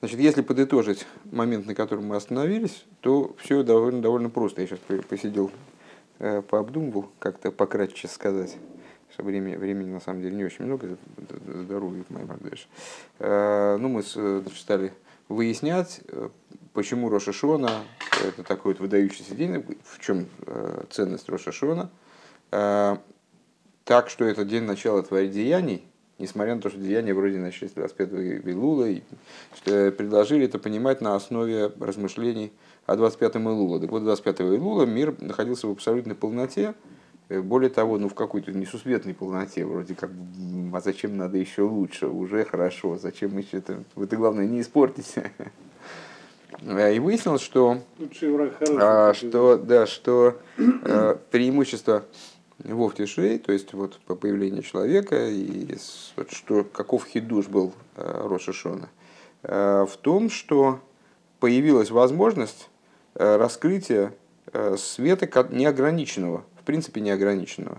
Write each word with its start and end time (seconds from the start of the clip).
Значит, 0.00 0.18
если 0.18 0.40
подытожить 0.40 1.06
момент, 1.30 1.66
на 1.66 1.74
котором 1.74 2.06
мы 2.06 2.16
остановились, 2.16 2.86
то 3.02 3.36
все 3.38 3.62
довольно, 3.62 4.00
довольно 4.00 4.30
просто. 4.30 4.62
Я 4.62 4.66
сейчас 4.66 4.78
посидел, 5.06 5.50
э, 6.18 6.40
пообдумывал, 6.40 7.10
как-то 7.18 7.52
пократче 7.52 8.08
сказать, 8.08 8.56
что 9.12 9.22
времени, 9.22 9.56
времени 9.56 9.90
на 9.90 10.00
самом 10.00 10.22
деле 10.22 10.36
не 10.36 10.44
очень 10.44 10.64
много, 10.64 10.96
здоровье 11.46 12.04
моей 12.08 12.26
дальше. 12.26 12.66
Э, 13.18 13.76
ну, 13.78 13.90
мы 13.90 14.02
стали 14.02 14.94
выяснять, 15.28 16.00
э, 16.08 16.30
почему 16.72 17.10
Роша 17.10 17.34
Шона 17.34 17.70
это 18.26 18.42
такой 18.42 18.72
вот 18.72 18.80
выдающийся 18.80 19.34
день, 19.34 19.66
в 19.84 20.00
чем 20.00 20.26
ценность 20.90 21.28
Роша 21.28 21.52
Шона, 21.52 21.90
так 22.50 24.08
что 24.08 24.24
это 24.24 24.44
день 24.44 24.64
начала 24.64 25.02
твоих 25.02 25.30
деяний, 25.30 25.89
несмотря 26.20 26.54
на 26.54 26.60
то, 26.60 26.68
что 26.68 26.78
деяния 26.78 27.14
вроде 27.14 27.38
начались 27.38 27.72
25 27.72 28.12
Вилула, 28.44 28.88
и 28.88 29.02
что 29.56 29.90
предложили 29.90 30.44
это 30.44 30.58
понимать 30.58 31.00
на 31.00 31.16
основе 31.16 31.72
размышлений 31.80 32.52
о 32.86 32.96
25 32.96 33.36
Илула. 33.36 33.80
Так 33.80 33.90
вот, 33.90 34.04
25 34.04 34.40
Илула 34.40 34.84
мир 34.84 35.14
находился 35.20 35.66
в 35.66 35.72
абсолютной 35.72 36.14
полноте, 36.14 36.74
э, 37.28 37.40
более 37.40 37.70
того, 37.70 37.98
ну 37.98 38.08
в 38.08 38.14
какой-то 38.14 38.52
несусветной 38.52 39.14
полноте, 39.14 39.64
вроде 39.64 39.94
как, 39.94 40.10
а 40.72 40.80
зачем 40.80 41.16
надо 41.16 41.38
еще 41.38 41.62
лучше, 41.62 42.06
уже 42.06 42.44
хорошо, 42.44 42.98
зачем 42.98 43.36
еще 43.38 43.58
это, 43.58 43.82
это 43.96 44.16
главное 44.16 44.46
не 44.46 44.60
испортите. 44.60 45.32
И 46.62 46.98
выяснилось, 46.98 47.40
что, 47.40 47.78
а, 48.78 49.14
что, 49.14 49.56
да, 49.56 49.86
что 49.86 50.36
э, 50.58 51.16
преимущество 51.30 52.04
Вов 52.64 52.94
Тишей, 52.94 53.38
то 53.38 53.52
есть 53.52 53.72
вот 53.72 53.98
по 54.06 54.14
появлению 54.14 54.62
человека, 54.62 55.28
и 55.28 55.76
вот 56.16 56.30
что, 56.32 56.64
каков 56.64 57.06
хидуш 57.06 57.48
был 57.48 57.72
э, 57.96 58.26
Роша 58.26 58.52
Шона, 58.52 58.88
э, 59.42 59.86
в 59.88 59.96
том, 59.96 60.30
что 60.30 60.80
появилась 61.38 61.90
возможность 61.90 62.68
э, 63.14 63.36
раскрытия 63.36 64.12
света 64.76 65.26
неограниченного, 65.50 66.44
в 66.60 66.64
принципе 66.64 67.00
неограниченного. 67.00 67.78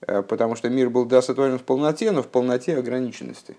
Потому 0.00 0.56
что 0.56 0.68
мир 0.68 0.90
был 0.90 1.04
да, 1.04 1.22
сотворен 1.22 1.60
в 1.60 1.62
полноте, 1.62 2.10
но 2.10 2.24
в 2.24 2.26
полноте 2.26 2.76
ограниченности. 2.76 3.56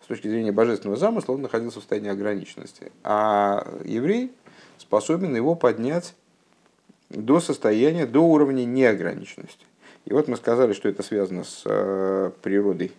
С 0.00 0.06
точки 0.06 0.28
зрения 0.28 0.52
божественного 0.52 0.96
замысла 0.96 1.32
он 1.32 1.42
находился 1.42 1.78
в 1.78 1.82
состоянии 1.82 2.10
ограниченности. 2.10 2.92
А 3.02 3.66
еврей 3.84 4.30
способен 4.78 5.34
его 5.34 5.56
поднять 5.56 6.14
до 7.10 7.40
состояния, 7.40 8.06
до 8.06 8.20
уровня 8.20 8.64
неограниченности. 8.64 9.66
И 10.04 10.12
вот 10.12 10.28
мы 10.28 10.36
сказали, 10.36 10.74
что 10.74 10.88
это 10.88 11.02
связано 11.02 11.44
с 11.44 11.62
э, 11.64 12.30
природой, 12.42 12.92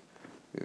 э, 0.53 0.59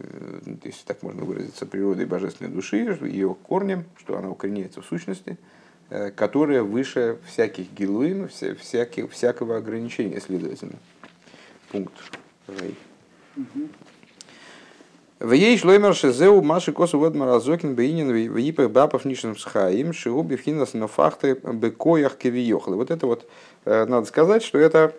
если 0.64 0.84
так 0.86 1.02
можно 1.02 1.24
выразиться, 1.24 1.66
природой 1.66 2.06
божественной 2.06 2.50
души, 2.50 2.98
ее 3.02 3.36
корнем, 3.42 3.84
что 3.98 4.16
она 4.16 4.30
укореняется 4.30 4.80
в 4.80 4.86
сущности, 4.86 5.36
э, 5.90 6.10
которая 6.10 6.62
выше 6.62 7.18
всяких 7.26 7.70
гилуим, 7.72 8.28
всяких, 8.28 9.10
всякого 9.10 9.58
ограничения, 9.58 10.18
следовательно. 10.20 10.76
Пункт. 11.70 11.92
В 15.18 15.32
ей 15.32 15.58
шлоймер 15.58 15.94
шезеу 15.94 16.40
маши 16.40 16.72
косу 16.72 16.98
вот 16.98 17.14
маразокин 17.14 17.74
бейнин 17.74 18.10
в 18.10 18.38
ипах 18.38 18.70
бапов 18.70 19.04
нишным 19.04 19.36
схаим 19.36 19.92
шиу 19.92 20.22
бифхинас 20.22 20.72
на 20.72 20.88
фахты 20.88 21.34
бекоях 21.34 22.16
кевиехлы. 22.16 22.76
Вот 22.76 22.90
это 22.90 23.06
вот, 23.06 23.28
надо 23.66 24.06
сказать, 24.06 24.42
что 24.42 24.58
это 24.58 24.94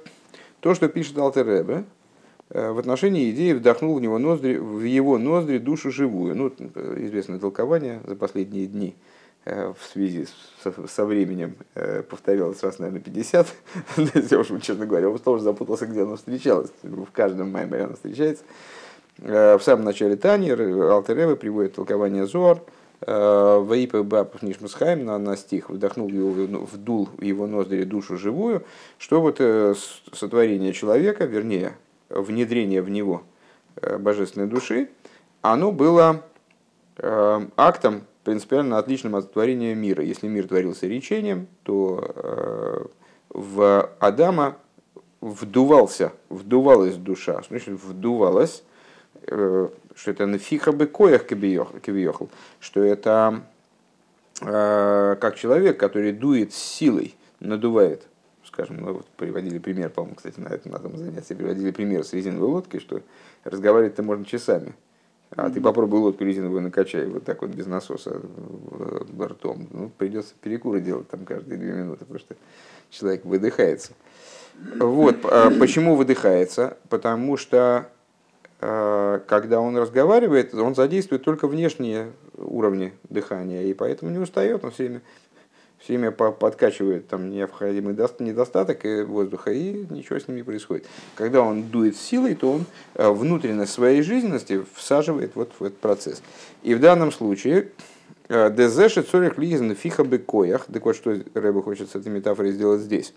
то, 0.62 0.76
что 0.76 0.88
пишет 0.88 1.18
Алтеребе, 1.18 1.84
э, 2.50 2.72
в 2.72 2.78
отношении 2.78 3.32
идеи 3.32 3.54
вдохнул 3.54 3.96
в, 3.96 4.02
него 4.02 4.20
ноздри, 4.20 4.58
в 4.58 4.84
его 4.84 5.18
ноздри 5.18 5.58
душу 5.58 5.92
живую. 5.92 6.36
Ну, 6.36 6.48
известное 6.98 7.40
толкование 7.40 8.00
за 8.06 8.16
последние 8.16 8.68
дни 8.68 8.96
э, 9.46 9.74
в 9.78 9.84
связи 9.92 10.28
со, 10.64 10.88
со 10.88 11.06
временем 11.06 11.56
э, 11.74 12.04
повторялось 12.04 12.62
раз, 12.64 12.78
наверное, 12.80 13.02
50. 13.02 13.48
Я 14.30 14.40
уже, 14.40 14.60
честно 14.62 14.86
говоря, 14.86 15.10
я 15.10 15.18
тоже 15.18 15.44
запутался, 15.44 15.88
где 15.88 16.04
оно 16.04 16.16
встречалось. 16.16 16.72
В 16.84 17.12
каждом 17.12 17.52
маймере 17.52 17.86
оно 17.86 17.96
встречается. 17.96 18.44
В 19.18 19.60
самом 19.62 19.84
начале 19.84 20.16
Тани 20.16 20.50
Алтерева 20.50 21.36
приводит 21.36 21.76
толкование 21.76 22.26
Зор, 22.26 22.64
Ваипа 23.06 24.04
Бабов 24.04 24.44
Нишмасхайм 24.44 25.06
на, 25.06 25.18
на 25.18 25.36
стих 25.36 25.70
вдохнул 25.70 26.08
его, 26.08 26.30
вдул 26.66 27.10
в 27.18 27.24
его 27.24 27.48
ноздри 27.48 27.84
душу 27.84 28.16
живую, 28.16 28.64
что 29.00 29.22
вот 29.22 29.38
э, 29.40 29.74
сотворение 30.14 30.72
человека, 30.72 31.26
вернее, 31.26 31.78
внедрение 32.10 32.84
в 32.84 32.90
него 32.90 33.24
э, 33.78 33.98
божественной 33.98 34.48
души, 34.48 34.90
оно 35.42 35.72
было 35.72 36.22
э, 36.98 37.42
актом 37.58 38.04
принципиально 38.24 38.78
отличным 38.78 39.16
от 39.16 39.34
творения 39.34 39.74
мира. 39.74 40.04
Если 40.04 40.28
мир 40.28 40.48
творился 40.48 40.86
речением, 40.86 41.48
то 41.64 42.92
в 43.30 43.90
Адама 43.98 44.58
вдувался, 45.22 46.12
вдувалась 46.30 46.96
душа. 46.96 47.42
Что 47.42 47.50
значит 47.50 47.82
вдувалась? 47.82 48.64
Что 49.28 50.12
это 50.12 50.26
нафиха 50.26 50.72
бы 50.72 50.88
коях 50.88 51.26
кибиехал, 51.26 52.30
что 52.60 52.84
это 52.84 53.44
э, 54.42 55.16
как 55.20 55.36
человек, 55.36 55.80
который 55.80 56.12
дует 56.12 56.54
силой, 56.54 57.16
надувает. 57.40 58.08
Скажем, 58.46 58.82
мы 58.82 58.94
вот 58.94 59.06
приводили 59.18 59.60
пример, 59.60 59.90
по-моему, 59.90 60.16
кстати, 60.16 60.40
на 60.40 60.50
этом, 60.50 60.72
на 60.72 60.78
этом 60.78 60.98
занятии 60.98 61.34
приводили 61.34 61.72
пример 61.72 62.04
с 62.04 62.14
резиновой 62.14 62.50
лодкой, 62.50 62.80
что 62.80 63.02
разговаривать-то 63.44 64.04
можно 64.04 64.26
часами. 64.26 64.74
А 65.34 65.48
mm-hmm. 65.48 65.54
ты 65.54 65.62
попробуй 65.62 66.00
лодку 66.00 66.26
резиновую 66.26 66.62
накачай 66.62 67.06
вот 67.06 67.24
так 67.24 67.42
вот 67.42 67.52
без 67.52 67.66
насоса 67.66 68.20
э, 68.22 69.24
ртом. 69.24 69.68
Ну, 69.72 69.90
придется 69.98 70.34
перекуры 70.42 70.82
делать 70.82 71.08
там 71.08 71.24
каждые 71.24 71.58
две 71.58 71.72
минуты, 71.72 72.00
потому 72.00 72.20
что 72.20 72.36
человек 72.90 73.24
выдыхается. 73.24 73.94
Вот. 74.80 75.18
А 75.24 75.50
почему 75.58 75.96
выдыхается? 75.96 76.78
Потому 76.90 77.38
что 77.38 77.88
Э, 77.88 78.01
когда 78.62 79.60
он 79.60 79.76
разговаривает, 79.76 80.54
он 80.54 80.76
задействует 80.76 81.24
только 81.24 81.48
внешние 81.48 82.12
уровни 82.38 82.94
дыхания, 83.10 83.64
и 83.64 83.74
поэтому 83.74 84.12
не 84.12 84.20
устает, 84.20 84.64
он 84.64 84.70
все 84.70 84.84
время, 84.84 85.02
все 85.80 85.98
время 85.98 86.12
подкачивает 86.12 87.08
там 87.08 87.32
необходимый 87.32 87.96
недостаток 88.20 88.84
воздуха, 89.08 89.52
и 89.52 89.86
ничего 89.90 90.20
с 90.20 90.28
ним 90.28 90.38
не 90.38 90.44
происходит. 90.44 90.86
Когда 91.16 91.42
он 91.42 91.64
дует 91.64 91.98
силой, 91.98 92.36
то 92.36 92.52
он 92.52 92.66
э, 92.94 93.10
внутренность 93.10 93.74
своей 93.74 94.04
жизненности 94.04 94.64
всаживает 94.76 95.32
вот 95.34 95.52
в 95.58 95.64
этот 95.64 95.80
процесс. 95.80 96.22
И 96.62 96.76
в 96.76 96.80
данном 96.80 97.12
случае 97.12 97.70
э, 98.30 98.52
Дезеши 98.52 99.02
цорих 99.02 99.40
лизен 99.40 99.76
фиха 99.76 100.04
бекоях. 100.04 100.66
Так 100.72 100.86
вот, 100.86 100.96
что 100.96 101.20
Рэба 101.34 101.64
хочет 101.64 101.90
с 101.90 101.96
этой 101.96 102.10
метафорой 102.10 102.52
сделать 102.52 102.82
здесь. 102.82 103.14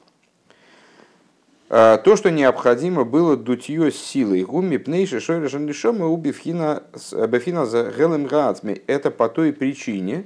А, 1.70 1.96
то, 1.98 2.16
что 2.16 2.30
необходимо 2.30 3.04
было 3.04 3.36
дутье 3.36 3.90
силой. 3.90 4.42
Гуми 4.42 4.76
пнейши 4.76 5.20
шойра 5.20 5.48
шанлишома 5.48 6.06
убивхина 6.06 6.82
бефина 7.28 7.64
за 7.66 7.90
гелем 7.90 8.26
раацми. 8.26 8.82
Это 8.86 9.10
по 9.10 9.28
той 9.28 9.52
причине, 9.52 10.24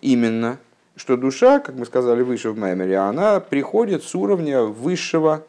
именно, 0.00 0.58
что 0.96 1.16
душа, 1.16 1.60
как 1.60 1.76
мы 1.76 1.86
сказали 1.86 2.22
выше 2.22 2.50
в 2.50 2.58
Маймере, 2.58 2.96
она 2.96 3.38
приходит 3.40 4.02
с 4.02 4.14
уровня 4.14 4.62
высшего 4.62 5.44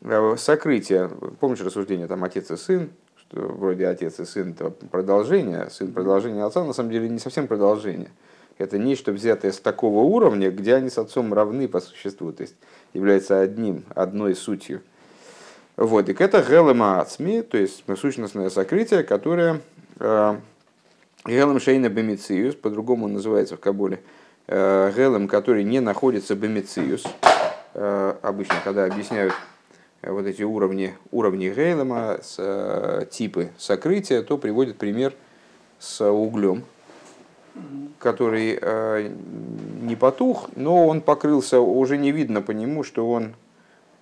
э, 0.00 0.34
сокрытия. 0.36 1.08
Помнишь 1.38 1.60
рассуждение 1.60 2.08
там 2.08 2.24
отец 2.24 2.50
и 2.50 2.56
сын, 2.56 2.90
что 3.16 3.40
вроде 3.40 3.86
отец 3.86 4.18
и 4.18 4.24
сын 4.24 4.50
это 4.50 4.70
продолжение, 4.70 5.70
сын 5.70 5.92
продолжение 5.92 6.44
отца, 6.44 6.64
на 6.64 6.72
самом 6.72 6.90
деле 6.90 7.08
не 7.08 7.18
совсем 7.20 7.46
продолжение. 7.46 8.10
Это 8.58 8.78
нечто 8.78 9.12
взятое 9.12 9.52
с 9.52 9.58
такого 9.58 10.00
уровня, 10.00 10.50
где 10.50 10.74
они 10.74 10.90
с 10.90 10.98
отцом 10.98 11.32
равны 11.32 11.68
по 11.68 11.80
существу. 11.80 12.32
То 12.32 12.42
есть 12.42 12.54
является 12.92 13.40
одним, 13.40 13.84
одной 13.94 14.34
сутью. 14.34 14.82
Вот, 15.76 16.08
и 16.08 16.12
это 16.12 16.42
гелема 16.42 17.00
ацми, 17.00 17.40
то 17.42 17.56
есть 17.56 17.84
сущностное 17.98 18.50
сокрытие, 18.50 19.02
которое 19.02 19.60
э, 19.98 20.36
гелем 21.24 21.60
шейна 21.60 21.88
бемициус, 21.88 22.54
по-другому 22.54 23.08
называется 23.08 23.56
в 23.56 23.60
Кабуле, 23.60 24.00
э, 24.48 24.92
гелем, 24.94 25.28
который 25.28 25.64
не 25.64 25.80
находится 25.80 26.34
бемициус. 26.34 27.04
Э, 27.72 28.14
обычно, 28.20 28.56
когда 28.62 28.84
объясняют 28.84 29.32
вот 30.02 30.26
эти 30.26 30.42
уровни, 30.42 30.94
уровни 31.10 31.48
гейлема, 31.48 32.18
с, 32.22 33.08
типы 33.10 33.50
сокрытия, 33.56 34.22
то 34.22 34.36
приводят 34.36 34.76
пример 34.76 35.14
с 35.78 36.06
углем, 36.06 36.64
который 37.98 38.58
э, 38.60 39.10
не 39.82 39.96
потух, 39.96 40.50
но 40.56 40.86
он 40.86 41.00
покрылся, 41.00 41.60
уже 41.60 41.98
не 41.98 42.12
видно 42.12 42.42
по 42.42 42.50
нему, 42.50 42.82
что 42.82 43.10
он 43.10 43.34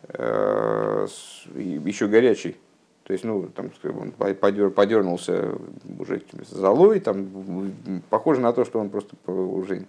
э, 0.08 1.06
еще 1.54 2.06
горячий. 2.06 2.56
То 3.04 3.12
есть, 3.12 3.24
ну, 3.24 3.48
там, 3.48 3.70
он 3.98 4.12
подер, 4.12 4.70
подернулся 4.70 5.52
уже 5.98 6.22
золой, 6.48 7.00
там, 7.00 7.72
похоже 8.08 8.40
на 8.40 8.52
то, 8.52 8.64
что 8.64 8.78
он 8.78 8.88
просто 8.88 9.16
уже 9.26 9.84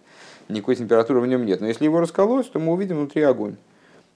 никакой 0.49 0.75
температуры 0.75 1.19
в 1.19 1.27
нем 1.27 1.45
нет. 1.45 1.61
Но 1.61 1.67
если 1.67 1.85
его 1.85 1.99
расколоть, 1.99 2.51
то 2.51 2.57
мы 2.57 2.73
увидим 2.73 2.97
внутри 2.97 3.21
огонь. 3.21 3.57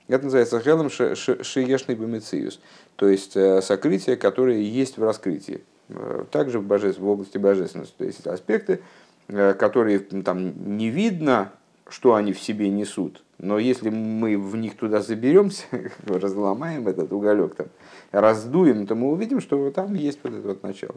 Это 0.07 0.24
называется 0.25 0.59
хелем 0.59 0.89
шиешный 0.89 1.95
бомициус, 1.95 2.59
то 2.95 3.07
есть 3.07 3.36
э, 3.36 3.62
сокрытие, 3.62 4.18
которое 4.18 4.59
есть 4.59 4.98
в 4.98 5.03
раскрытии. 5.03 5.62
Э, 5.89 6.25
также 6.31 6.59
в, 6.59 6.63
божеств, 6.63 7.00
в 7.00 7.07
области 7.07 7.38
божественности. 7.38 7.94
То 7.98 8.06
есть 8.06 8.25
аспекты, 8.25 8.81
которые 9.27 10.00
там 10.00 10.77
не 10.77 10.89
видно, 10.89 11.51
что 11.88 12.16
они 12.16 12.33
в 12.33 12.39
себе 12.39 12.69
несут, 12.69 13.24
но 13.38 13.60
если 13.60 13.89
мы 13.89 14.38
в 14.38 14.56
них 14.56 14.75
туда 14.75 15.01
заберемся, 15.01 15.66
разломаем 16.06 16.88
этот 16.88 17.12
уголек, 17.12 17.56
там, 17.56 17.68
раздуем, 18.12 18.88
то 18.88 18.95
мы 18.95 19.12
увидим, 19.12 19.42
что 19.42 19.69
там 19.72 19.94
есть 19.94 20.19
вот 20.24 20.33
это 20.33 20.48
вот 20.48 20.63
начало. 20.63 20.95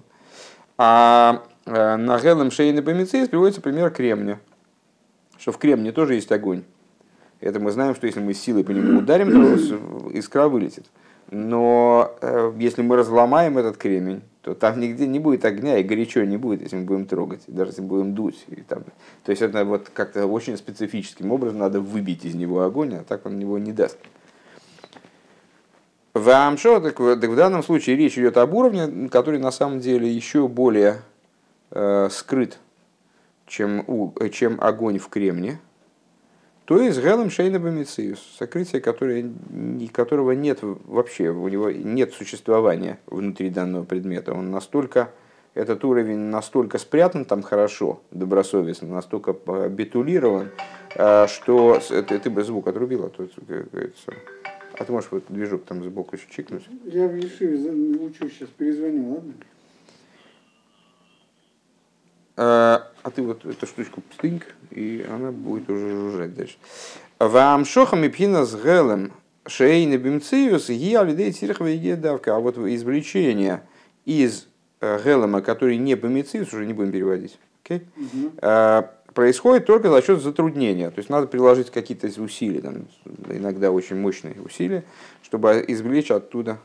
А 0.77 1.43
на 1.67 2.19
Гелем 2.21 2.51
Шейна 2.51 2.83
Бамицис 2.83 3.29
приводится 3.29 3.61
пример 3.61 3.91
кремня, 3.91 4.39
что 5.39 5.53
в 5.53 5.59
кремне 5.59 5.93
тоже 5.93 6.15
есть 6.15 6.31
огонь. 6.31 6.63
Это 7.41 7.61
мы 7.61 7.71
знаем, 7.71 7.95
что 7.95 8.07
если 8.07 8.21
мы 8.21 8.35
силой 8.35 8.65
по 8.65 8.71
нему 8.71 8.99
ударим, 8.99 9.31
то 9.31 10.11
искра 10.11 10.49
вылетит. 10.49 10.87
Но 11.31 12.17
э, 12.21 12.53
если 12.59 12.83
мы 12.83 12.97
разломаем 12.97 13.59
этот 13.59 13.77
кремень, 13.77 14.23
то 14.49 14.55
там 14.55 14.81
нигде 14.81 15.07
не 15.07 15.19
будет 15.19 15.45
огня 15.45 15.77
и 15.77 15.83
горячо 15.83 16.25
не 16.25 16.39
будет, 16.39 16.63
если 16.63 16.77
мы 16.77 16.85
будем 16.85 17.05
трогать, 17.05 17.43
даже 17.47 17.73
если 17.73 17.83
будем 17.83 18.15
дуть. 18.15 18.47
И 18.49 18.63
там. 18.63 18.83
То 19.25 19.31
есть 19.31 19.43
это 19.43 19.63
вот 19.67 19.91
как-то 19.93 20.27
очень 20.27 20.57
специфическим 20.57 21.33
образом 21.33 21.59
надо 21.59 21.83
выбить 21.83 22.25
из 22.25 22.35
него 22.35 22.63
огонь, 22.63 22.95
а 22.95 23.05
так 23.05 23.27
он 23.27 23.39
его 23.39 23.59
не 23.59 23.75
даст. 23.75 23.99
В 26.15 26.31
Амшо, 26.31 26.81
так, 26.81 26.97
так 26.97 27.29
в 27.29 27.37
данном 27.37 27.63
случае 27.63 27.97
речь 27.97 28.17
идет 28.17 28.39
об 28.39 28.55
уровне, 28.55 29.11
который 29.11 29.39
на 29.39 29.51
самом 29.51 29.81
деле 29.81 30.11
еще 30.11 30.49
более 30.49 31.03
э, 31.71 32.09
скрыт, 32.11 32.59
чем, 33.47 33.85
у, 33.87 34.15
чем 34.31 34.59
огонь 34.63 34.99
в 34.99 35.09
кремне. 35.09 35.61
То 36.69 36.83
есть 36.83 37.01
Гелем 37.01 37.31
Шейна 37.31 37.59
Бамициус, 37.59 38.21
сокрытие, 38.39 38.83
которое, 38.83 39.33
которого 39.91 40.33
нет 40.33 40.59
вообще, 40.61 41.31
у 41.31 41.49
него 41.49 41.71
нет 41.71 42.13
существования 42.13 42.99
внутри 43.07 43.49
данного 43.49 43.85
предмета. 43.85 44.35
Он 44.35 44.51
настолько, 44.51 45.09
этот 45.55 45.83
уровень 45.83 46.19
настолько 46.19 46.77
спрятан 46.77 47.25
там 47.25 47.41
хорошо, 47.41 48.03
добросовестно, 48.11 48.87
настолько 48.87 49.35
битулирован, 49.71 50.51
а, 50.95 51.27
что... 51.27 51.81
Ты, 51.89 52.19
ты 52.19 52.29
бы 52.29 52.45
звук 52.45 52.69
отрубил, 52.69 53.07
а 53.07 53.09
то... 53.09 53.27
А 54.75 54.85
ты 54.85 54.93
можешь 54.93 55.11
вот 55.11 55.25
движок 55.31 55.65
там 55.65 55.83
сбоку 55.83 56.19
чикнуть? 56.19 56.69
Я 56.85 57.09
в 57.09 57.17
Ешиве 57.17 57.57
учу 57.99 58.29
сейчас, 58.29 58.51
перезвоню, 58.51 59.15
ладно? 59.15 59.33
А, 62.41 62.87
а 63.03 63.11
ты 63.11 63.23
вот 63.23 63.45
эту 63.45 63.67
штучку 63.67 64.01
стынь, 64.15 64.41
и 64.71 65.05
она 65.11 65.33
будет 65.33 65.69
уже 65.69 65.91
жужжать 65.91 66.37
дальше. 66.37 66.55
Вам 67.19 67.65
шохам 67.65 68.05
и 68.05 68.09
пхина 68.09 68.45
с 68.45 68.55
гелем 68.55 69.13
шейны 69.45 69.97
бимциус 69.97 70.69
гия 70.69 71.03
людей 71.03 71.33
тирхва 71.33 71.69
и 71.69 71.95
давка. 71.97 72.37
А 72.37 72.39
вот 72.39 72.57
извлечение 72.57 73.63
из 74.05 74.47
э, 74.81 75.01
гелема, 75.05 75.41
который 75.43 75.79
не 75.79 75.97
бимциус, 75.97 76.53
уже 76.53 76.65
не 76.65 76.75
будем 76.75 76.93
переводить, 76.93 77.41
okay? 77.65 77.83
угу. 77.97 78.89
происходит 79.15 79.67
только 79.67 79.91
за 79.91 80.01
счет 80.01 80.23
затруднения. 80.23 80.91
То 80.91 81.01
есть 81.01 81.11
надо 81.11 81.27
приложить 81.27 81.71
какие-то 81.71 82.07
усилия, 82.23 82.61
там, 82.61 82.87
иногда 83.31 83.73
очень 83.73 83.97
мощные 83.97 84.37
усилия, 84.45 84.85
чтобы 85.25 85.65
извлечь 85.67 86.13
оттуда 86.13 86.59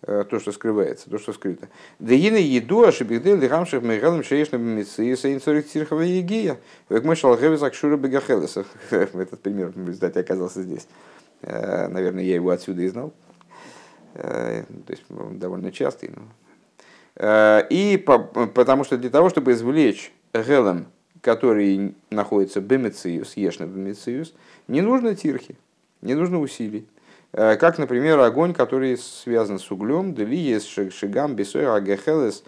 то, 0.00 0.38
что 0.38 0.52
скрывается, 0.52 1.10
то, 1.10 1.18
что 1.18 1.32
скрыто. 1.32 1.68
Дегина 1.98 2.36
еду, 2.36 2.84
ашибигдель, 2.84 3.38
лихамших 3.38 3.82
мейгалым 3.82 4.24
шеешна 4.24 4.56
бимицы, 4.56 5.14
сейнцорик 5.14 5.68
тирхова 5.68 6.00
егия. 6.00 6.58
Век 6.88 7.04
мой 7.04 7.16
шалгевис 7.16 7.62
акшура 7.62 7.96
бегахелеса. 7.96 8.64
Этот 8.90 9.40
пример 9.40 9.72
результате 9.76 10.20
оказался 10.20 10.62
здесь. 10.62 10.86
Э, 11.42 11.88
наверное, 11.88 12.24
я 12.24 12.34
его 12.34 12.50
отсюда 12.50 12.82
и 12.82 12.88
знал. 12.88 13.12
Э, 14.14 14.64
то 14.86 14.90
есть 14.92 15.04
он 15.10 15.38
довольно 15.38 15.70
частый. 15.70 16.10
Но... 16.14 16.22
И 17.68 18.02
по, 18.06 18.18
потому 18.18 18.84
что 18.84 18.96
для 18.96 19.10
того, 19.10 19.28
чтобы 19.28 19.52
извлечь 19.52 20.12
гелем, 20.32 20.86
который 21.20 21.94
находится 22.10 22.60
бемициус, 22.60 23.36
ешна 23.36 23.66
бемициус, 23.66 24.32
не 24.68 24.80
нужно 24.80 25.14
тирхи, 25.14 25.56
не 26.00 26.14
нужно 26.14 26.40
усилий. 26.40 26.86
Э, 27.32 27.56
как, 27.56 27.78
например, 27.78 28.18
огонь, 28.18 28.54
который 28.54 28.96
связан 28.96 29.58
с 29.58 29.70
углем, 29.70 30.14
делиес 30.14 30.64
шигам 30.64 31.36
бесой 31.36 31.72
агехелес 31.72 32.42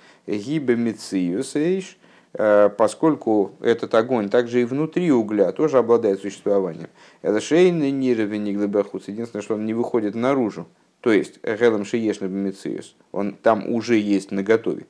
э, 2.34 2.70
поскольку 2.76 3.52
этот 3.60 3.94
огонь 3.94 4.28
также 4.28 4.62
и 4.62 4.64
внутри 4.64 5.12
угля 5.12 5.52
тоже 5.52 5.78
обладает 5.78 6.20
существованием. 6.20 6.88
Это 7.22 7.40
шейный 7.40 7.90
нировень. 7.90 8.48
Единственное, 8.48 9.42
что 9.42 9.54
он 9.54 9.66
не 9.66 9.74
выходит 9.74 10.14
наружу. 10.14 10.66
То 11.00 11.12
есть, 11.12 11.40
гелем 11.42 11.84
шиешна 11.84 12.26
бемициюс. 12.26 12.96
Он 13.10 13.34
там 13.34 13.68
уже 13.68 13.96
есть 13.96 14.30
на 14.30 14.42
готове, 14.42 14.86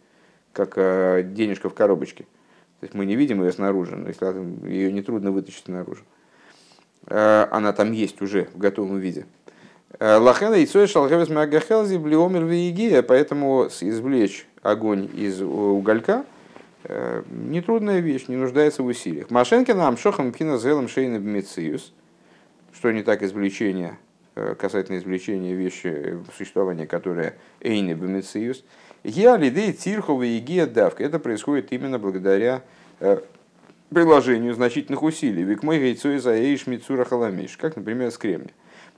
как 0.52 0.74
э, 0.76 1.22
денежка 1.22 1.68
в 1.68 1.74
коробочке. 1.74 2.24
То 2.80 2.86
есть 2.86 2.94
мы 2.94 3.06
не 3.06 3.14
видим 3.14 3.42
ее 3.42 3.52
снаружи, 3.52 3.94
но 3.94 4.08
если 4.08 4.24
ее 4.68 4.92
нетрудно 4.92 5.30
вытащить 5.30 5.68
наружу. 5.68 6.02
Она 7.06 7.72
там 7.72 7.92
есть 7.92 8.20
уже 8.22 8.48
в 8.54 8.58
готовом 8.58 8.98
виде. 8.98 9.26
Э, 9.98 10.16
Лахена 10.16 10.54
и 10.54 10.66
Цой 10.66 10.86
Шалхевес 10.86 11.28
Магахелзи 11.28 11.96
Блиомер 11.96 12.44
Виегия, 12.44 13.02
поэтому 13.02 13.66
извлечь 13.66 14.46
огонь 14.62 15.08
из 15.14 15.40
уголька 15.42 16.24
э, 16.84 17.22
нетрудная 17.30 18.00
вещь, 18.00 18.28
не 18.28 18.36
нуждается 18.36 18.82
в 18.82 18.86
усилиях. 18.86 19.30
Машенкин 19.30 19.76
нам 19.76 19.96
шохам 19.98 20.32
пина 20.32 20.56
зелом 20.56 20.88
шейна 20.88 21.18
бмециус, 21.18 21.92
что 22.72 22.90
не 22.90 23.02
так 23.02 23.22
извлечение, 23.22 23.98
э, 24.34 24.54
касательно 24.58 24.96
извлечения 24.96 25.54
вещи, 25.54 26.18
существования 26.36 26.86
которое 26.86 27.34
эйны 27.60 27.94
бмециус. 27.94 28.64
Я 29.04 29.36
лидей 29.36 29.72
тирхова 29.72 30.22
и 30.22 30.66
давка. 30.66 31.04
Это 31.04 31.18
происходит 31.18 31.72
именно 31.72 31.98
благодаря 31.98 32.62
приложению 33.90 34.54
значительных 34.54 35.02
усилий. 35.02 35.42
Век 35.42 35.64
мой 35.64 35.80
гейцой 35.80 36.18
за 36.18 36.30
эйш 36.30 36.68
мицура 36.68 37.04
халамиш, 37.04 37.56
как, 37.56 37.74
например, 37.74 38.12
с 38.12 38.16
кремня. 38.16 38.52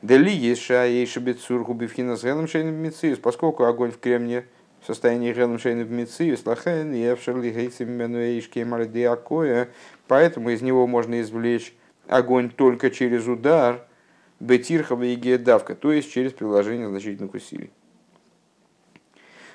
Дели 0.05 0.29
есть 0.29 0.61
шаейши 0.61 1.19
бецур 1.19 1.65
губивхина 1.65 2.19
с 2.19 2.25
геном 2.25 2.47
шейным 2.47 2.75
мициус, 2.75 3.19
поскольку 3.19 3.65
огонь 3.65 3.91
в 3.91 3.99
кремне 3.99 4.45
в 4.83 4.87
состоянии 4.87 5.33
геном 5.33 5.59
шейным 5.59 5.97
мициус, 5.97 6.45
лахен 6.45 6.93
и 6.93 7.11
эвшерли 7.11 7.51
гейцем 7.51 7.91
менуэйшки 7.91 8.59
мардиакоя, 8.65 9.71
поэтому 10.06 10.51
из 10.51 10.61
него 10.61 10.87
можно 10.87 11.23
извлечь 11.23 11.75
огонь 12.06 12.51
только 12.51 12.91
через 12.91 13.27
удар 13.27 13.87
бетирхова 14.41 15.05
и 15.05 15.15
гедавка, 15.15 15.75
то 15.75 15.91
есть 15.91 16.12
через 16.12 16.35
приложение 16.35 16.91
значительных 16.91 17.33
усилий. 17.33 17.71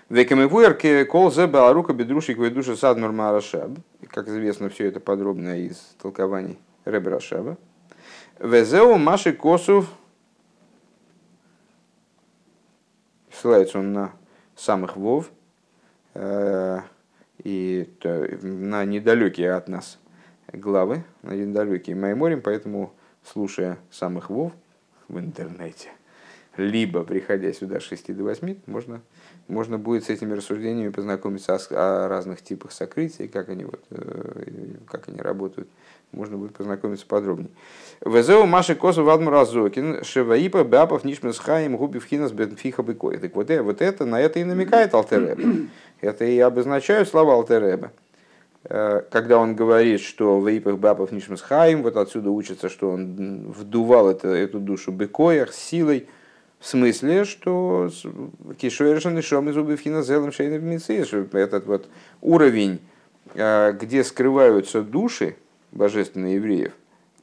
Векамевуэр 0.10 1.06
кол 1.06 1.31
зе 1.31 1.45
баарука 1.45 1.94
бедрушик 1.94 2.40
ведуша 2.40 2.75
садмар 2.75 3.12
марашаб. 3.12 3.69
Как 4.07 4.28
известно, 4.28 4.69
все 4.69 4.88
это 4.88 5.00
подробно 5.00 5.60
из 5.60 5.78
толкований 6.02 6.57
Ребе 6.86 7.12
Рашаба. 7.12 7.56
Везеу 8.40 8.97
маши 8.97 9.31
косов 9.31 9.85
ссылается 13.40 13.80
он 13.80 13.94
на 13.94 14.12
самых 14.56 14.98
вов 14.98 15.31
э, 16.14 16.80
и 17.44 17.90
на 18.42 18.86
недалекие 18.86 19.54
от 19.54 19.68
нас 19.68 19.98
главы, 20.52 21.04
на 21.22 21.34
недалекие 21.34 21.96
Майморим, 21.96 22.42
поэтому, 22.42 22.94
слушая 23.24 23.78
самых 23.92 24.30
вов 24.30 24.52
в 25.08 25.18
интернете, 25.19 25.90
либо 26.58 27.04
приходя 27.04 27.54
сюда 27.54 27.80
с 27.80 27.84
6 27.84 28.16
до 28.16 28.24
8, 28.24 28.58
можно, 28.66 29.02
можно 29.48 29.78
будет 29.78 30.04
с 30.04 30.10
этими 30.10 30.34
рассуждениями 30.34 30.92
познакомиться 30.92 31.56
о, 31.56 32.06
о 32.06 32.08
разных 32.10 32.42
типах 32.42 32.72
сокрытий, 32.72 33.28
как 33.28 33.50
они, 33.50 33.64
вот, 33.64 33.84
э, 33.92 34.76
как 34.88 35.08
они 35.08 35.22
работают 35.22 35.69
можно 36.11 36.37
будет 36.37 36.56
познакомиться 36.56 37.06
подробнее. 37.06 37.49
Везеу 38.06 38.45
Маши 38.45 38.75
Косу 38.75 39.04
Вадмар 39.04 39.35
Азокин, 39.35 40.04
Шеваипа 40.04 40.63
Бапов 40.63 41.04
Нишмес 41.04 41.37
Хаим 41.37 41.78
Губи 41.78 41.99
Вхинас 41.99 42.31
Бенфиха 42.31 42.81
Бекой. 42.81 43.18
Так 43.18 43.35
вот, 43.35 43.49
э, 43.49 43.61
вот 43.61 43.81
это, 43.81 44.06
на 44.06 44.19
это 44.19 44.39
и 44.39 44.44
намекает 44.44 44.94
Алтереба. 44.94 45.42
Это 46.01 46.25
и 46.25 46.39
обозначают 46.39 47.09
слова 47.09 47.33
Алтереба. 47.33 47.92
Э, 48.63 49.01
когда 49.11 49.37
он 49.37 49.56
говорит, 49.56 50.01
что 50.01 50.39
в 50.39 50.47
Ипах 50.47 50.78
Бапов 50.78 51.11
Нишмес 51.11 51.42
Хаим, 51.42 51.83
вот 51.83 51.97
отсюда 51.97 52.30
учится, 52.30 52.69
что 52.69 52.92
он 52.92 53.51
вдувал 53.51 54.09
это, 54.09 54.30
эту 54.30 54.59
душу 54.59 54.92
Бекоях 54.92 55.54
силой, 55.54 56.07
в 56.59 56.68
смысле, 56.68 57.23
что 57.23 57.89
Кишуэршан 58.57 59.18
и 59.18 59.21
Шом 59.21 59.49
из 59.49 59.56
Убивхина 59.56 60.04
Зелем 60.04 60.33
Шейна 60.33 60.56
этот 61.37 61.66
вот 61.66 61.87
уровень, 62.21 62.80
э, 63.33 63.71
где 63.80 64.04
скрываются 64.04 64.81
души, 64.81 65.37
божественных 65.71 66.33
евреев, 66.35 66.73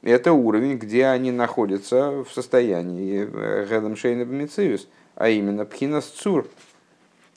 это 0.03 0.33
уровень, 0.33 0.79
где 0.79 1.07
они 1.07 1.33
находятся 1.33 2.23
в 2.23 2.29
состоянии 2.33 3.25
Гедам 3.69 3.97
Шейна 3.97 4.25
Бамициус, 4.25 4.88
а 5.15 5.29
именно 5.29 5.65
Пхинас 5.65 6.05
Цур, 6.07 6.47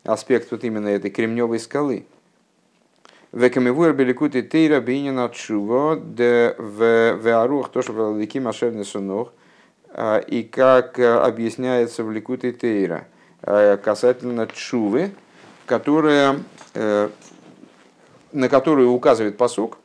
аспект 0.03 0.51
вот 0.51 0.63
именно 0.63 0.87
этой 0.87 1.09
кремневой 1.09 1.59
скалы. 1.59 2.05
Векамивуэр 3.31 3.93
беликути 3.93 4.41
тейра 4.41 4.79
бинина 4.81 5.29
чува 5.29 5.97
де 5.97 6.55
веарух 6.57 7.69
то, 7.69 7.83
что 7.83 7.93
велики 7.93 8.39
машерный 8.39 8.85
сунох, 8.85 9.31
а, 9.91 10.17
и 10.17 10.41
как 10.43 10.97
объясняется 10.97 12.03
в 12.03 12.11
ликуте 12.11 12.51
тейра 12.51 13.05
а, 13.43 13.77
касательно 13.77 14.47
чувы, 14.47 15.11
которая, 15.67 16.39
э, 16.73 17.09
на 18.31 18.49
которую 18.49 18.91
указывает 18.91 19.37
посук, 19.37 19.77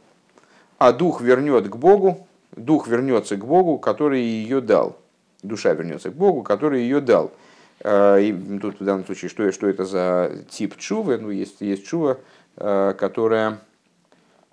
а 0.87 0.93
дух 0.93 1.23
вернет 1.23 1.69
к 1.69 1.77
Богу, 1.77 2.27
дух 2.55 2.89
вернется 2.89 3.37
к 3.37 3.47
Богу, 3.47 3.79
который 3.79 4.21
ее 4.21 4.61
дал. 4.61 4.99
Душа 5.43 5.73
вернется 5.73 6.11
к 6.11 6.15
Богу, 6.15 6.43
который 6.43 6.83
ее 6.83 7.01
дал. 7.01 7.33
Э, 7.81 8.21
и 8.21 8.59
тут 8.59 8.81
в 8.81 8.85
данном 8.85 9.07
случае, 9.07 9.31
что, 9.31 9.51
что 9.51 9.67
это 9.67 9.87
за 9.87 10.45
тип 10.51 10.77
чувы? 10.77 11.17
Ну, 11.17 11.31
есть, 11.31 11.63
есть 11.63 11.87
чува, 11.87 12.19
э, 12.57 12.95
которая 12.99 13.61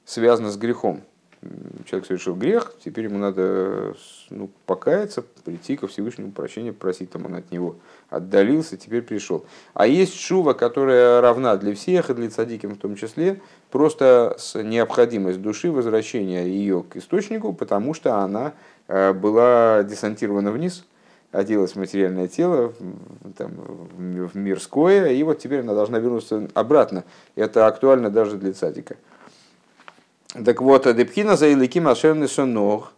связана 0.06 0.52
с 0.52 0.58
грехом. 0.58 1.02
Человек 1.86 2.06
совершил 2.06 2.36
грех, 2.36 2.74
теперь 2.84 3.06
ему 3.06 3.18
надо 3.18 3.96
ну, 4.30 4.50
покаяться, 4.68 5.24
прийти 5.44 5.76
ко 5.76 5.88
Всевышнему 5.88 6.32
прощения, 6.32 6.72
просить 6.72 7.10
там 7.10 7.26
он 7.26 7.34
от 7.34 7.52
него 7.52 7.78
отдалился, 8.12 8.78
теперь 8.78 9.02
пришел. 9.02 9.44
А 9.74 9.88
есть 9.88 10.14
шува, 10.14 10.54
которая 10.54 11.20
равна 11.20 11.58
для 11.58 11.74
всех, 11.74 12.12
и 12.12 12.14
для 12.14 12.30
цадиким 12.30 12.76
в 12.76 12.78
том 12.78 12.96
числе, 12.96 13.42
просто 13.72 14.38
необходимость 14.54 15.42
души 15.42 15.72
возвращения 15.72 16.46
ее 16.46 16.84
к 16.84 16.98
источнику, 16.98 17.54
потому 17.54 17.96
что 17.96 18.18
она 18.20 18.54
э, 18.88 19.12
была 19.14 19.82
десантирована 19.82 20.52
вниз, 20.52 20.86
оделась 21.32 21.72
в 21.72 21.78
материальное 21.78 22.28
тело, 22.28 22.74
там, 23.38 23.52
в 23.56 24.36
мирское, 24.38 25.08
и 25.08 25.24
вот 25.24 25.40
теперь 25.40 25.62
она 25.62 25.74
должна 25.74 25.98
вернуться 25.98 26.50
обратно. 26.54 27.04
Это 27.36 27.66
актуально 27.66 28.12
даже 28.12 28.38
для 28.38 28.54
цадика. 28.54 28.98
Так 30.34 30.62
вот, 30.62 30.84
Депхина 30.96 31.36
за 31.36 31.52
Иликим 31.52 31.90
Ашерный 31.90 32.30
Сонох, 32.30 32.94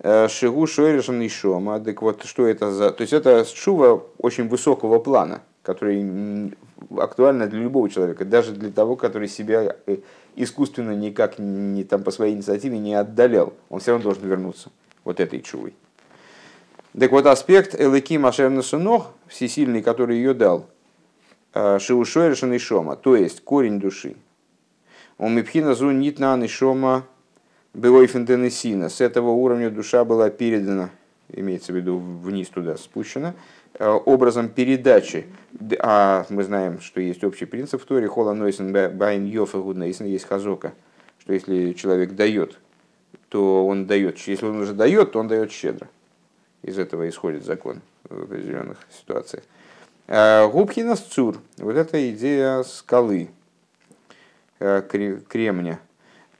э, 0.00 0.28
Шигу 0.28 0.66
Шойрешен 0.66 1.26
Шома. 1.30 1.80
Так 1.80 2.02
вот, 2.02 2.24
что 2.24 2.46
это 2.46 2.70
за... 2.72 2.90
То 2.90 3.00
есть 3.00 3.14
это 3.14 3.44
шува 3.46 4.02
очень 4.18 4.48
высокого 4.48 4.98
плана, 4.98 5.40
который 5.62 6.52
актуально 6.98 7.46
для 7.46 7.60
любого 7.60 7.88
человека, 7.88 8.26
даже 8.26 8.52
для 8.52 8.70
того, 8.70 8.96
который 8.96 9.28
себя 9.28 9.76
э, 9.86 9.96
искусственно 10.36 10.94
никак 10.94 11.38
не, 11.38 11.84
там, 11.84 12.02
по 12.02 12.10
своей 12.10 12.34
инициативе 12.34 12.78
не 12.78 12.94
отдалял. 12.94 13.54
Он 13.70 13.80
все 13.80 13.92
равно 13.92 14.04
должен 14.04 14.28
вернуться 14.28 14.70
вот 15.04 15.20
этой 15.20 15.40
чувой. 15.40 15.72
Так 16.98 17.12
вот, 17.12 17.24
аспект 17.24 17.74
Элыки 17.80 18.22
Ашерный 18.22 18.62
Сонох, 18.62 19.10
всесильный, 19.26 19.80
который 19.80 20.16
ее 20.18 20.34
дал, 20.34 20.66
э, 21.54 21.78
Шигу 21.78 22.04
Шойрешен 22.04 22.58
Шома, 22.58 22.94
то 22.96 23.16
есть 23.16 23.42
корень 23.42 23.80
души, 23.80 24.16
у 25.18 25.28
Мипхина 25.28 25.74
зу 25.74 25.90
нитна 25.90 26.36
нишома 26.36 27.04
бевойфенденесина. 27.74 28.88
С 28.88 29.00
этого 29.00 29.30
уровня 29.30 29.70
душа 29.70 30.04
была 30.04 30.30
передана, 30.30 30.90
имеется 31.28 31.72
в 31.72 31.76
виду 31.76 31.98
вниз 31.98 32.48
туда 32.48 32.76
спущена, 32.76 33.34
э, 33.74 33.88
образом 33.88 34.48
передачи. 34.48 35.26
А 35.80 36.26
мы 36.30 36.44
знаем, 36.44 36.80
что 36.80 37.00
есть 37.00 37.22
общий 37.24 37.46
принцип 37.46 37.82
в 37.82 37.84
Торе, 37.84 38.08
хола 38.08 38.34
нойсен 38.34 38.72
байн 38.72 39.24
йофа 39.24 39.58
гуднейсен, 39.58 40.06
есть 40.06 40.26
хазока, 40.26 40.72
что 41.20 41.32
если 41.32 41.72
человек 41.72 42.12
дает, 42.12 42.58
то 43.28 43.66
он 43.66 43.86
дает, 43.86 44.18
если 44.18 44.46
он 44.46 44.60
уже 44.60 44.72
дает, 44.72 45.12
то 45.12 45.20
он 45.20 45.28
дает 45.28 45.50
щедро. 45.50 45.88
Из 46.62 46.78
этого 46.78 47.08
исходит 47.08 47.44
закон 47.44 47.82
в 48.08 48.22
определенных 48.22 48.78
ситуациях. 48.90 49.44
Э, 50.06 50.48
Губхина 50.48 50.96
цур, 50.96 51.38
вот 51.58 51.76
эта 51.76 52.10
идея 52.10 52.62
скалы, 52.62 53.28
кремня. 54.58 55.80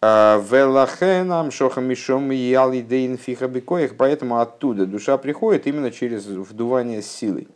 А, 0.06 0.38
Велахенам 0.38 1.50
шохам 1.50 1.84
мишом 1.84 2.30
ялидейн 2.30 3.16
фиха 3.16 3.48
бекоих, 3.48 3.96
поэтому 3.96 4.38
оттуда 4.38 4.84
душа 4.84 5.16
приходит 5.16 5.66
именно 5.66 5.90
через 5.90 6.26
вдувание 6.26 7.00
силой. 7.00 7.48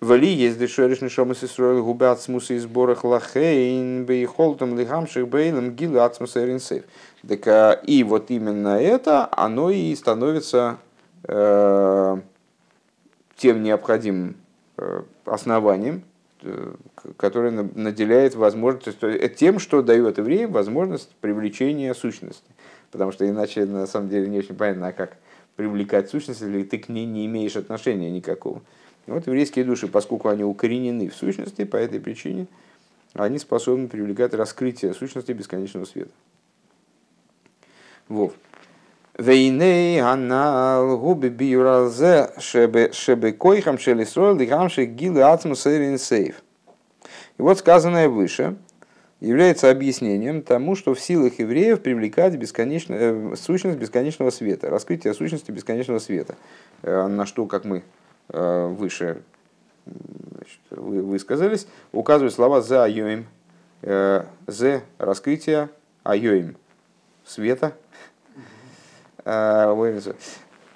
Вали 0.00 0.28
есть 0.28 0.58
дешориш 0.58 1.00
нишом 1.00 1.32
из 1.32 1.42
Исроил 1.42 1.82
губы 1.84 2.06
ацмуса 2.08 2.54
и 2.54 2.58
сборах 2.58 3.02
лахейн 3.02 4.04
бейхолтом 4.04 4.78
лихамших 4.78 5.26
бейлем 5.26 5.74
гилы 5.74 5.98
ацмуса 5.98 6.44
иринсейв. 6.44 6.84
Так 7.26 7.48
а, 7.48 7.72
и 7.72 8.04
вот 8.04 8.30
именно 8.30 8.80
это, 8.80 9.28
оно 9.32 9.70
и 9.70 9.92
становится 9.96 10.76
э, 11.24 12.16
тем 13.36 13.62
необходимым 13.64 14.36
э, 14.76 15.02
основанием, 15.24 16.04
Э, 16.42 16.74
который 17.16 17.50
наделяет 17.50 18.34
возможность, 18.34 18.98
тем, 19.36 19.58
что 19.58 19.82
дает 19.82 20.18
евреям 20.18 20.52
возможность 20.52 21.10
привлечения 21.20 21.94
сущности. 21.94 22.50
Потому 22.90 23.12
что 23.12 23.28
иначе 23.28 23.64
на 23.64 23.86
самом 23.86 24.10
деле 24.10 24.28
не 24.28 24.38
очень 24.38 24.54
понятно, 24.54 24.88
а 24.88 24.92
как 24.92 25.16
привлекать 25.56 26.10
сущность, 26.10 26.42
если 26.42 26.62
ты 26.64 26.78
к 26.78 26.88
ней 26.88 27.06
не 27.06 27.24
имеешь 27.26 27.56
отношения 27.56 28.10
никакого. 28.10 28.62
Вот 29.06 29.26
еврейские 29.26 29.64
души, 29.64 29.88
поскольку 29.88 30.28
они 30.28 30.44
укоренены 30.44 31.08
в 31.08 31.14
сущности, 31.14 31.64
по 31.64 31.76
этой 31.76 32.00
причине 32.00 32.48
они 33.14 33.38
способны 33.38 33.88
привлекать 33.88 34.34
раскрытие 34.34 34.92
сущности 34.92 35.32
бесконечного 35.32 35.86
света. 35.86 36.10
Вов. 38.08 38.34
Вейней 39.18 39.98
анал 40.00 40.98
губи 40.98 41.28
биюралзе 41.28 42.30
шебе 42.38 43.32
койхам 43.32 43.78
шелисрол 43.78 44.36
дигамши 44.36 44.84
гилы 44.84 45.22
ацму 45.22 45.54
сейф. 45.54 46.42
И 47.38 47.42
вот 47.42 47.58
сказанное 47.58 48.10
выше 48.10 48.56
является 49.20 49.70
объяснением 49.70 50.42
тому, 50.42 50.76
что 50.76 50.92
в 50.94 51.00
силах 51.00 51.38
евреев 51.38 51.80
привлекать 51.80 52.36
бесконечно, 52.36 52.94
э, 52.94 53.34
сущность 53.36 53.78
бесконечного 53.78 54.28
света, 54.28 54.68
раскрытие 54.68 55.14
сущности 55.14 55.50
бесконечного 55.50 55.98
света, 55.98 56.36
э, 56.82 57.06
на 57.06 57.24
что, 57.24 57.46
как 57.46 57.64
мы 57.64 57.84
э, 58.28 58.66
выше 58.66 59.22
значит, 59.86 60.60
вы, 60.70 61.00
высказались, 61.00 61.66
указывают 61.92 62.34
слова 62.34 62.60
за 62.60 62.84
айоим, 62.84 63.26
э, 63.80 64.24
за 64.46 64.82
раскрытие 64.98 65.70
айоим 66.04 66.56
света, 67.24 67.72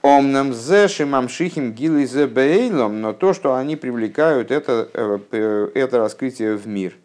Омнам 0.03 0.53
зе 0.53 0.89
шимамшихим 0.89 1.73
гилы 1.73 2.05
зе 2.05 2.27
бейлом, 2.27 3.01
но 3.01 3.13
то, 3.13 3.33
что 3.33 3.55
они 3.55 3.77
привлекают, 3.77 4.51
это, 4.51 4.89
э, 4.93 5.69
это 5.75 5.99
раскрытие 5.99 6.57
в 6.57 6.67
мир. 6.67 6.97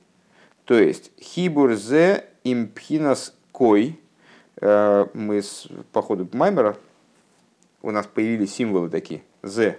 То 0.64 0.74
есть 0.74 1.12
хибур 1.22 1.75
зе 1.75 2.25
импхинас 2.44 3.36
кой, 3.52 4.00
э, 4.60 5.06
мы 5.14 5.42
с, 5.44 5.68
по 5.92 6.02
ходу 6.02 6.28
Маймера, 6.34 6.78
у 7.84 7.92
нас 7.92 8.08
появились 8.08 8.56
символы 8.56 8.90
такие, 8.90 9.22
зе, 9.44 9.78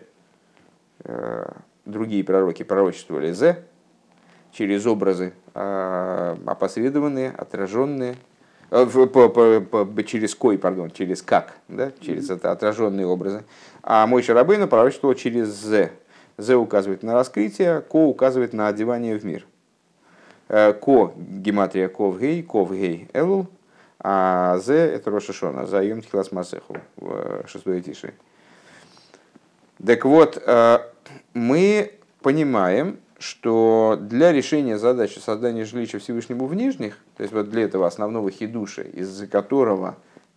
другие 1.85 2.23
пророки 2.23 2.63
пророчествовали 2.63 3.33
зе, 3.33 3.65
через 4.53 4.87
образы 4.87 5.33
опосредованные, 5.55 7.31
отраженные, 7.31 8.15
Э, 8.71 8.87
по, 8.87 9.29
по, 9.29 9.61
по, 9.61 10.05
через 10.05 10.35
кой, 10.35 10.59
пардон, 10.59 10.91
через 10.91 11.23
как, 11.23 11.55
да, 11.69 11.93
через 12.01 12.31
это 12.31 12.51
отраженные 12.51 13.07
образы. 13.07 13.45
А 13.83 14.07
мой 14.07 14.23
Шарабейна 14.23 14.67
пророчествовал 14.67 15.15
через 15.15 15.49
з. 15.49 15.91
З 16.39 16.57
указывает 16.57 17.03
на 17.03 17.15
раскрытие, 17.15 17.81
ко 17.81 18.09
указывает 18.09 18.53
на 18.53 18.69
одевание 18.69 19.17
в 19.17 19.25
мир. 19.25 19.47
Э, 20.49 20.73
ко 20.73 21.13
гематрия 21.17 21.89
ков 21.89 22.19
гей, 22.21 22.43
ков 22.43 22.73
гей 22.73 23.09
элул, 23.13 23.47
а 24.01 24.59
з 24.59 24.73
это 24.75 25.11
Рошашона, 25.11 25.67
за 25.67 25.83
Йом 25.83 26.03
Тхилас 26.03 26.33
Масеху, 26.33 26.77
в 26.97 27.47
шестой 27.47 27.81
тише. 27.83 28.15
Так 29.85 30.05
вот, 30.05 30.43
э, 30.45 30.79
мы 31.35 31.93
понимаем, 32.21 32.99
что 33.19 33.99
для 34.01 34.33
решения 34.33 34.79
задачи 34.79 35.19
создания 35.19 35.65
жилища 35.65 35.99
Всевышнему 35.99 36.47
в 36.47 36.55
Нижних, 36.55 36.99
то 37.17 37.23
есть 37.23 37.33
вот 37.33 37.51
для 37.51 37.63
этого 37.63 37.87
основного 37.87 38.31
хидуша, 38.31 38.83
из-за 38.83 39.27
которого 39.27 39.97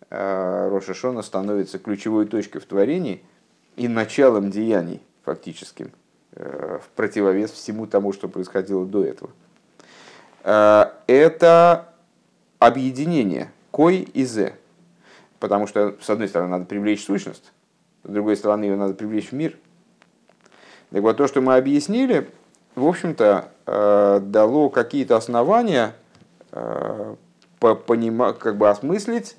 э, 0.09 0.69
Роша 0.69 0.93
Шона 0.93 1.21
становится 1.21 1.77
ключевой 1.77 2.25
точкой 2.25 2.59
в 2.59 2.65
творении 2.65 3.21
и 3.75 3.87
началом 3.87 4.49
деяний 4.49 5.01
фактическим, 5.23 5.91
э, 6.33 6.79
в 6.81 6.89
противовес 6.95 7.51
всему 7.51 7.85
тому, 7.85 8.13
что 8.13 8.29
происходило 8.29 8.85
до 8.85 9.03
этого, 9.03 9.31
э, 10.43 10.85
это 11.07 11.89
объединение 12.59 13.51
кой 13.71 13.97
и 13.97 14.23
зе. 14.23 14.55
Потому 15.39 15.67
что, 15.67 15.95
с 16.01 16.09
одной 16.09 16.27
стороны, 16.27 16.51
надо 16.51 16.65
привлечь 16.65 17.05
сущность, 17.05 17.51
с 18.03 18.09
другой 18.09 18.35
стороны, 18.35 18.65
ее 18.65 18.75
надо 18.75 18.93
привлечь 18.93 19.29
в 19.29 19.33
мир. 19.33 19.57
Так 20.91 21.01
вот, 21.01 21.17
то, 21.17 21.27
что 21.27 21.41
мы 21.41 21.55
объяснили, 21.55 22.29
в 22.75 22.85
общем-то, 22.85 23.51
э, 23.65 24.19
дало 24.21 24.69
какие-то 24.69 25.17
основания 25.17 25.95
э, 26.51 27.15
понима, 27.59 28.33
как 28.33 28.57
бы 28.57 28.69
осмыслить, 28.69 29.35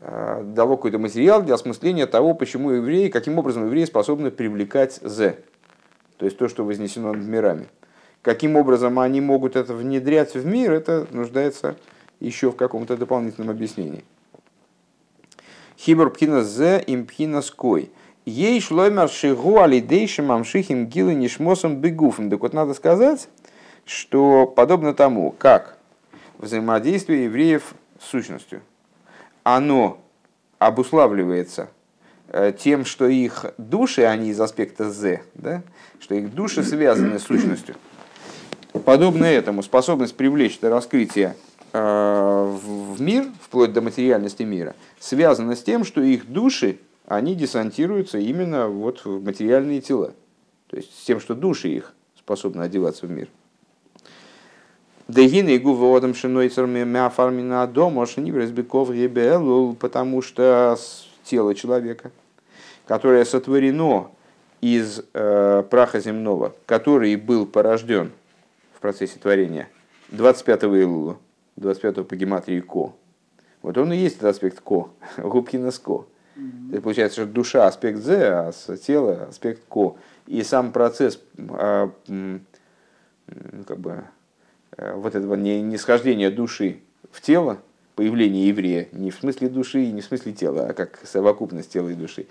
э, 0.00 0.42
дало 0.44 0.76
какой-то 0.76 0.98
материал 0.98 1.42
для 1.42 1.54
осмысления 1.54 2.06
того, 2.06 2.34
почему 2.34 2.70
евреи, 2.70 3.08
каким 3.08 3.38
образом 3.38 3.66
евреи 3.66 3.84
способны 3.84 4.30
привлекать 4.30 5.00
«з», 5.02 5.36
то 6.16 6.24
есть 6.24 6.38
то, 6.38 6.48
что 6.48 6.64
вознесено 6.64 7.12
над 7.12 7.24
мирами. 7.24 7.68
Каким 8.22 8.56
образом 8.56 9.00
они 9.00 9.20
могут 9.20 9.56
это 9.56 9.74
внедрять 9.74 10.34
в 10.34 10.46
мир, 10.46 10.72
это 10.72 11.06
нуждается 11.10 11.74
еще 12.20 12.52
в 12.52 12.56
каком-то 12.56 12.96
дополнительном 12.96 13.50
объяснении. 13.50 14.04
Хибр 15.76 16.10
пхина 16.10 16.44
«з» 16.44 16.78
им 16.78 17.06
пхина 17.06 17.42
«ской». 17.42 17.90
Ей 18.24 18.60
шлоймер 18.60 19.08
шигу 19.08 19.60
алидейшим 19.60 20.30
амшихим 20.30 20.86
гилы 20.86 21.14
нишмосом 21.14 21.76
бегуфом. 21.76 22.30
Так 22.30 22.40
вот 22.40 22.52
надо 22.52 22.72
сказать, 22.74 23.28
что 23.84 24.46
подобно 24.46 24.94
тому, 24.94 25.34
как 25.36 25.78
взаимодействие 26.38 27.24
евреев 27.24 27.74
с 28.00 28.10
сущностью, 28.10 28.62
оно 29.42 29.98
обуславливается 30.58 31.70
э, 32.28 32.52
тем, 32.56 32.84
что 32.84 33.08
их 33.08 33.46
души, 33.58 34.02
они 34.02 34.30
из 34.30 34.40
аспекта 34.40 34.88
«з», 34.88 35.20
да? 35.34 35.62
что 35.98 36.14
их 36.14 36.32
души 36.32 36.62
связаны 36.62 37.18
с 37.18 37.24
сущностью. 37.24 37.74
Подобно 38.84 39.24
этому 39.24 39.62
способность 39.62 40.16
привлечь 40.16 40.58
это 40.58 40.70
раскрытие 40.70 41.34
э, 41.72 41.78
в 42.64 43.00
мир, 43.00 43.26
вплоть 43.40 43.72
до 43.72 43.80
материальности 43.80 44.44
мира, 44.44 44.74
связана 45.00 45.56
с 45.56 45.62
тем, 45.62 45.84
что 45.84 46.00
их 46.00 46.30
души, 46.30 46.78
они 47.06 47.34
десантируются 47.34 48.18
именно 48.18 48.68
вот 48.68 49.04
в 49.04 49.24
материальные 49.24 49.80
тела. 49.80 50.14
То 50.68 50.76
есть 50.76 50.98
с 50.98 51.04
тем, 51.04 51.20
что 51.20 51.34
души 51.34 51.68
их 51.68 51.94
способны 52.16 52.62
одеваться 52.62 53.06
в 53.06 53.10
мир. 53.10 53.28
Дегина 55.08 55.50
и 55.50 55.58
гуводом 55.58 56.14
шинойцерами 56.14 56.84
мяфармина 56.84 57.66
дома 57.66 58.06
шнибрезбеков 58.06 58.90
ребелул, 58.90 59.74
потому 59.74 60.22
что 60.22 60.78
тело 61.24 61.54
человека, 61.54 62.10
которое 62.86 63.24
сотворено 63.24 64.10
из 64.60 65.02
э, 65.12 65.64
праха 65.68 66.00
земного, 66.00 66.54
который 66.66 67.16
был 67.16 67.46
порожден 67.46 68.12
в 68.74 68.80
процессе 68.80 69.18
творения 69.18 69.68
25 70.10 70.62
Илула, 70.64 71.18
25 71.56 72.06
по 72.06 72.16
гематрии 72.16 72.60
Ко. 72.60 72.92
Вот 73.60 73.76
он 73.76 73.92
и 73.92 73.96
есть 73.96 74.16
этот 74.16 74.30
аспект 74.30 74.60
Ко, 74.60 74.88
Губкина 75.18 75.72
Ко. 75.72 76.06
Mm-hmm. 76.42 76.72
Это 76.72 76.82
получается, 76.82 77.22
что 77.22 77.30
душа 77.30 77.66
аспект 77.66 78.00
З, 78.00 78.52
а 78.68 78.76
тело 78.76 79.26
аспект 79.28 79.62
Ко. 79.68 79.96
И 80.26 80.42
сам 80.42 80.72
процесс 80.72 81.20
а, 81.50 81.90
как 83.66 83.78
бы, 83.78 84.04
Э, 84.76 84.94
вот 84.94 85.14
этого 85.14 85.34
нисхождения 85.34 86.30
души 86.30 86.78
в 87.10 87.20
тело, 87.20 87.58
появление 87.94 88.48
еврея, 88.48 88.88
не 88.92 89.10
в 89.10 89.16
смысле 89.16 89.48
души 89.48 89.84
и 89.84 89.92
не 89.92 90.00
в 90.00 90.04
смысле 90.04 90.32
тела, 90.32 90.66
а 90.70 90.72
как 90.72 91.00
совокупность 91.04 91.70
тела 91.70 91.90
и 91.90 91.94
души, 91.94 92.26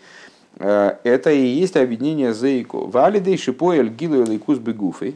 э, 0.57 0.97
это 1.03 1.31
и 1.31 1.45
есть 1.45 1.77
объединение 1.77 2.33
зейко. 2.33 2.77
Валидей 2.77 3.37
шипоэль 3.37 3.89
гилу 3.89 4.25
лейкус 4.25 4.57
бегуфой, 4.57 5.15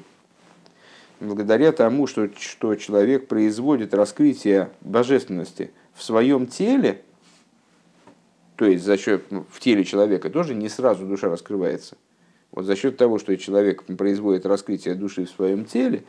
благодаря 1.19 1.71
тому, 1.71 2.05
что, 2.05 2.29
что 2.39 2.75
человек 2.75 3.27
производит 3.27 3.95
раскрытие 3.95 4.69
божественности 4.81 5.71
в 5.95 6.03
своем 6.03 6.45
теле, 6.45 7.01
то 8.55 8.65
есть 8.65 8.83
за 8.83 8.97
счет 8.97 9.25
ну, 9.31 9.45
в 9.50 9.59
теле 9.59 9.83
человека 9.83 10.29
тоже 10.29 10.55
не 10.55 10.69
сразу 10.69 11.05
душа 11.05 11.29
раскрывается. 11.29 11.97
Вот 12.51 12.65
за 12.65 12.75
счет 12.75 12.97
того, 12.97 13.19
что 13.19 13.35
человек 13.38 13.83
производит 13.83 14.45
раскрытие 14.45 14.95
души 14.95 15.25
в 15.25 15.29
своем 15.29 15.65
теле, 15.65 16.03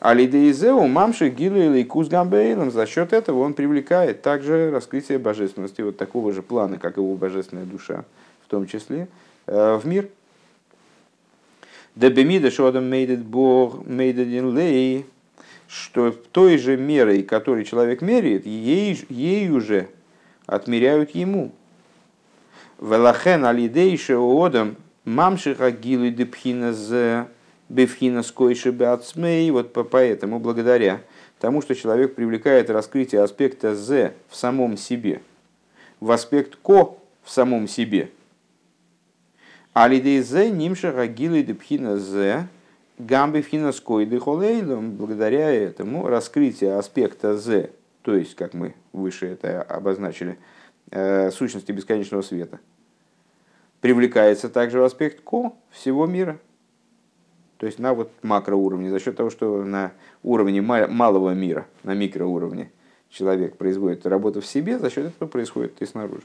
Алидеизеу 0.00 0.86
мамши 0.86 1.28
гилу 1.28 1.58
или 1.58 1.82
кузгамбейлом. 1.82 2.70
За 2.70 2.86
счет 2.86 3.12
этого 3.12 3.40
он 3.40 3.52
привлекает 3.52 4.22
также 4.22 4.70
раскрытие 4.70 5.18
божественности, 5.18 5.82
вот 5.82 5.98
такого 5.98 6.32
же 6.32 6.42
плана, 6.42 6.78
как 6.78 6.96
его 6.96 7.14
божественная 7.16 7.66
душа, 7.66 8.04
в 8.42 8.48
том 8.48 8.66
числе, 8.66 9.08
э, 9.46 9.76
в 9.76 9.86
мир. 9.86 10.08
Дебемида 11.96 12.50
шодам 12.50 12.88
мейдет 12.88 13.20
бог 13.20 13.86
мейдедин 13.86 14.56
лей, 14.56 15.04
что 15.68 16.12
той 16.12 16.56
же 16.56 16.78
мерой, 16.78 17.22
которой 17.22 17.66
человек 17.66 18.00
меряет, 18.00 18.46
ей, 18.46 18.98
ей 19.10 19.50
уже 19.50 19.90
отмеряют 20.50 21.14
ему. 21.14 21.52
Велахен 22.80 23.44
алидейше 23.44 24.16
одам 24.16 24.76
мамшиха 25.04 25.70
гилу 25.70 26.10
депхина 26.10 26.72
зе 26.72 27.26
Бевхина 27.68 28.24
скойши 28.24 28.72
бацмей, 28.72 29.48
вот 29.52 29.72
поэтому, 29.72 30.40
благодаря 30.40 31.02
тому, 31.38 31.62
что 31.62 31.76
человек 31.76 32.16
привлекает 32.16 32.68
раскрытие 32.68 33.22
аспекта 33.22 33.76
«з» 33.76 34.12
в 34.28 34.34
самом 34.34 34.76
себе, 34.76 35.22
в 36.00 36.10
аспект 36.10 36.56
«ко» 36.56 36.98
в 37.22 37.30
самом 37.30 37.68
себе. 37.68 38.10
Алидей 39.72 40.20
«з» 40.20 40.50
нимша 40.50 40.90
гагилы 40.90 41.44
депхина 41.44 41.96
«з» 41.96 42.48
гамбевхина 42.98 43.70
скойды 43.70 44.18
холейлом, 44.18 44.96
благодаря 44.96 45.52
этому 45.52 46.08
раскрытие 46.08 46.76
аспекта 46.76 47.38
«з», 47.38 47.70
то 48.02 48.16
есть, 48.16 48.34
как 48.34 48.52
мы 48.52 48.74
выше 48.92 49.26
это 49.26 49.62
обозначили, 49.62 50.38
э, 50.90 51.30
сущности 51.30 51.72
бесконечного 51.72 52.22
света, 52.22 52.60
привлекается 53.80 54.48
также 54.48 54.80
в 54.80 54.84
аспект 54.84 55.22
«ко» 55.22 55.52
всего 55.70 56.06
мира– 56.06 56.38
то 57.60 57.66
есть 57.66 57.78
на 57.78 57.92
вот 57.92 58.10
макроуровне, 58.22 58.88
за 58.88 58.98
счет 58.98 59.16
того, 59.16 59.28
что 59.28 59.62
на 59.62 59.92
уровне 60.22 60.62
малого 60.62 61.34
мира, 61.34 61.66
на 61.84 61.94
микроуровне 61.94 62.70
человек 63.10 63.58
производит 63.58 64.06
работу 64.06 64.40
в 64.40 64.46
себе, 64.46 64.78
за 64.78 64.88
счет 64.88 65.08
этого 65.08 65.28
происходит 65.28 65.74
и 65.82 65.84
снаружи. 65.84 66.22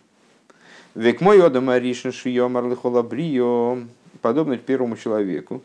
Век 0.95 1.19
мой 1.19 1.45
одама 1.45 1.77
ришн 1.77 2.11
брио, 3.03 3.79
подобно 4.21 4.57
первому 4.57 4.95
человеку, 4.95 5.61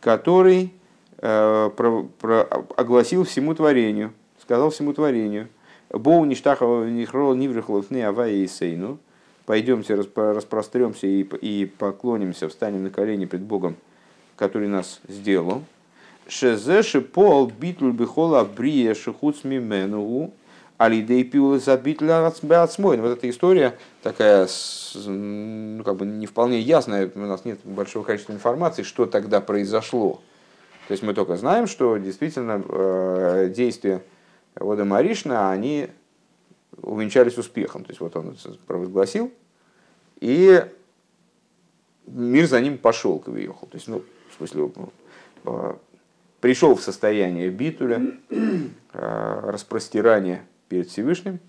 который 0.00 0.72
э, 1.18 1.70
про, 1.76 2.08
про, 2.18 2.40
огласил 2.78 3.24
всему 3.24 3.54
творению, 3.54 4.14
сказал 4.40 4.70
всему 4.70 4.94
творению, 4.94 5.48
Боу 5.90 6.24
ништахова 6.24 6.86
нихрол 6.88 7.34
ниврихлов 7.34 7.90
не 7.90 8.02
авая 8.02 8.46
сейну, 8.46 8.98
пойдемте 9.46 9.94
распростремся 9.94 11.06
и, 11.06 11.22
и 11.22 11.66
поклонимся, 11.66 12.48
встанем 12.48 12.84
на 12.84 12.90
колени 12.90 13.24
пред 13.24 13.42
Богом 13.42 13.76
который 14.40 14.68
нас 14.68 15.00
сделал. 15.06 15.62
Шезеши 16.26 17.02
пол 17.02 17.46
битль 17.46 17.90
бихола 17.90 18.42
брия 18.44 18.94
шихуц 18.94 19.44
мимену 19.44 20.32
алидей 20.78 21.24
пиула 21.24 21.58
забитля 21.58 22.26
отсмой. 22.26 22.96
Вот 22.96 23.18
эта 23.18 23.28
история 23.28 23.76
такая, 24.02 24.48
ну, 25.04 25.84
как 25.84 25.96
бы 25.96 26.06
не 26.06 26.26
вполне 26.26 26.58
ясная, 26.58 27.10
у 27.14 27.18
нас 27.18 27.44
нет 27.44 27.58
большого 27.64 28.02
количества 28.02 28.32
информации, 28.32 28.82
что 28.82 29.04
тогда 29.04 29.42
произошло. 29.42 30.22
То 30.88 30.92
есть 30.92 31.02
мы 31.02 31.12
только 31.12 31.36
знаем, 31.36 31.66
что 31.66 31.98
действительно 31.98 32.62
э, 32.66 33.52
действия 33.54 34.02
Ода 34.54 34.84
Маришна, 34.84 35.50
они 35.50 35.88
увенчались 36.76 37.38
успехом. 37.38 37.84
То 37.84 37.90
есть 37.90 38.00
вот 38.00 38.16
он 38.16 38.36
провозгласил, 38.66 39.32
и 40.20 40.64
мир 42.06 42.46
за 42.46 42.60
ним 42.60 42.78
пошел, 42.78 43.18
к 43.18 43.26
То 43.26 43.68
есть, 43.74 43.88
ну, 43.88 44.02
смысле, 44.40 44.70
э, 45.44 45.74
пришел 46.40 46.74
в 46.74 46.82
состояние 46.82 47.50
битуля, 47.50 48.00
э, 48.30 49.40
распростирания 49.44 50.42
перед 50.68 50.88
Всевышним. 50.88 51.40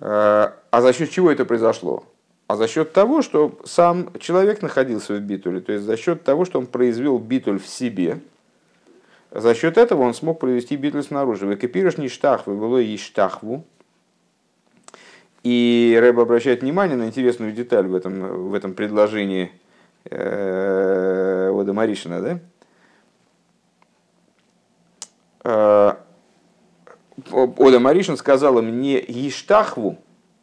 Э, 0.00 0.52
а 0.70 0.80
за 0.80 0.92
счет 0.92 1.10
чего 1.10 1.30
это 1.30 1.44
произошло? 1.44 2.04
А 2.46 2.56
за 2.56 2.68
счет 2.68 2.92
того, 2.92 3.22
что 3.22 3.58
сам 3.64 4.12
человек 4.18 4.62
находился 4.62 5.14
в 5.14 5.20
битуле, 5.20 5.60
то 5.60 5.72
есть 5.72 5.84
за 5.84 5.96
счет 5.96 6.24
того, 6.24 6.44
что 6.44 6.58
он 6.58 6.66
произвел 6.66 7.18
битуль 7.18 7.58
в 7.58 7.66
себе, 7.66 8.20
за 9.34 9.54
счет 9.54 9.78
этого 9.78 10.02
он 10.02 10.14
смог 10.14 10.38
провести 10.40 10.76
битуль 10.76 11.02
снаружи. 11.02 11.46
Не 11.46 12.08
штахвы, 12.08 12.54
было 12.54 12.78
и 12.78 12.96
штахву. 12.96 13.64
И 15.42 15.98
Рэб 16.00 16.18
обращает 16.20 16.62
внимание 16.62 16.96
на 16.96 17.06
интересную 17.06 17.52
деталь 17.52 17.86
в 17.86 17.94
этом, 17.94 18.50
в 18.50 18.54
этом 18.54 18.74
предложении– 18.74 19.50
э, 20.10 21.50
Ода 21.52 21.72
Маришина, 21.72 22.20
да? 22.20 22.40
Э, 25.44 25.94
Ода 27.30 27.80
Маришин 27.80 28.16
сказал 28.16 28.58
им 28.58 28.80
не 28.80 28.98
Иштахву, 29.28 29.98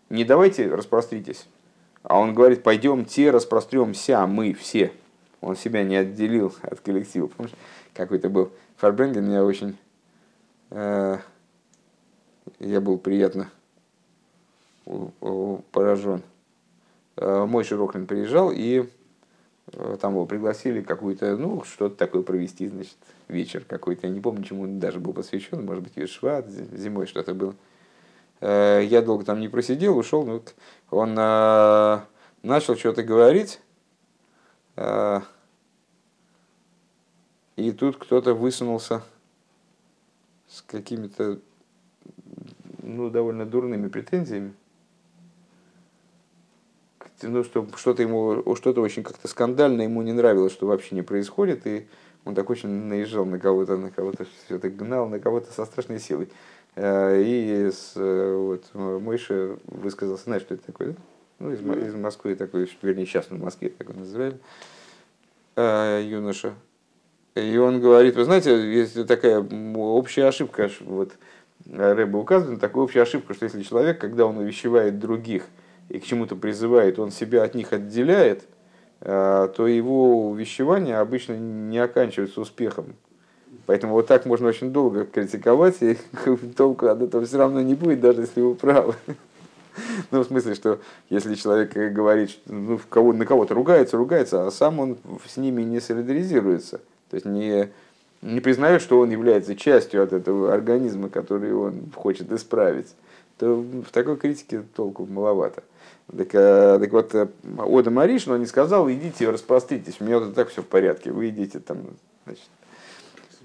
не 0.10 0.24
давайте 0.24 0.74
распростритесь. 0.74 1.48
А 2.04 2.20
он 2.20 2.34
говорит, 2.34 2.64
пойдемте 2.64 3.30
распростремся, 3.32 4.26
мы 4.26 4.54
все. 4.54 4.92
Он 5.42 5.56
себя 5.56 5.84
не 5.84 5.96
отделил 5.96 6.54
от 6.62 6.80
коллектива. 6.82 7.28
Помнишь, 7.28 7.56
какой-то 7.94 8.30
был 8.30 8.52
Фарбренген, 8.78 9.26
меня 9.26 9.44
очень... 9.44 9.78
Э, 10.70 11.18
я 12.60 12.82
был 12.82 12.98
приятно 12.98 13.50
поражен. 15.72 16.24
Э, 17.16 17.46
мой 17.46 17.64
Широклин 17.64 18.06
приезжал 18.06 18.52
и 18.52 18.90
Э, 19.74 19.98
там 20.00 20.14
его 20.14 20.26
пригласили 20.26 20.82
какую-то, 20.82 21.38
ну, 21.38 21.64
что-то 21.64 21.96
такое 21.96 22.22
провести, 22.22 22.68
значит, 22.68 22.98
вечер 23.28 23.64
какой-то. 23.68 24.08
Я 24.08 24.14
не 24.14 24.20
помню, 24.20 24.44
чему 24.44 24.64
он 24.64 24.80
даже 24.80 25.00
был 25.00 25.14
посвящен, 25.14 25.66
может 25.66 25.84
быть, 25.84 25.98
Вишва, 25.98 26.44
зимой 26.48 27.08
что-то 27.08 27.34
было. 27.34 27.56
Э, 28.42 28.82
я 28.84 29.02
долго 29.02 29.26
там 29.26 29.40
не 29.40 29.48
просидел, 29.48 29.98
ушел, 29.98 30.26
ну, 30.26 30.42
он 30.92 31.14
начал 31.14 32.76
что-то 32.78 33.04
говорить, 33.04 33.60
и 37.56 37.72
тут 37.72 37.98
кто-то 37.98 38.34
высунулся 38.34 39.04
с 40.48 40.62
какими-то, 40.62 41.40
ну, 42.82 43.10
довольно 43.10 43.46
дурными 43.46 43.88
претензиями 43.88 44.54
ну, 47.24 47.44
что 47.44 47.68
что-то 47.76 48.02
ему, 48.02 48.56
что-то 48.56 48.82
очень 48.82 49.04
как-то 49.04 49.28
скандально 49.28 49.84
ему 49.84 50.02
не 50.02 50.14
нравилось, 50.14 50.54
что 50.54 50.68
вообще 50.68 50.96
не 50.96 51.02
происходит, 51.02 51.66
и 51.68 51.88
он 52.26 52.36
так 52.36 52.50
очень 52.50 52.70
наезжал 52.70 53.26
на 53.26 53.40
кого-то, 53.40 53.78
на 53.78 53.92
кого-то 53.92 54.26
все 54.46 54.56
это 54.56 54.70
гнал, 54.70 55.08
на 55.08 55.20
кого-то 55.20 55.52
со 55.52 55.66
страшной 55.66 56.00
силой. 56.00 56.30
Э, 56.76 57.22
и 57.22 57.72
с, 57.72 57.94
э, 57.96 58.36
вот, 58.36 58.66
Мойша 58.74 59.58
высказался, 59.66 60.26
знаешь, 60.26 60.44
что 60.44 60.56
это 60.56 60.66
такое? 60.66 60.90
Да? 60.90 60.96
Ну, 61.40 61.52
из, 61.52 61.62
из 61.62 61.96
Москвы 61.96 62.36
такой, 62.36 62.70
вернее, 62.82 63.06
сейчас 63.06 63.30
в 63.30 63.42
Москве 63.42 63.70
так 63.70 63.90
он 63.90 64.00
называли, 64.00 64.38
юноша. 65.56 66.54
И 67.36 67.58
он 67.58 67.80
говорит, 67.80 68.16
вы 68.16 68.26
знаете, 68.26 68.72
есть 68.72 69.08
такая 69.08 69.40
общая 69.40 70.26
ошибка, 70.26 70.70
вот 70.82 71.14
Рэба 71.72 72.18
указывает 72.18 72.56
на 72.56 72.60
такую 72.60 72.84
общую 72.84 73.04
ошибку, 73.04 73.34
что 73.34 73.46
если 73.46 73.62
человек, 73.64 74.00
когда 74.00 74.26
он 74.26 74.38
увещевает 74.38 75.00
других 75.00 75.44
и 75.90 76.00
к 76.00 76.06
чему-то 76.06 76.36
призывает, 76.36 77.00
он 77.00 77.12
себя 77.12 77.44
от 77.44 77.56
них 77.56 77.74
отделяет, 77.74 78.44
то 79.00 79.68
его 79.68 80.30
увещевание 80.30 80.98
обычно 80.98 81.34
не 81.34 81.78
оканчивается 81.78 82.42
успехом. 82.42 82.96
Поэтому 83.66 83.94
вот 83.94 84.08
так 84.08 84.26
можно 84.26 84.48
очень 84.48 84.72
долго 84.72 85.06
критиковать, 85.06 85.82
и 85.82 85.98
толку 86.58 86.88
от 86.88 87.02
этого 87.02 87.26
все 87.26 87.38
равно 87.38 87.62
не 87.62 87.76
будет, 87.76 88.00
даже 88.00 88.22
если 88.22 88.42
вы 88.42 88.56
правы. 88.56 88.96
Ну, 90.12 90.22
в 90.22 90.26
смысле, 90.26 90.56
что 90.56 90.80
если 91.10 91.36
человек 91.36 91.74
говорит, 91.94 92.40
ну, 92.46 92.78
в 92.78 92.88
кого, 92.88 93.14
на 93.14 93.26
кого-то 93.26 93.54
ругается, 93.54 93.98
ругается, 93.98 94.48
а 94.48 94.52
сам 94.52 94.80
он 94.80 94.98
с 95.28 95.38
ними 95.38 95.62
не 95.62 95.80
солидаризируется. 95.80 96.82
То 97.10 97.16
есть 97.16 97.26
не, 97.26 97.70
не 98.22 98.40
признает, 98.40 98.82
что 98.82 99.00
он 99.00 99.10
является 99.10 99.56
частью 99.56 100.04
от 100.04 100.14
этого 100.14 100.54
организма, 100.54 101.10
который 101.10 101.54
он 101.54 101.92
хочет 101.96 102.32
исправить, 102.32 102.88
то 103.38 103.56
в 103.56 103.92
такой 103.92 104.18
критике 104.18 104.64
толку 104.76 105.06
маловато. 105.06 105.64
Так, 106.16 106.30
а, 106.34 106.80
так 106.80 106.92
вот, 106.92 107.14
э, 107.14 107.28
Ода 107.58 107.92
Маришин, 107.92 108.34
он 108.34 108.40
не 108.40 108.48
сказал, 108.48 108.90
идите 108.90 109.30
распростритесь, 109.30 109.98
у 110.00 110.04
меня 110.04 110.20
вот 110.20 110.34
так 110.34 110.50
все 110.50 110.62
в 110.62 110.66
порядке, 110.66 111.12
вы 111.12 111.30
идите 111.30 111.60
там, 111.60 111.78
значит, 112.26 112.50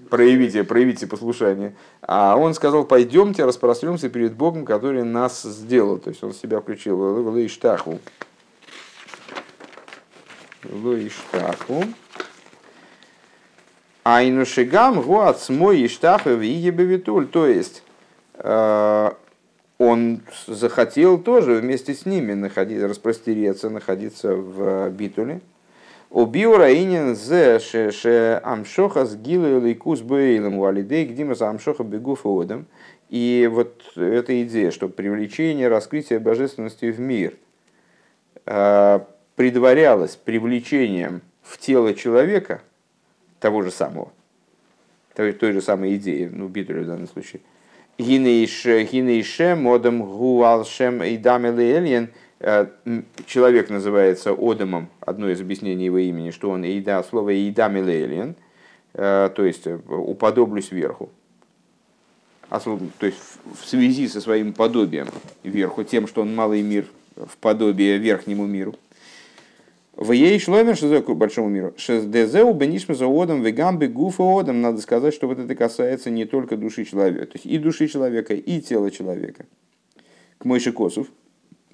проявите, 0.09 0.63
проявите 0.63 1.07
послушание. 1.07 1.75
А 2.01 2.35
он 2.37 2.53
сказал, 2.53 2.85
пойдемте 2.85 3.45
распростремся 3.45 4.09
перед 4.09 4.33
Богом, 4.33 4.65
который 4.65 5.03
нас 5.03 5.43
сделал. 5.43 5.97
То 5.97 6.09
есть 6.09 6.23
он 6.23 6.33
себя 6.33 6.61
включил 6.61 6.97
в 6.97 7.27
Лоиштаху. 7.27 7.99
Лоиштаху. 10.63 11.83
Айнушигам 14.03 15.01
гуацмой 15.01 15.85
иштаху 15.85 16.29
вигебевитуль. 16.31 17.27
То 17.27 17.47
есть 17.47 17.83
э, 18.35 19.11
он 19.77 20.21
захотел 20.47 21.17
тоже 21.17 21.55
вместе 21.55 21.93
с 21.93 22.05
ними 22.05 22.33
находиться, 22.33 22.87
распростереться, 22.87 23.69
находиться 23.69 24.35
в 24.35 24.89
битуле. 24.91 25.41
Убил 26.15 26.55
Раинин 26.55 27.13
зе 27.13 27.59
ше 27.59 28.39
амшоха 28.41 29.05
с 29.05 29.17
гилой 29.17 29.59
лейкус 29.59 29.99
бейлом 29.99 30.59
валидей, 30.59 31.03
где 31.03 31.25
мы 31.25 31.35
за 31.35 31.49
амшоха 31.49 31.83
бегу 31.83 32.15
фодом. 32.15 32.67
И 33.09 33.49
вот 33.51 33.83
эта 33.97 34.41
идея, 34.43 34.71
что 34.71 34.87
привлечение, 34.87 35.67
раскрытие 35.67 36.19
божественности 36.19 36.89
в 36.89 37.01
мир 37.01 37.33
э, 38.45 38.99
предварялось 39.35 40.15
привлечением 40.15 41.19
в 41.41 41.57
тело 41.57 41.93
человека 41.93 42.61
того 43.41 43.61
же 43.61 43.69
самого, 43.69 44.13
той, 45.15 45.33
той 45.33 45.51
же 45.51 45.61
самой 45.61 45.97
идеи, 45.97 46.29
ну, 46.31 46.47
Битуля 46.47 46.83
в 46.83 46.87
данном 46.87 47.09
случае. 47.09 47.41
Гинейше 47.97 49.55
модом 49.55 50.01
гуалшем 50.01 51.03
и 51.03 51.17
дамелиэльен– 51.17 52.07
человек 53.25 53.69
называется 53.69 54.35
Одамом, 54.37 54.89
одно 54.99 55.29
из 55.29 55.41
объяснений 55.41 55.85
его 55.85 55.99
имени, 55.99 56.31
что 56.31 56.49
он 56.49 56.63
Эйда, 56.63 57.03
слово 57.09 57.31
Эйда 57.31 57.69
Милейлиен, 57.69 58.35
э, 58.93 59.29
то 59.33 59.45
есть 59.45 59.65
э, 59.67 59.79
уподоблюсь 59.87 60.71
верху. 60.71 61.09
То 62.49 63.05
есть 63.05 63.17
в 63.59 63.65
связи 63.65 64.07
со 64.07 64.21
своим 64.21 64.53
подобием 64.53 65.07
верху, 65.43 65.83
тем, 65.83 66.07
что 66.07 66.21
он 66.21 66.35
малый 66.35 66.61
мир 66.61 66.85
в 67.15 67.37
подобие 67.37 67.97
верхнему 67.97 68.45
миру. 68.45 68.75
В 69.95 70.11
ей 70.11 70.37
шломер 70.39 70.75
к 70.75 71.09
большому 71.13 71.47
миру. 71.47 71.73
Шездезеу 71.77 72.53
бенишме 72.53 72.95
за 72.95 73.07
одом 73.07 73.41
вегамбе 73.41 73.87
гуфа 73.87 74.23
одом. 74.23 74.61
Надо 74.61 74.81
сказать, 74.81 75.13
что 75.13 75.27
вот 75.27 75.39
это 75.39 75.55
касается 75.55 76.09
не 76.09 76.25
только 76.25 76.57
души 76.57 76.83
человека, 76.83 77.27
то 77.27 77.35
есть 77.35 77.45
и 77.45 77.57
души 77.57 77.87
человека, 77.87 78.33
и 78.33 78.59
тела 78.59 78.91
человека. 78.91 79.45
К 80.37 80.45
Мойши 80.45 80.73
Косов, 80.73 81.07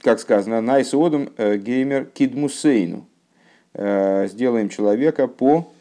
как 0.02 0.20
сказано, 0.20 0.62
Найсодом 0.62 1.30
э, 1.38 1.58
геймер 1.58 2.06
кидмусейну. 2.06 3.06
Э, 3.74 4.28
сделаем 4.28 4.70
человека 4.70 5.28
по 5.28 5.72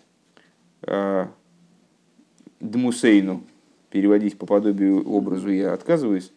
э, 0.82 1.26
дмусейну. 2.60 3.42
Переводить 3.90 4.38
по 4.38 4.46
подобию 4.46 5.08
образу 5.10 5.50
я 5.50 5.72
отказываюсь. 5.72 6.32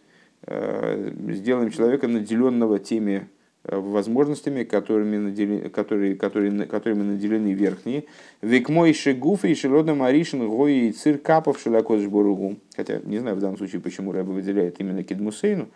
Сделаем 0.45 1.71
человека 1.71 2.07
наделенного 2.07 2.79
теми 2.79 3.29
возможностями, 3.63 4.63
которыми 4.63 5.17
наделены, 5.17 5.69
которые, 5.69 6.15
которые, 6.15 6.65
которыми 6.65 7.03
наделены 7.03 7.53
верхние. 7.53 8.05
Век 8.41 8.67
мой 8.67 8.93
шегуф 8.93 9.45
и 9.45 9.55
шелодом 9.55 10.03
аришин 10.03 10.49
гои 10.49 10.91
цир 10.91 11.19
капов 11.19 11.61
шелакодж 11.61 12.07
боругу. 12.07 12.57
Хотя 12.75 12.99
не 13.05 13.19
знаю 13.19 13.37
в 13.37 13.39
данном 13.39 13.57
случае, 13.57 13.79
почему 13.79 14.11
Рэба 14.11 14.31
выделяет 14.31 14.79
именно 14.79 15.03
кидмусейну. 15.03 15.69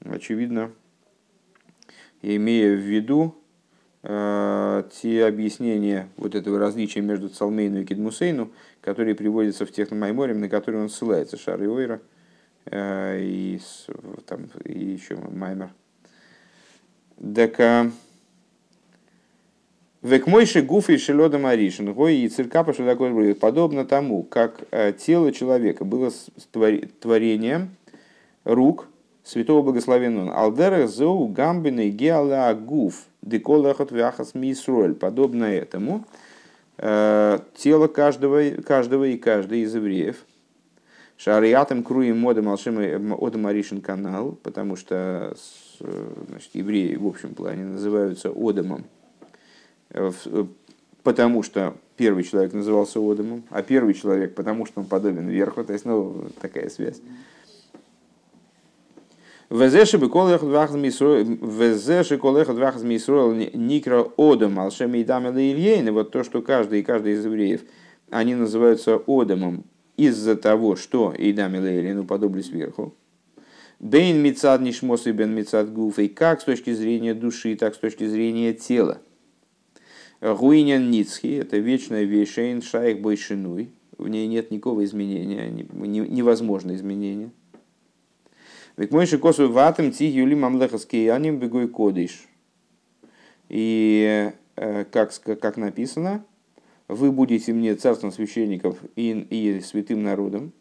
Очевидно, 0.00 0.72
имея 2.22 2.74
в 2.74 2.78
виду 2.78 3.34
э, 4.02 4.82
те 5.00 5.24
объяснения 5.26 6.08
вот 6.16 6.34
этого 6.34 6.58
различия 6.58 7.00
между 7.00 7.28
Цалмейну 7.28 7.80
и 7.80 7.84
Кедмусейну, 7.84 8.50
которые 8.80 9.14
приводятся 9.14 9.66
в 9.66 9.72
тех 9.72 9.90
Майморем, 9.90 10.40
на 10.40 10.48
которые 10.48 10.82
он 10.82 10.88
ссылается, 10.88 11.36
Шар 11.36 11.62
и 11.62 11.66
Ойра, 11.66 12.00
э, 12.66 13.20
и, 13.22 13.60
там, 14.26 14.48
и 14.64 14.78
еще 14.78 15.16
Маймер. 15.16 15.70
Так, 17.34 17.60
э, 17.60 17.90
Век 20.02 20.26
мойши 20.26 20.62
гуфи 20.62 20.96
шелода 20.96 21.38
маришин, 21.38 21.92
гой 21.92 22.16
и 22.16 22.28
циркапа 22.30 22.72
такое 22.72 23.34
подобно 23.34 23.84
тому, 23.84 24.22
как 24.22 24.64
э, 24.70 24.94
тело 24.94 25.30
человека 25.30 25.84
было 25.84 26.10
творением 27.00 27.76
рук 28.44 28.88
святого 29.24 29.62
благословенного 29.62 30.34
Алдера 30.34 30.86
зоу 30.86 31.28
гамбины 31.28 31.90
геала 31.90 32.54
гуф 32.54 33.04
деколахот 33.22 33.92
вяхас 33.92 34.34
мисроль. 34.34 34.94
Подобно 34.94 35.44
этому 35.44 36.04
э, 36.78 37.38
тело 37.56 37.86
каждого, 37.86 38.42
каждого 38.62 39.04
и 39.04 39.16
каждой 39.16 39.60
из 39.60 39.74
евреев. 39.74 40.24
Шариатом 41.16 41.82
круем 41.82 42.18
модом 42.18 42.48
алшем 42.48 42.78
одам 43.22 43.46
аришин 43.46 43.82
канал, 43.82 44.38
потому 44.42 44.76
что 44.76 45.36
значит, 46.28 46.50
евреи 46.54 46.94
в 46.96 47.06
общем 47.06 47.34
плане 47.34 47.64
называются 47.64 48.30
одамом, 48.30 48.84
э, 49.90 50.10
потому 51.02 51.42
что 51.42 51.74
первый 51.96 52.24
человек 52.24 52.54
назывался 52.54 53.00
одамом, 53.00 53.44
а 53.50 53.62
первый 53.62 53.92
человек 53.92 54.34
потому 54.34 54.64
что 54.64 54.80
он 54.80 54.86
подобен 54.86 55.28
верху, 55.28 55.62
то 55.62 55.72
есть 55.74 55.84
ну, 55.84 56.28
такая 56.40 56.70
связь. 56.70 57.00
Везеши 59.50 59.98
бы 59.98 60.08
колех 60.08 60.42
двах 60.42 60.72
Везеши 60.72 62.18
колех 62.18 62.54
двах 62.54 62.80
мисроил 62.82 63.34
никра 63.34 64.06
одам 64.16 64.60
алшем 64.60 64.94
и 64.94 65.02
дам 65.02 65.36
И 65.36 65.90
вот 65.90 66.12
то, 66.12 66.22
что 66.22 66.40
каждый 66.40 66.80
и 66.80 66.82
каждый 66.84 67.14
из 67.14 67.24
евреев, 67.24 67.62
они 68.10 68.36
называются 68.36 69.02
одамом 69.06 69.64
из-за 69.96 70.36
того, 70.36 70.76
что 70.76 71.12
Идам 71.18 71.56
Илейн 71.56 71.98
уподоблись 71.98 72.46
сверху. 72.46 72.94
Бейн 73.80 74.18
мицад 74.22 74.60
нишмос 74.60 75.06
и 75.06 75.12
бен 75.12 75.34
мицад 75.34 75.72
гуфей, 75.72 76.08
как 76.08 76.40
с 76.40 76.44
точки 76.44 76.72
зрения 76.72 77.14
души, 77.14 77.56
так 77.56 77.74
с 77.74 77.78
точки 77.78 78.06
зрения 78.06 78.52
тела. 78.52 79.00
Гуинян 80.20 80.90
Ницхи– 80.90 81.34
это 81.40 81.56
вечная 81.56 82.04
вещь, 82.04 82.34
шайх 82.62 83.00
бойшинуй, 83.00 83.70
в 83.96 84.08
ней 84.08 84.26
нет 84.26 84.50
никакого 84.50 84.84
изменения, 84.84 85.50
невозможно 85.50 86.74
изменения. 86.74 87.30
Ведь 88.80 88.92
мой 88.92 89.04
шикосу 89.04 89.52
ватым 89.52 89.92
ти 89.92 90.06
юли 90.06 90.34
мамлехаский 90.34 91.12
аним 91.12 91.38
бегой 91.38 91.68
кодиш. 91.68 92.26
И 93.50 94.32
э, 94.56 94.84
как, 94.90 95.12
как 95.22 95.58
написано, 95.58 96.24
вы 96.88 97.12
будете 97.12 97.52
мне 97.52 97.74
царством 97.74 98.10
священников 98.10 98.78
и, 98.96 99.10
и 99.10 99.60
святым 99.60 100.02
народом. 100.02 100.54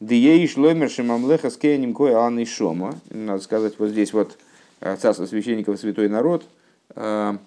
Диеиш 0.00 0.58
ломер 0.58 0.90
шимамлеха 0.90 1.48
скеяним 1.48 1.94
кой 1.94 2.12
анны 2.12 2.44
шома. 2.44 2.94
Надо 3.08 3.42
сказать, 3.42 3.78
вот 3.78 3.88
здесь 3.88 4.12
вот 4.12 4.36
э, 4.80 4.96
царство 4.96 5.24
священников 5.24 5.76
и 5.76 5.78
святой 5.78 6.10
народ. 6.10 6.44
Э, 6.90 7.38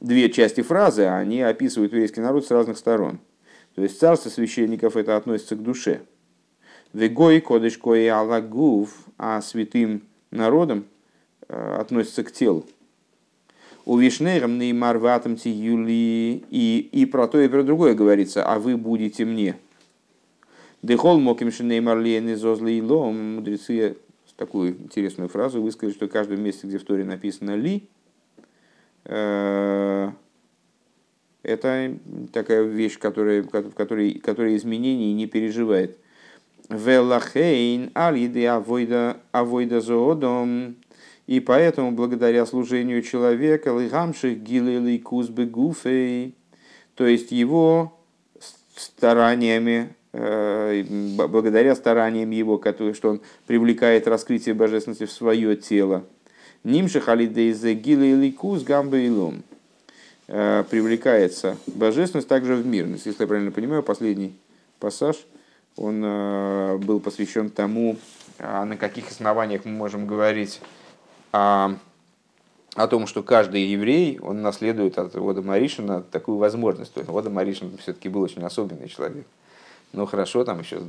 две 0.00 0.30
части 0.30 0.60
фразы, 0.60 1.06
они 1.06 1.42
описывают 1.42 1.92
еврейский 1.92 2.20
народ 2.20 2.46
с 2.46 2.52
разных 2.52 2.78
сторон. 2.78 3.18
То 3.74 3.82
есть 3.82 3.98
царство 3.98 4.30
священников 4.30 4.96
это 4.96 5.16
относится 5.16 5.56
к 5.56 5.62
душе, 5.64 6.02
Вегой 6.92 7.40
кодыш 7.40 7.78
кое 7.78 8.12
алагув, 8.12 8.90
а 9.16 9.40
святым 9.40 10.02
народом 10.30 10.84
э, 11.48 11.76
относится 11.78 12.24
к 12.24 12.32
телу. 12.32 12.66
У 13.84 13.96
Вишнейрам 13.96 14.58
неймар 14.58 14.98
ватам 14.98 15.36
юли 15.42 16.44
и, 16.50 16.88
и 16.92 17.06
про 17.06 17.28
то, 17.28 17.40
и 17.40 17.48
про 17.48 17.62
другое 17.62 17.94
говорится, 17.94 18.44
а 18.44 18.58
вы 18.58 18.76
будете 18.76 19.24
мне. 19.24 19.56
Дехол 20.82 21.20
моким 21.20 21.48
лиен 21.48 22.36
зозли 22.36 22.80
лом. 22.80 23.36
Мудрецы 23.36 23.96
такую 24.40 24.70
интересную 24.70 25.28
фразу 25.28 25.60
высказали, 25.60 25.94
что 25.94 26.06
в 26.06 26.10
каждом 26.10 26.42
месте, 26.42 26.66
где 26.66 26.78
в 26.78 26.84
Торе 26.84 27.04
написано 27.04 27.54
«ли», 27.56 27.88
э, 29.04 30.10
это 31.42 31.98
такая 32.32 32.62
вещь, 32.62 32.98
которая, 32.98 33.42
в 33.42 33.74
которой, 33.74 34.14
которая 34.14 34.56
изменений 34.56 35.12
не 35.12 35.26
переживает. 35.26 35.98
Велахейн 36.70 37.90
алиды 37.94 38.46
авойда 38.46 39.18
авойда 39.32 39.80
зоодом. 39.80 40.76
И 41.26 41.40
поэтому, 41.40 41.92
благодаря 41.92 42.46
служению 42.46 43.02
человека, 43.02 43.70
лигамших 43.70 44.38
гилели 44.38 44.98
кузбы 44.98 45.46
гуфей, 45.46 46.34
то 46.94 47.06
есть 47.06 47.30
его 47.30 47.96
стараниями, 48.74 49.94
э, 50.12 50.82
благодаря 51.28 51.74
стараниям 51.74 52.30
его, 52.30 52.60
что 52.94 53.10
он 53.10 53.20
привлекает 53.46 54.08
раскрытие 54.08 54.54
божественности 54.54 55.06
в 55.06 55.12
свое 55.12 55.56
тело. 55.56 56.04
Нимших 56.64 57.08
алидейзе 57.08 57.74
гилели 57.74 58.30
куз 58.30 58.64
гамбейлом 58.64 59.42
э, 60.26 60.64
привлекается 60.68 61.56
божественность 61.66 62.28
также 62.28 62.54
в 62.56 62.66
мирность. 62.66 63.06
Если 63.06 63.22
я 63.22 63.26
правильно 63.28 63.52
понимаю, 63.52 63.82
последний 63.82 64.34
пассаж, 64.78 65.16
он 65.76 66.02
э, 66.04 66.76
был 66.78 67.00
посвящен 67.00 67.50
тому, 67.50 67.96
а 68.38 68.64
на 68.64 68.76
каких 68.76 69.10
основаниях 69.10 69.64
мы 69.64 69.72
можем 69.72 70.06
говорить 70.06 70.60
о, 71.32 71.74
о 72.74 72.86
том, 72.86 73.06
что 73.06 73.22
каждый 73.22 73.64
еврей, 73.64 74.18
он 74.20 74.42
наследует 74.42 74.98
от 74.98 75.14
Вода 75.14 75.42
Маришина 75.42 76.02
такую 76.02 76.38
возможность. 76.38 76.94
То 76.94 77.00
есть 77.00 77.10
Вода 77.10 77.30
Маришин 77.30 77.76
все-таки 77.78 78.08
был 78.08 78.22
очень 78.22 78.42
особенный 78.42 78.88
человек. 78.88 79.26
Ну 79.92 80.06
хорошо, 80.06 80.44
там 80.44 80.60
еще 80.60 80.80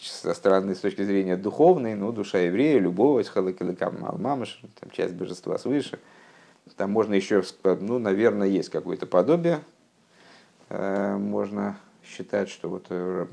со 0.00 0.32
стороны, 0.32 0.74
с 0.74 0.80
точки 0.80 1.02
зрения 1.02 1.36
духовной, 1.36 1.94
ну 1.94 2.10
душа 2.10 2.38
еврея, 2.38 2.78
любовь, 2.78 3.28
халакилакам 3.28 4.04
алмамыш, 4.04 4.62
там 4.80 4.90
часть 4.90 5.14
божества 5.14 5.58
свыше. 5.58 5.98
Там 6.76 6.90
можно 6.90 7.14
еще, 7.14 7.42
ну, 7.64 7.98
наверное, 7.98 8.48
есть 8.48 8.70
какое-то 8.70 9.06
подобие. 9.06 9.60
Э, 10.68 11.16
можно 11.16 11.78
считать, 12.02 12.48
что 12.48 12.68
вот 12.68 12.86
э, 12.88 13.26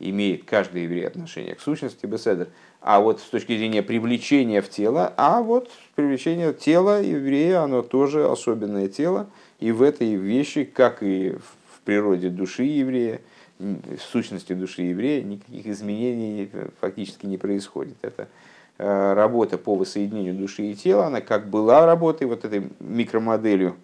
имеет 0.00 0.44
каждый 0.44 0.84
еврей 0.84 1.06
отношение 1.06 1.54
к 1.54 1.60
сущности 1.60 2.06
Беседер. 2.06 2.48
А 2.80 3.00
вот 3.00 3.20
с 3.20 3.24
точки 3.24 3.56
зрения 3.56 3.82
привлечения 3.82 4.62
в 4.62 4.70
тело, 4.70 5.12
а 5.16 5.42
вот 5.42 5.70
привлечение 5.94 6.54
тела 6.54 7.02
еврея, 7.02 7.60
оно 7.60 7.82
тоже 7.82 8.26
особенное 8.26 8.88
тело. 8.88 9.28
И 9.58 9.70
в 9.70 9.82
этой 9.82 10.14
вещи, 10.14 10.64
как 10.64 11.02
и 11.02 11.32
в 11.32 11.80
природе 11.84 12.30
души 12.30 12.62
еврея, 12.64 13.20
в 13.58 14.00
сущности 14.10 14.54
души 14.54 14.82
еврея, 14.82 15.22
никаких 15.22 15.66
изменений 15.66 16.50
фактически 16.80 17.26
не 17.26 17.36
происходит. 17.36 17.96
Это 18.00 18.28
э, 18.78 19.12
работа 19.12 19.58
по 19.58 19.76
воссоединению 19.76 20.34
души 20.34 20.62
и 20.62 20.74
тела, 20.74 21.06
она 21.06 21.20
как 21.20 21.50
была 21.50 21.84
работой, 21.84 22.26
вот 22.26 22.46
этой 22.46 22.62
микромоделью 22.80 23.76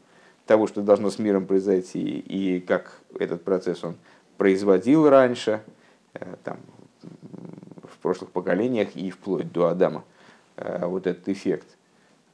того, 0.46 0.66
что 0.66 0.80
должно 0.80 1.10
с 1.10 1.18
миром 1.18 1.44
произойти, 1.44 2.18
и 2.20 2.60
как 2.60 3.00
этот 3.18 3.44
процесс 3.44 3.84
он 3.84 3.96
производил 4.38 5.10
раньше– 5.10 5.60
там, 6.44 6.58
в 7.02 7.98
прошлых 7.98 8.30
поколениях 8.30 8.96
и 8.96 9.10
вплоть 9.10 9.52
до 9.52 9.68
Адама 9.68 10.04
э, 10.56 10.86
вот 10.86 11.06
этот 11.06 11.28
эффект 11.28 11.76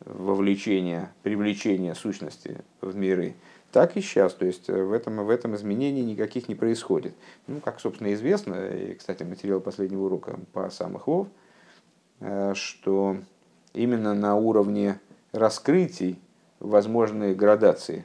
вовлечения, 0.05 1.13
привлечения 1.23 1.95
сущности 1.95 2.59
в 2.81 2.97
миры, 2.97 3.35
так 3.71 3.97
и 3.97 4.01
сейчас. 4.01 4.35
То 4.35 4.47
есть 4.47 4.69
в 4.69 4.93
этом, 4.93 5.25
в 5.25 5.31
этом 5.31 5.55
изменении 5.55 6.03
никаких 6.03 6.49
не 6.49 6.55
происходит. 6.55 7.15
Ну, 7.47 7.61
как, 7.61 7.81
собственно, 7.81 8.13
известно, 8.15 8.55
и, 8.69 8.95
кстати, 8.95 9.23
материал 9.23 9.61
последнего 9.61 10.05
урока 10.05 10.39
по 10.53 10.69
самых 10.71 11.09
лов, 11.09 11.29
э, 12.21 12.53
что 12.55 13.17
именно 13.73 14.15
на 14.15 14.37
уровне 14.37 14.99
раскрытий 15.33 16.19
возможны 16.61 17.35
градации. 17.35 18.05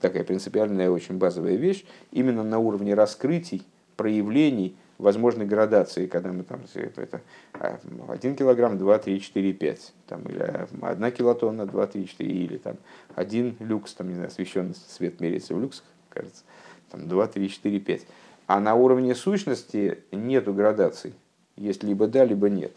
Такая 0.00 0.22
принципиальная, 0.22 0.90
очень 0.90 1.18
базовая 1.18 1.56
вещь. 1.56 1.84
Именно 2.12 2.44
на 2.44 2.58
уровне 2.58 2.94
раскрытий 2.94 3.64
проявлений 3.96 4.76
возможной 4.98 5.46
градации, 5.46 6.06
когда 6.06 6.32
мы 6.32 6.42
там 6.42 6.60
это, 6.74 7.20
1 7.52 8.36
килограмм, 8.36 8.78
2, 8.78 8.98
3, 8.98 9.20
4, 9.20 9.52
5, 9.52 9.92
там, 10.06 10.22
или 10.22 10.66
1 10.80 11.12
килотонна, 11.12 11.66
2, 11.66 11.86
3, 11.86 12.06
4, 12.06 12.30
или 12.30 12.56
там 12.56 12.76
1 13.14 13.56
люкс, 13.60 13.92
там, 13.94 14.08
не 14.08 14.14
знаю, 14.14 14.28
освещенность, 14.28 14.90
свет 14.90 15.20
меряется 15.20 15.54
в 15.54 15.60
люксах, 15.60 15.84
кажется, 16.08 16.44
там 16.90 17.08
2, 17.08 17.26
3, 17.26 17.48
4, 17.48 17.80
5. 17.80 18.06
А 18.46 18.60
на 18.60 18.74
уровне 18.74 19.14
сущности 19.14 19.98
нету 20.12 20.54
градаций. 20.54 21.14
Есть 21.56 21.82
либо 21.82 22.06
да, 22.06 22.24
либо 22.24 22.48
нет. 22.48 22.76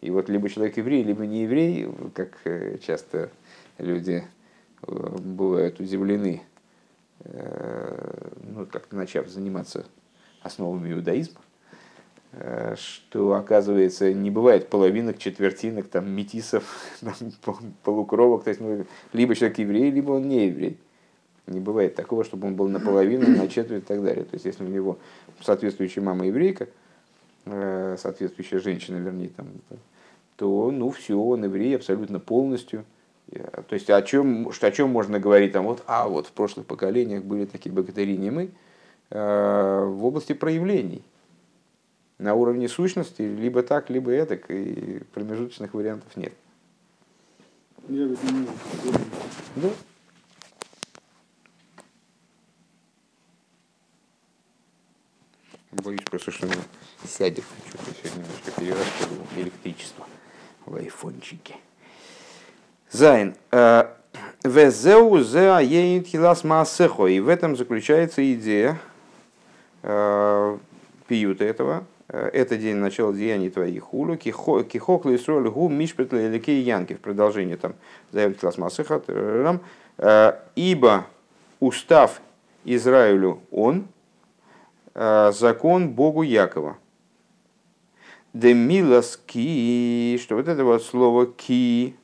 И 0.00 0.10
вот 0.10 0.28
либо 0.28 0.48
человек 0.48 0.76
еврей, 0.76 1.02
либо 1.02 1.26
не 1.26 1.42
еврей, 1.42 1.88
как 2.14 2.38
э, 2.44 2.78
часто 2.78 3.30
люди 3.78 4.24
э, 4.82 5.16
бывают 5.18 5.80
удивлены, 5.80 6.42
э, 7.20 8.30
ну, 8.42 8.66
как-то 8.66 8.96
начав 8.96 9.28
заниматься 9.28 9.86
основами 10.44 10.92
иудаизма, 10.92 11.40
э, 12.32 12.76
что, 12.76 13.34
оказывается, 13.34 14.12
не 14.12 14.30
бывает 14.30 14.68
половинок, 14.68 15.18
четвертинок, 15.18 15.88
там, 15.88 16.08
метисов, 16.08 16.64
там, 17.00 17.64
полукровок. 17.82 18.44
То 18.44 18.50
есть, 18.50 18.60
ну, 18.60 18.84
либо 19.12 19.34
человек 19.34 19.58
еврей, 19.58 19.90
либо 19.90 20.12
он 20.12 20.28
не 20.28 20.46
еврей. 20.46 20.78
Не 21.46 21.60
бывает 21.60 21.94
такого, 21.94 22.24
чтобы 22.24 22.46
он 22.46 22.54
был 22.54 22.68
наполовину, 22.68 23.26
на 23.36 23.48
четверть 23.48 23.82
и 23.82 23.86
так 23.86 24.02
далее. 24.02 24.24
То 24.24 24.34
есть, 24.34 24.44
если 24.44 24.64
у 24.64 24.68
него 24.68 24.98
соответствующая 25.40 26.00
мама 26.00 26.26
еврейка, 26.26 26.68
э, 27.46 27.96
соответствующая 27.98 28.60
женщина, 28.60 28.96
вернее, 28.96 29.30
там, 29.30 29.48
то, 30.36 30.70
ну, 30.70 30.90
все, 30.90 31.18
он 31.18 31.44
еврей 31.44 31.76
абсолютно 31.76 32.20
полностью. 32.20 32.84
То 33.30 33.74
есть, 33.74 33.88
о 33.90 34.02
чем, 34.02 34.48
о 34.48 34.70
чем 34.70 34.90
можно 34.90 35.18
говорить, 35.18 35.52
там, 35.52 35.64
вот, 35.64 35.82
а 35.86 36.08
вот 36.08 36.26
в 36.26 36.32
прошлых 36.32 36.66
поколениях 36.66 37.24
были 37.24 37.46
такие 37.46 37.72
богатыри 37.74 38.16
не 38.16 38.30
мы, 38.30 38.50
в 39.10 40.04
области 40.04 40.32
проявлений. 40.32 41.02
На 42.18 42.34
уровне 42.34 42.68
сущности 42.68 43.22
либо 43.22 43.62
так, 43.62 43.90
либо 43.90 44.10
это, 44.10 44.34
и 44.34 45.00
промежуточных 45.12 45.74
вариантов 45.74 46.16
нет. 46.16 46.32
Я 47.88 48.04
ведь 48.04 48.22
не 48.22 48.46
Да. 49.56 49.68
Боюсь 55.72 56.00
просто, 56.04 56.30
что 56.30 56.46
он 56.46 56.54
сядет. 57.06 57.44
Что-то 57.68 57.90
сегодня 58.02 58.22
немножко 58.22 58.50
перерасходовал 58.52 59.26
электричество 59.36 60.06
в 60.64 60.76
айфончике. 60.76 61.56
Зайн. 62.90 63.34
Э, 63.50 63.92
Везеу 64.44 65.20
зе 65.22 65.50
аеин 65.50 66.04
хилас 66.04 66.44
маасехо. 66.44 67.06
И 67.06 67.20
в 67.20 67.28
этом 67.28 67.56
заключается 67.56 68.32
идея, 68.32 68.80
Э, 69.86 70.56
пиюта 71.08 71.44
этого. 71.44 71.84
Э, 72.08 72.30
это 72.32 72.56
день 72.56 72.76
начала 72.76 73.12
деяний 73.12 73.50
твоих 73.50 73.82
хулю. 73.82 74.16
Кихок 74.16 75.04
лисроль 75.04 75.50
гу 75.50 75.68
мишпет 75.68 76.10
леликей 76.14 76.62
янки. 76.62 76.94
В 76.94 77.00
продолжении 77.00 77.56
там 77.56 77.74
заявит 78.10 78.40
класс 78.40 78.56
Масыхат. 78.56 79.04
Э, 79.08 80.38
Ибо 80.56 81.06
устав 81.60 82.22
Израилю 82.64 83.40
он, 83.50 83.86
закон 84.94 85.90
Богу 85.90 86.22
Якова. 86.22 86.78
Демилас 88.32 89.20
ки, 89.26 90.18
что 90.18 90.36
вот 90.36 90.48
это 90.48 90.64
вот 90.64 90.82
слово 90.82 91.26
ки, 91.26 91.94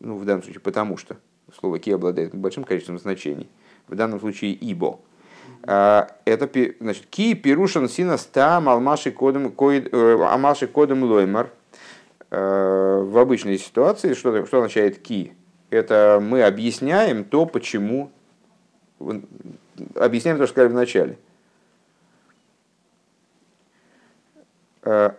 ну 0.00 0.16
в 0.16 0.24
данном 0.24 0.42
случае 0.42 0.60
потому 0.60 0.96
что 0.96 1.16
слово 1.58 1.78
ки 1.78 1.90
обладает 1.90 2.34
большим 2.34 2.64
количеством 2.64 2.98
значений. 2.98 3.48
В 3.86 3.94
данном 3.94 4.20
случае 4.20 4.52
ибо 4.52 5.00
это 5.68 6.48
значит 6.80 7.04
ки 7.10 7.34
пирушан 7.34 7.90
синас 7.90 8.24
там 8.24 8.70
алмаши 8.70 9.10
кодом 9.10 9.52
э, 9.58 10.18
алмаши 10.24 10.66
кодом 10.66 11.02
лоймар 11.02 11.50
а, 12.30 13.02
в 13.02 13.18
обычной 13.18 13.58
ситуации 13.58 14.14
что 14.14 14.46
что 14.46 14.58
означает 14.58 14.98
ки 14.98 15.34
это 15.68 16.20
мы 16.22 16.42
объясняем 16.42 17.22
то 17.22 17.44
почему 17.44 18.10
объясняем 19.94 20.38
то 20.38 20.46
что 20.46 20.54
сказали 20.54 20.72
в 20.72 20.74
начале 20.74 21.18
а, 24.84 25.14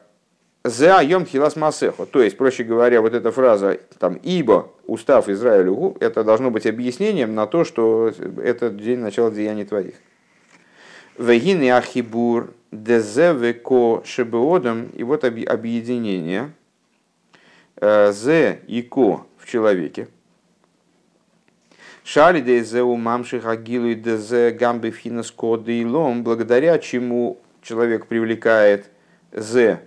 за 0.63 1.01
йом 1.01 1.25
хилас 1.25 1.55
масехо. 1.55 2.05
То 2.05 2.21
есть, 2.21 2.37
проще 2.37 2.63
говоря, 2.63 3.01
вот 3.01 3.13
эта 3.13 3.31
фраза 3.31 3.79
там 3.97 4.15
«ибо 4.15 4.71
устав 4.87 5.29
Израилю» 5.29 5.95
это 5.99 6.23
должно 6.23 6.51
быть 6.51 6.65
объяснением 6.65 7.33
на 7.33 7.47
то, 7.47 7.63
что 7.63 8.11
это 8.43 8.69
день 8.69 8.99
начала 8.99 9.31
деяний 9.31 9.63
твоих. 9.63 9.95
Вегины 11.19 11.69
ахибур 11.69 12.53
дезевеко 12.71 14.01
шебеодом, 14.05 14.87
и 14.95 15.03
вот 15.03 15.25
объединение 15.25 16.53
э, 17.75 18.13
зе 18.13 18.61
и 18.67 18.81
ко 18.81 19.25
в 19.37 19.45
человеке. 19.45 20.07
Шали 22.05 22.39
дезе 22.39 22.83
у 22.83 22.95
мамших 22.95 23.45
агилу 23.45 23.93
дезе 23.95 24.51
гамбе 24.51 24.91
финас 24.91 25.29
коды 25.29 25.81
и 25.81 25.85
благодаря 25.85 26.79
чему 26.79 27.37
человек 27.61 28.05
привлекает 28.05 28.89
з 29.33 29.81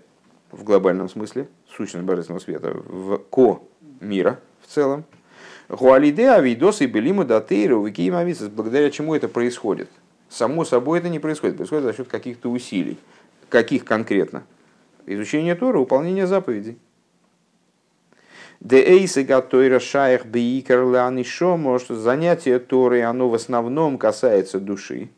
в 0.51 0.64
глобальном 0.64 1.09
смысле, 1.09 1.49
сущность 1.66 2.05
божественного 2.05 2.42
света, 2.42 2.73
в 2.75 3.16
ко 3.31 3.62
мира 4.01 4.38
в 4.61 4.66
целом. 4.66 5.05
Гуалиде 5.71 6.29
авидосы 6.29 6.85
белиму 6.85 7.25
датейру 7.25 7.83
викиимависас, 7.83 8.49
благодаря 8.49 8.90
чему 8.90 9.14
это 9.14 9.29
происходит. 9.29 9.88
Само 10.33 10.64
собой 10.64 10.99
это 11.01 11.11
не 11.11 11.18
происходит, 11.18 11.57
происходит 11.59 11.85
за 11.85 11.92
счет 11.92 12.09
каких-то 12.09 12.51
усилий. 12.51 12.97
Каких 13.51 13.85
конкретно? 13.85 14.45
Изучение 15.05 15.55
Тора, 15.55 15.79
выполнение 15.79 16.27
заповедей. 16.27 16.79
Может 21.59 21.88
занятие 21.90 22.59
Торы, 22.61 23.03
оно 23.03 23.29
в 23.29 23.35
основном 23.35 23.99
касается 23.99 24.59
души. 24.59 25.11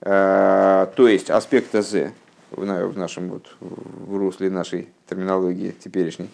То 0.00 0.88
есть 0.96 1.28
аспекта 1.28 1.82
З 1.82 2.12
в 2.52 2.64
нашем 2.96 3.28
вот, 3.28 3.56
в 3.60 4.16
русле 4.16 4.48
нашей 4.48 4.88
терминологии 5.06 5.74
теперешней. 5.78 6.30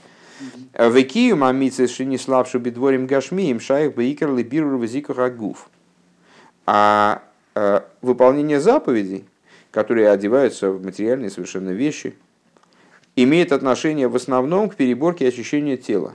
Векию 0.79 1.37
мамицы 1.37 1.89
шини 1.89 2.19
слабшу 2.19 2.61
бедворим 2.61 3.09
гашмием 3.09 3.59
шаях 3.59 3.95
бейкар 3.95 4.33
либиру 4.33 4.79
вазику 4.79 5.13
хагуф. 5.15 5.69
А 6.67 7.23
выполнение 8.03 8.61
заповедей, 8.61 9.25
которые 9.71 10.11
одеваются 10.11 10.71
в 10.71 10.85
материальные 10.85 11.31
совершенно 11.31 11.71
вещи, 11.71 12.15
имеет 13.17 13.53
отношение 13.53 14.09
в 14.09 14.17
основном 14.17 14.69
к 14.69 14.77
переборке 14.77 15.29
ощущения 15.29 15.77
тела. 15.77 16.15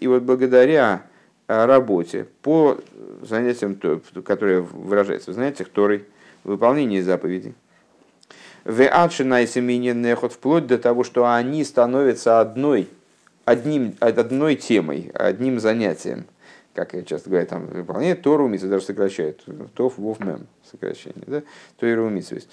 И 0.00 0.06
вот 0.06 0.22
благодаря 0.22 1.06
э, 1.48 1.64
работе 1.64 2.26
по 2.42 2.78
занятиям, 3.22 3.78
которые 4.22 4.60
выражаются 4.60 5.30
в 5.30 5.34
занятиях 5.34 5.68
Торой, 5.68 6.04
выполнении 6.42 7.00
заповедей. 7.00 7.54
Вплоть 8.64 10.66
до 10.66 10.78
того, 10.78 11.04
что 11.04 11.32
они 11.32 11.64
становятся 11.64 12.40
одной, 12.40 12.88
одним, 13.44 13.94
одной 14.00 14.56
темой, 14.56 15.10
одним 15.14 15.60
занятием 15.60 16.24
как 16.74 16.94
я 16.94 17.02
часто 17.02 17.30
говорю, 17.30 17.46
там 17.46 17.66
выполняет 17.66 18.22
Тору 18.22 18.48
Митсвес, 18.48 18.70
даже 18.70 18.84
сокращает, 18.84 19.44
Тов 19.74 19.96
Вов 19.98 20.20
Мем, 20.20 20.46
сокращение, 20.70 21.24
да, 21.26 21.42
Тору 21.78 22.08
Митсвес. 22.08 22.48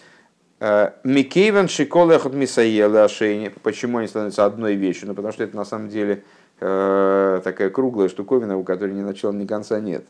Э, 0.60 0.92
Микейван 1.04 1.68
Шиколехот 1.68 2.36
Мисаела 2.36 3.06
Ашейни. 3.06 3.52
Почему 3.64 3.98
они 3.98 4.08
становятся 4.08 4.46
одной 4.46 4.76
вещью? 4.76 5.08
Ну, 5.08 5.16
потому 5.16 5.34
что 5.34 5.44
это 5.44 5.58
на 5.58 5.66
самом 5.66 5.90
деле 5.90 6.24
э, 6.60 7.42
такая 7.44 7.72
круглая 7.72 8.10
штуковина, 8.10 8.58
у 8.58 8.64
которой 8.64 8.94
ни 8.94 9.02
начала, 9.02 9.32
ни 9.32 9.48
конца 9.48 9.80
нет. 9.80 10.06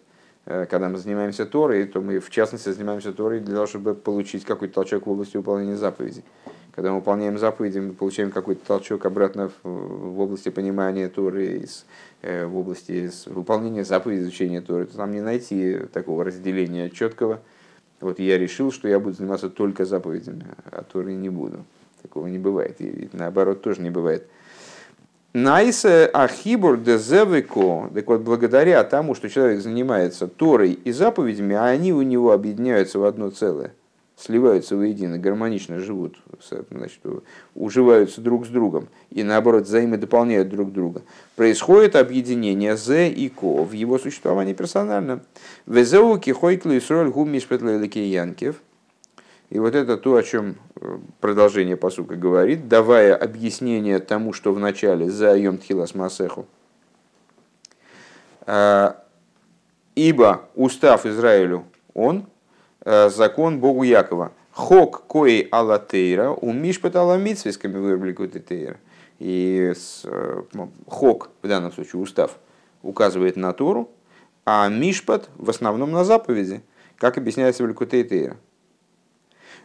Э, 0.45 0.65
когда 0.69 0.89
мы 0.89 0.97
занимаемся 0.97 1.45
Торой, 1.45 1.85
то 1.85 2.01
мы 2.01 2.19
в 2.19 2.29
частности 2.29 2.67
занимаемся 2.67 3.13
Торой 3.13 3.39
для 3.39 3.53
того, 3.53 3.65
чтобы 3.65 3.95
получить 3.95 4.43
какой-то 4.43 4.73
толчок 4.75 5.07
в 5.07 5.11
области 5.11 5.37
выполнения 5.37 5.77
заповедей. 5.77 6.25
Когда 6.73 6.91
мы 6.91 6.97
выполняем 6.97 7.37
заповеди, 7.37 7.79
мы 7.79 7.93
получаем 7.93 8.31
какой-то 8.31 8.65
толчок 8.65 9.05
обратно 9.05 9.51
в, 9.63 10.19
области 10.19 10.49
понимания 10.49 11.07
Торы, 11.09 11.59
из, 11.59 11.85
в 12.21 12.55
области 12.55 13.09
выполнения 13.27 13.83
заповедей, 13.83 14.23
изучения 14.23 14.61
Торы. 14.61 14.85
То 14.85 14.97
там 14.97 15.11
не 15.11 15.21
найти 15.21 15.79
такого 15.91 16.23
разделения 16.23 16.89
четкого. 16.89 17.41
Вот 17.99 18.19
я 18.19 18.37
решил, 18.37 18.71
что 18.71 18.87
я 18.87 18.99
буду 18.99 19.15
заниматься 19.15 19.49
только 19.49 19.85
заповедями, 19.85 20.45
а 20.65 20.83
Торы 20.83 21.13
не 21.13 21.29
буду. 21.29 21.65
Такого 22.01 22.27
не 22.27 22.39
бывает. 22.39 22.79
И 22.79 23.09
наоборот 23.13 23.61
тоже 23.61 23.81
не 23.81 23.89
бывает. 23.89 24.27
Найсе 25.33 26.07
ахибур 26.07 26.77
дезевико, 26.77 27.89
так 27.93 28.07
вот, 28.07 28.21
благодаря 28.21 28.83
тому, 28.83 29.15
что 29.15 29.29
человек 29.29 29.61
занимается 29.61 30.27
Торой 30.27 30.73
и 30.73 30.91
заповедями, 30.91 31.55
а 31.55 31.65
они 31.65 31.93
у 31.93 32.01
него 32.01 32.31
объединяются 32.31 32.99
в 32.99 33.05
одно 33.05 33.29
целое 33.29 33.73
сливаются 34.21 34.75
воедино, 34.75 35.17
гармонично 35.17 35.79
живут, 35.79 36.17
значит, 36.69 36.99
уживаются 37.55 38.21
друг 38.21 38.45
с 38.45 38.49
другом 38.49 38.87
и 39.09 39.23
наоборот 39.23 39.63
взаимодополняют 39.63 40.49
друг 40.49 40.71
друга, 40.71 41.01
происходит 41.35 41.95
объединение 41.95 42.77
З 42.77 43.09
и 43.09 43.29
Ко 43.29 43.63
в 43.63 43.71
его 43.71 43.97
существовании 43.97 44.53
персонально. 44.53 45.21
Везеу 45.65 46.19
кихойклу 46.19 46.77
Исроль 46.77 47.09
гумишпетлелики 47.09 47.99
Янкев. 47.99 48.61
И 49.49 49.59
вот 49.59 49.75
это 49.75 49.97
то, 49.97 50.15
о 50.15 50.23
чем 50.23 50.55
э, 50.79 50.97
продолжение 51.19 51.75
посука 51.75 52.15
говорит, 52.15 52.69
давая 52.69 53.15
объяснение 53.15 53.99
тому, 53.99 54.31
что 54.31 54.53
в 54.53 54.59
начале 54.59 55.09
за 55.09 55.35
Йом 55.35 55.57
Тхилас 55.57 55.93
Масеху. 55.93 56.45
А, 58.45 59.03
Ибо 59.95 60.47
устав 60.55 61.05
Израилю 61.05 61.65
он, 61.93 62.27
закон 62.85 63.59
Богу 63.59 63.83
Якова. 63.83 64.31
Хок 64.51 65.03
кои 65.07 65.47
алатейра, 65.51 66.31
у 66.31 66.51
мишпат 66.51 66.95
аламитсвисками 66.95 67.77
вырубликует 67.77 68.45
тейра. 68.45 68.77
И 69.19 69.73
э, 70.03 70.41
хок, 70.87 71.29
в 71.41 71.47
данном 71.47 71.71
случае 71.71 72.01
устав, 72.01 72.37
указывает 72.81 73.37
на 73.37 73.53
Тору, 73.53 73.89
а 74.45 74.67
мишпат 74.67 75.29
в 75.37 75.49
основном 75.49 75.91
на 75.91 76.03
заповеди, 76.03 76.61
как 76.97 77.17
объясняется 77.17 77.63
в 77.63 77.67
Ликутей 77.67 78.03
Тейра. 78.03 78.37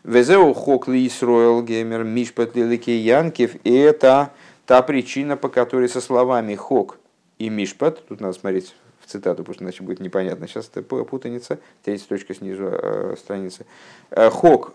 Везеу 0.05 0.52
хок 0.52 0.88
ли 0.88 1.07
Исроэл 1.07 1.62
геймер 1.62 2.05
мишпат 2.05 2.55
ли 2.55 2.81
Янкев, 2.87 3.57
и 3.64 3.74
это 3.74 4.31
та 4.66 4.83
причина, 4.83 5.37
по 5.37 5.48
которой 5.48 5.88
со 5.88 6.00
словами 6.00 6.55
хок 6.55 6.98
и 7.38 7.48
мишпат, 7.48 8.07
тут 8.07 8.20
надо 8.20 8.38
смотреть 8.38 8.74
цитату, 9.07 9.38
потому 9.38 9.55
что 9.55 9.64
иначе 9.64 9.83
будет 9.83 10.01
непонятно. 10.01 10.47
Сейчас 10.47 10.71
это 10.73 10.83
путаница. 10.83 11.59
Третья 11.83 12.05
строчка 12.05 12.35
снизу 12.35 12.64
э, 12.71 13.14
страницы. 13.19 13.66
Э, 14.11 14.31
Хок 14.31 14.75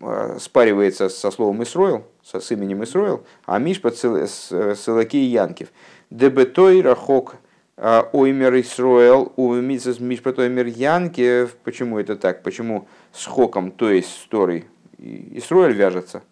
э, 0.00 0.36
спаривается 0.40 1.08
со 1.08 1.30
словом 1.30 1.62
Исроил, 1.62 2.04
со, 2.22 2.40
с 2.40 2.50
именем 2.50 2.84
Исроил, 2.84 3.24
а 3.46 3.58
Мишпа 3.58 3.90
Силаки 3.92 5.18
и 5.18 5.30
Янкив. 5.30 5.68
Дебетойра 6.10 6.94
Хок 6.94 7.36
э, 7.76 8.02
Оймер 8.12 8.60
Исроил, 8.60 9.32
у 9.36 9.54
Мицес 9.54 10.00
Мишпат 10.00 10.38
Оймер 10.38 10.66
Янкив. 10.66 11.56
Почему 11.64 11.98
это 11.98 12.16
так? 12.16 12.42
Почему 12.42 12.88
с 13.12 13.26
Хоком, 13.26 13.70
то 13.70 13.90
есть 13.90 14.10
с 14.10 14.26
Торой, 14.28 14.66
Исроил 14.98 15.72
вяжется, 15.72 16.22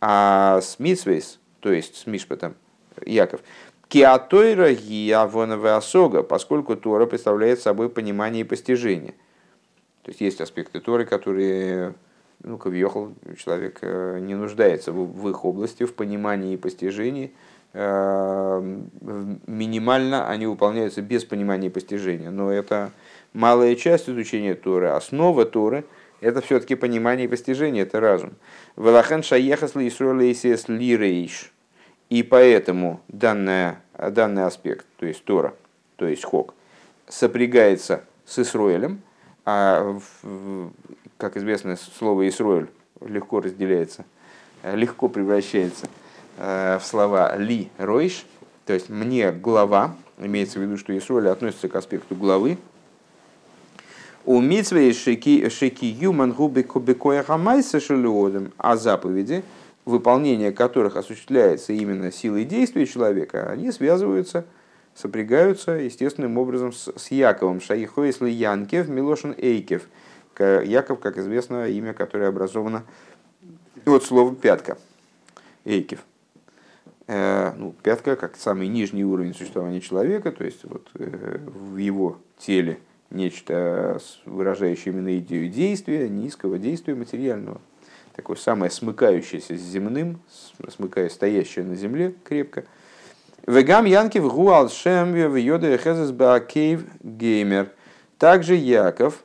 а 0.00 0.60
с 0.60 0.78
Мицвейс, 0.78 1.38
то 1.60 1.70
есть 1.72 1.96
с 1.96 2.06
Мишпатом, 2.06 2.54
Яков, 3.04 3.40
Киатойра 3.88 4.72
гиавоновая 4.74 5.76
осога, 5.76 6.24
поскольку 6.24 6.76
Тора 6.76 7.06
представляет 7.06 7.60
собой 7.60 7.88
понимание 7.88 8.40
и 8.40 8.44
постижение. 8.44 9.14
То 10.02 10.10
есть 10.10 10.20
есть 10.20 10.40
аспекты 10.40 10.80
Торы, 10.80 11.04
которые, 11.04 11.94
ну, 12.42 12.58
Кавьехал, 12.58 13.14
человек 13.38 13.78
э, 13.82 14.18
не 14.20 14.34
нуждается 14.34 14.92
в 14.92 15.28
их 15.28 15.44
области, 15.44 15.84
в 15.84 15.94
понимании 15.94 16.54
и 16.54 16.56
постижении. 16.56 17.32
Э, 17.74 18.60
минимально 19.46 20.28
они 20.28 20.46
выполняются 20.46 21.00
без 21.00 21.24
понимания 21.24 21.68
и 21.68 21.70
постижения. 21.70 22.30
Но 22.30 22.50
это 22.50 22.90
малая 23.32 23.76
часть 23.76 24.08
изучения 24.08 24.54
Торы. 24.54 24.88
Основа 24.88 25.44
Торы– 25.44 25.84
это 26.20 26.40
все-таки 26.40 26.74
понимание 26.74 27.26
и 27.26 27.28
постижение, 27.28 27.84
это 27.84 28.00
разум. 28.00 28.34
Велахен 28.76 29.22
шаехас 29.22 29.76
ли 29.76 29.88
ли 29.90 30.96
рейш– 30.96 31.52
и 32.08 32.22
поэтому 32.22 33.00
данная, 33.08 33.80
данный 33.98 34.44
аспект, 34.44 34.86
то 34.98 35.06
есть 35.06 35.24
Тора, 35.24 35.54
то 35.96 36.06
есть 36.06 36.24
Хок, 36.24 36.54
сопрягается 37.08 38.04
с 38.24 38.38
Исроэлем, 38.38 39.00
а, 39.44 39.98
как 41.18 41.36
известно, 41.36 41.76
слово 41.76 42.28
Исроэль 42.28 42.68
легко 43.00 43.40
разделяется, 43.40 44.04
легко 44.62 45.08
превращается 45.08 45.86
э, 46.38 46.78
в 46.80 46.84
слова 46.84 47.36
«ли 47.36 47.70
ройш», 47.78 48.24
то 48.64 48.72
есть 48.72 48.88
«мне 48.88 49.30
глава», 49.32 49.94
имеется 50.18 50.58
в 50.58 50.62
виду, 50.62 50.76
что 50.76 50.96
Исроэль 50.96 51.28
относится 51.28 51.68
к 51.68 51.76
аспекту 51.76 52.14
главы, 52.14 52.58
у 54.24 54.40
митсвей 54.40 54.92
шеки 54.92 55.84
юман 55.84 56.32
губи 56.32 56.62
кубикоя 56.62 57.22
хамайса 57.22 57.80
шелюодом, 57.80 58.52
а 58.56 58.76
заповеди– 58.76 59.42
выполнение 59.86 60.52
которых 60.52 60.96
осуществляется 60.96 61.72
именно 61.72 62.12
силой 62.12 62.44
действия 62.44 62.84
человека, 62.84 63.48
они 63.48 63.72
связываются, 63.72 64.44
сопрягаются 64.94 65.72
естественным 65.72 66.36
образом 66.36 66.72
с, 66.72 66.92
с 66.94 67.10
Яковом. 67.10 67.60
Шаихоисли 67.60 68.28
Янкев, 68.28 68.88
Милошин 68.88 69.34
Эйкев. 69.38 69.88
Яков, 70.38 70.98
как 70.98 71.16
известно, 71.16 71.66
имя, 71.68 71.94
которое 71.94 72.28
образовано 72.28 72.82
от 73.86 74.04
слова 74.04 74.34
пятка. 74.34 74.76
Эйкев. 75.64 76.00
Э, 77.06 77.52
ну, 77.56 77.74
пятка 77.82 78.16
как 78.16 78.36
самый 78.36 78.66
нижний 78.66 79.04
уровень 79.04 79.32
существования 79.32 79.80
человека, 79.80 80.32
то 80.32 80.44
есть 80.44 80.64
вот, 80.64 80.88
э, 80.94 81.38
в 81.46 81.76
его 81.76 82.18
теле 82.38 82.80
нечто, 83.10 84.00
выражающее 84.24 84.92
именно 84.92 85.16
идею 85.18 85.48
действия, 85.48 86.08
низкого 86.08 86.58
действия 86.58 86.96
материального 86.96 87.60
такое 88.16 88.36
самое 88.36 88.70
смыкающееся 88.70 89.56
с 89.56 89.60
земным, 89.60 90.20
смыкая 90.68 91.08
стоящее 91.08 91.64
на 91.64 91.76
земле 91.76 92.14
крепко. 92.24 92.64
Вегам 93.46 93.84
Янкив 93.84 94.24
Гуал 94.32 94.68
Шем 94.70 95.12
в 95.12 95.36
Йода 95.36 95.78
Хезес 95.78 96.10
Баакейв 96.10 96.84
Геймер. 97.04 97.68
Также 98.18 98.56
Яков 98.56 99.22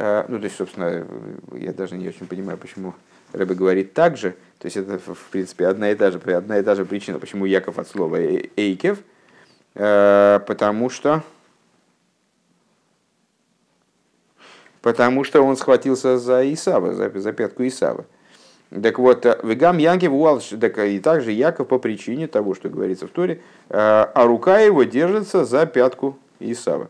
Э, 0.00 0.24
ну, 0.28 0.38
то 0.38 0.44
есть, 0.44 0.56
собственно, 0.56 1.06
я 1.52 1.74
даже 1.74 1.96
не 1.96 2.08
очень 2.08 2.26
понимаю, 2.26 2.56
почему 2.56 2.94
Рэбе 3.32 3.54
говорит 3.54 3.92
так 3.92 4.16
же. 4.16 4.34
То 4.58 4.66
есть, 4.66 4.78
это, 4.78 4.98
в 4.98 5.28
принципе, 5.30 5.66
одна 5.66 5.90
и 5.90 5.94
та 5.94 6.10
же, 6.10 6.18
одна 6.18 6.58
и 6.58 6.62
та 6.62 6.74
же 6.74 6.86
причина, 6.86 7.18
почему 7.18 7.44
Яков 7.44 7.78
от 7.78 7.86
слова 7.86 8.16
«эйкев», 8.16 8.98
э, 9.74 10.40
потому 10.46 10.88
что 10.88 11.22
потому 14.80 15.24
что 15.24 15.42
он 15.42 15.58
схватился 15.58 16.16
за 16.16 16.50
Исава, 16.50 16.94
за, 16.94 17.10
за 17.20 17.32
пятку 17.34 17.66
Исава. 17.66 18.06
Так 18.70 18.98
вот, 18.98 19.26
э, 19.26 19.38
Вегам 19.42 19.78
Янкев 19.78 20.12
Уалш, 20.12 20.50
так 20.60 20.78
и 20.78 20.98
также 21.00 21.32
Яков 21.32 21.68
по 21.68 21.78
причине 21.78 22.26
того, 22.26 22.54
что 22.54 22.68
говорится 22.68 23.06
в 23.06 23.10
Торе, 23.10 23.40
а 23.68 24.24
рука 24.26 24.60
его 24.60 24.84
держится 24.84 25.44
за 25.44 25.66
пятку 25.66 26.16
Исава. 26.38 26.88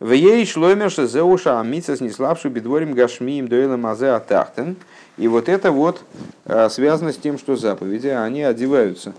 В 0.00 0.12
ей 0.12 0.46
шломерша 0.46 1.08
зеуша 1.08 1.58
амица 1.58 1.96
снеславшую 1.96 2.52
бедворим 2.52 2.92
гашмием 2.92 3.48
дуэлем 3.48 3.84
азе 3.84 4.10
атахтен. 4.10 4.76
И 5.16 5.26
вот 5.26 5.48
это 5.48 5.72
вот 5.72 6.04
э, 6.44 6.68
связано 6.68 7.12
с 7.12 7.16
тем, 7.16 7.36
что 7.36 7.56
заповеди, 7.56 8.06
они 8.06 8.44
одеваются 8.44 9.14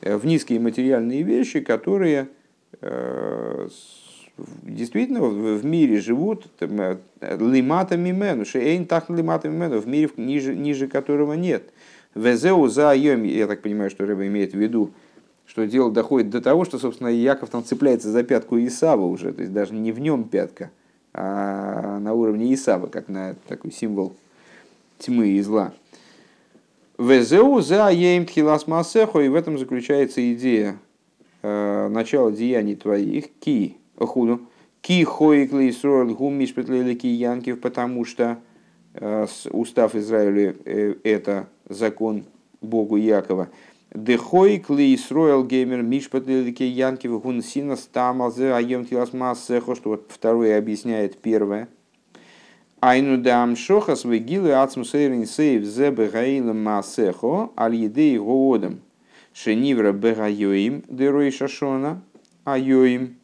э, 0.00 0.16
в 0.16 0.26
низкие 0.26 0.58
материальные 0.58 1.22
вещи, 1.22 1.60
которые 1.60 2.26
э, 2.80 3.68
действительно 4.62 5.20
в 5.20 5.64
мире 5.64 6.00
живут 6.00 6.46
лимата 6.60 7.96
мимену, 7.96 8.44
шейн 8.44 8.86
так 8.86 9.10
лимата 9.10 9.48
мимену, 9.48 9.80
в 9.80 9.86
мире 9.86 10.10
ниже, 10.16 10.54
ниже 10.54 10.88
которого 10.88 11.34
нет. 11.34 11.72
Везеу 12.14 12.68
за 12.68 12.92
я 12.92 13.46
так 13.46 13.62
понимаю, 13.62 13.90
что 13.90 14.06
рыба 14.06 14.26
имеет 14.26 14.52
в 14.52 14.58
виду 14.58 14.92
что 15.46 15.66
дело 15.66 15.90
доходит 15.90 16.30
до 16.30 16.40
того, 16.40 16.64
что, 16.64 16.78
собственно, 16.78 17.08
Яков 17.08 17.50
там 17.50 17.64
цепляется 17.64 18.10
за 18.10 18.22
пятку 18.22 18.58
Исава 18.58 19.04
уже, 19.04 19.32
то 19.32 19.42
есть 19.42 19.52
даже 19.52 19.74
не 19.74 19.92
в 19.92 20.00
нем 20.00 20.24
пятка, 20.24 20.70
а 21.12 21.98
на 21.98 22.14
уровне 22.14 22.52
Исава, 22.54 22.86
как 22.86 23.08
на 23.08 23.36
такой 23.46 23.70
символ 23.70 24.14
тьмы 24.98 25.28
и 25.28 25.42
зла. 25.42 25.72
Везеу 26.98 27.60
за 27.60 27.88
ейм 27.90 28.24
тхилас 28.24 28.66
масехо, 28.66 29.20
и 29.20 29.28
в 29.28 29.34
этом 29.34 29.58
заключается 29.58 30.32
идея 30.32 30.78
э, 31.42 31.88
начала 31.88 32.30
деяний 32.32 32.76
твоих, 32.76 33.26
ки, 33.40 33.76
худу, 33.98 34.40
ки 34.80 35.04
хоикли 35.04 35.70
сроил 35.70 36.14
гумиш 36.14 36.54
петлелики 36.54 37.06
янкив, 37.06 37.60
потому 37.60 38.04
что 38.04 38.38
э, 38.94 39.26
устав 39.50 39.94
Израиля 39.94 40.54
э, 40.64 40.94
это 41.04 41.48
закон 41.68 42.24
Богу 42.60 42.96
Якова. 42.96 43.48
Дехой 43.94 44.58
кли 44.58 44.92
Исроэл 44.96 45.44
геймер 45.44 45.82
мишпат 45.82 46.26
лилике 46.26 46.66
янкив 46.66 47.22
гун 47.22 47.42
сина 47.42 47.76
стамалзе 47.76 48.52
аем 48.52 48.84
тилас 48.84 49.12
массехо, 49.12 49.76
что 49.76 49.90
вот 49.90 50.06
второе 50.08 50.58
объясняет 50.58 51.16
первое. 51.18 51.68
Айну 52.80 53.18
дам 53.18 53.54
шохас 53.54 54.04
вегилы 54.04 54.50
ацму 54.50 54.84
сейрин 54.84 55.26
сейв 55.26 55.64
зе 55.64 55.92
бегаилам 55.92 56.64
массехо 56.64 57.52
аль 57.56 57.76
едей 57.76 58.18
гоодам. 58.18 58.80
Шенивра 59.32 59.92
бегайоим 59.92 60.82
дерой 60.88 61.30
шашона 61.30 62.02
айоим. 62.44 63.16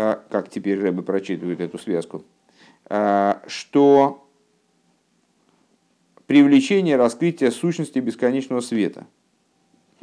А, 0.00 0.22
как 0.30 0.48
теперь 0.48 0.78
Рэбе 0.78 1.02
прочитывает 1.02 1.60
эту 1.60 1.76
связку. 1.76 2.22
А, 2.84 3.42
что 3.48 4.28
привлечение 6.26 6.94
раскрытия 6.94 7.50
сущности 7.50 7.98
бесконечного 7.98 8.60
света– 8.60 9.06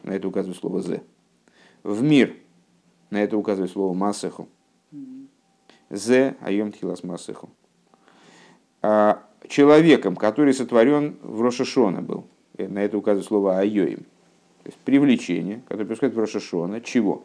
на 0.03 0.11
это 0.11 0.27
указывает 0.27 0.59
слово 0.59 0.81
«зе». 0.81 1.01
В 1.83 2.03
мир, 2.03 2.35
на 3.09 3.23
это 3.23 3.37
указывает 3.37 3.71
слово 3.71 3.93
«масеху». 3.93 4.47
«Зе 5.89 6.35
айом 6.41 6.71
тхилас 6.71 7.03
масеху». 7.03 7.49
А 8.81 9.23
человеком, 9.47 10.15
который 10.15 10.53
сотворен 10.53 11.17
в 11.21 11.41
Рошашона 11.41 12.01
был, 12.01 12.25
э, 12.57 12.67
на 12.67 12.79
это 12.79 12.97
указывает 12.97 13.25
слово 13.25 13.59
«айоим». 13.59 13.99
То 14.63 14.69
есть 14.69 14.77
привлечение, 14.79 15.61
которое 15.67 15.85
происходит 15.85 16.15
в 16.15 16.19
Рошашона, 16.19 16.81
чего? 16.81 17.23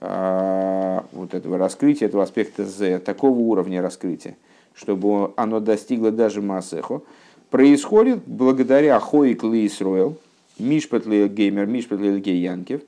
А, 0.00 1.04
вот 1.12 1.34
этого 1.34 1.58
раскрытия, 1.58 2.08
этого 2.08 2.22
аспекта 2.22 2.64
«зе», 2.64 2.98
такого 2.98 3.38
уровня 3.38 3.82
раскрытия, 3.82 4.36
чтобы 4.74 5.32
оно 5.36 5.60
достигло 5.60 6.12
даже 6.12 6.40
Масеху, 6.40 7.04
происходит 7.50 8.20
благодаря 8.26 9.00
Хоик 9.00 9.42
Лисруэл, 9.42 10.16
Мишпатли 10.58 11.28
геймер, 11.28 11.66
мишпатли 11.66 12.18
гей 12.18 12.40
янкев, 12.40 12.82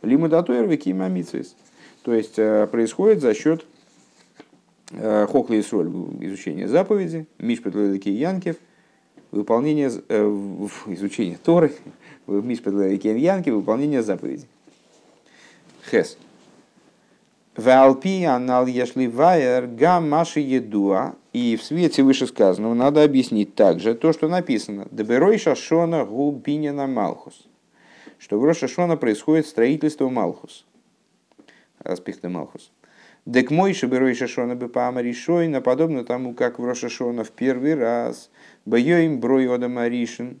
лимудатуэр 0.00 0.66
митсвис. 0.66 1.54
То 2.02 2.14
есть 2.14 2.38
э, 2.38 2.66
происходит 2.66 3.20
за 3.20 3.34
счет 3.34 3.66
э, 4.90 5.26
хохли 5.26 5.56
и 5.56 5.62
соль 5.62 5.88
изучения 6.20 6.68
заповеди, 6.68 7.26
мишпатли 7.38 7.98
гей 7.98 8.14
янкев, 8.14 8.56
выполнение 9.30 9.90
э, 10.08 10.24
изучения 10.86 11.38
Торы, 11.42 11.72
мишпатли 12.26 12.96
гей 12.96 13.18
янкев, 13.18 13.54
выполнение 13.54 14.02
заповедей. 14.02 14.48
Хес. 15.90 16.16
Валпи 17.56 18.24
анал 18.24 18.66
ешли 18.66 19.08
вайер. 19.08 19.66
И 21.32 21.56
в 21.56 21.62
свете 21.62 22.02
вышесказанного 22.02 22.74
надо 22.74 23.04
объяснить 23.04 23.54
также 23.54 23.94
то, 23.94 24.12
что 24.12 24.28
написано. 24.28 24.86
Деберой 24.90 25.38
шашона 25.38 26.04
губинина 26.04 26.86
малхус. 26.86 27.46
Что 28.18 28.38
в 28.38 28.44
Рошашона 28.44 28.96
происходит 28.96 29.46
строительство 29.46 30.08
Малхус. 30.08 30.64
Аспекты 31.82 32.28
Малхус. 32.28 32.70
Дек 33.26 33.50
мой 33.50 33.74
шаберой 33.74 34.14
шашона 34.14 34.54
бы 34.54 34.70
решой, 35.00 35.60
подобно 35.60 36.04
тому, 36.04 36.34
как 36.34 36.58
в 36.58 36.64
Рошашона 36.64 37.24
в 37.24 37.30
первый 37.32 37.74
раз. 37.74 38.30
Боем 38.64 39.20
брой 39.20 39.48
ода 39.48 39.68
маришин, 39.68 40.38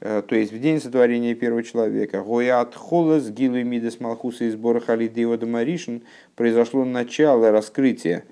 то 0.00 0.34
есть 0.34 0.50
в 0.50 0.58
день 0.58 0.80
сотворения 0.80 1.34
первого 1.34 1.62
человека, 1.62 2.22
Гоят 2.22 2.74
Холос 2.74 3.28
Гилы 3.28 3.64
Мидес 3.64 4.00
Малхуса 4.00 4.44
из 4.44 4.56
Бора 4.56 4.80
Халидеода 4.80 5.46
Маришин, 5.46 6.02
произошло 6.36 6.86
начало 6.86 7.50
раскрытия 7.50 8.24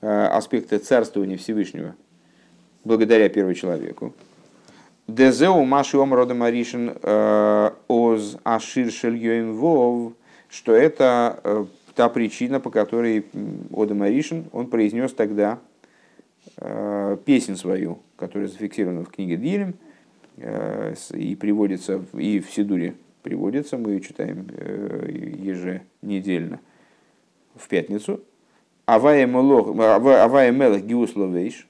э, 0.00 0.24
аспекта 0.26 0.80
царствования 0.80 1.36
Всевышнего 1.36 1.94
благодаря 2.82 3.28
первому 3.28 3.54
человеку. 3.54 4.12
Дезеу 5.06 5.64
Маши 5.64 5.96
Омрода 5.98 6.34
Маришин 6.34 6.96
э, 7.00 7.70
Оз 7.86 8.36
Ашир 8.42 8.90
Шельёим 8.90 9.54
Вов, 9.54 10.14
что 10.48 10.72
это 10.72 11.68
та 11.94 12.08
причина, 12.08 12.58
по 12.58 12.70
которой 12.70 13.24
Ода 13.70 13.94
Маришин, 13.94 14.46
он 14.50 14.66
произнес 14.66 15.12
тогда 15.12 15.60
песнь 17.24 17.54
свою, 17.54 18.00
которая 18.16 18.48
зафиксирована 18.48 19.04
в 19.04 19.10
книге 19.10 19.36
Дилем, 19.36 19.74
Э, 19.74 19.87
и 20.40 21.36
приводится, 21.36 22.04
и 22.14 22.40
в 22.40 22.50
Сидуре 22.50 22.94
приводится, 23.22 23.76
мы 23.76 23.92
ее 23.92 24.00
читаем 24.00 24.46
э, 24.50 25.32
еженедельно 25.38 26.60
в 27.54 27.68
пятницу. 27.68 28.22
Авая 28.86 29.26
Мелах 29.26 30.80
Гиусловейш, 30.82 31.68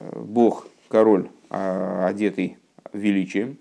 э, 0.00 0.18
Бог, 0.18 0.66
король, 0.88 1.28
а, 1.50 2.06
одетый 2.06 2.56
величием. 2.92 3.58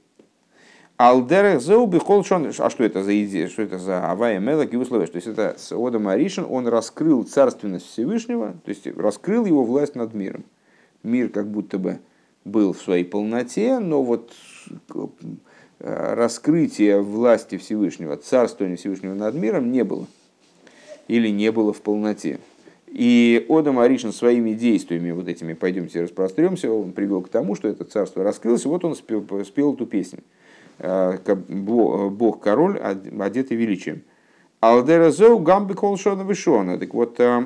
Алдерах 0.97 1.61
зеуби 1.61 1.99
холшон. 1.99 2.53
А 2.57 2.69
что 2.69 2.85
это 2.85 3.03
за 3.03 3.21
идея? 3.25 3.49
Что 3.49 3.63
это 3.63 3.77
за 3.77 4.09
Авая 4.09 4.39
Мелах 4.39 4.71
Гиусловейш? 4.71 5.09
То 5.09 5.17
есть 5.17 5.27
это 5.27 5.55
с 5.57 5.73
Одом 5.73 6.07
Аришин, 6.07 6.45
он 6.49 6.67
раскрыл 6.67 7.23
царственность 7.23 7.87
Всевышнего, 7.87 8.53
то 8.63 8.69
есть 8.69 8.87
раскрыл 8.87 9.45
его 9.45 9.65
власть 9.65 9.95
над 9.95 10.13
миром. 10.13 10.45
Мир 11.03 11.27
как 11.27 11.47
будто 11.47 11.77
бы 11.77 11.99
был 12.45 12.73
в 12.73 12.81
своей 12.81 13.03
полноте, 13.03 13.79
но 13.79 14.03
вот 14.03 14.31
э, 15.79 16.13
раскрытие 16.13 17.01
власти 17.01 17.57
Всевышнего, 17.57 18.15
царствования 18.15 18.77
Всевышнего 18.77 19.15
над 19.15 19.35
миром 19.35 19.71
не 19.71 19.83
было. 19.83 20.07
Или 21.07 21.29
не 21.29 21.51
было 21.51 21.73
в 21.73 21.81
полноте. 21.81 22.39
И 22.87 23.45
Одам 23.49 23.79
Аришин 23.79 24.13
своими 24.13 24.53
действиями, 24.53 25.11
вот 25.11 25.27
этими 25.27 25.53
«пойдемте 25.53 26.01
распростремся», 26.01 26.71
он 26.71 26.93
привел 26.93 27.21
к 27.21 27.29
тому, 27.29 27.55
что 27.55 27.67
это 27.67 27.83
царство 27.83 28.23
раскрылось, 28.23 28.65
и 28.65 28.67
вот 28.69 28.85
он 28.85 28.95
спел, 28.95 29.25
спел 29.43 29.73
эту 29.73 29.85
песню. 29.85 30.19
Э, 30.79 31.17
Бог-король, 31.25 32.79
одетый 32.79 33.57
величием. 33.57 34.03
Алдера 34.61 35.11
зоу 35.11 35.39
гамби 35.39 35.73
колшона 35.73 36.23
вишона. 36.23 36.77
Так 36.77 36.93
вот, 36.93 37.19
Э, 37.19 37.43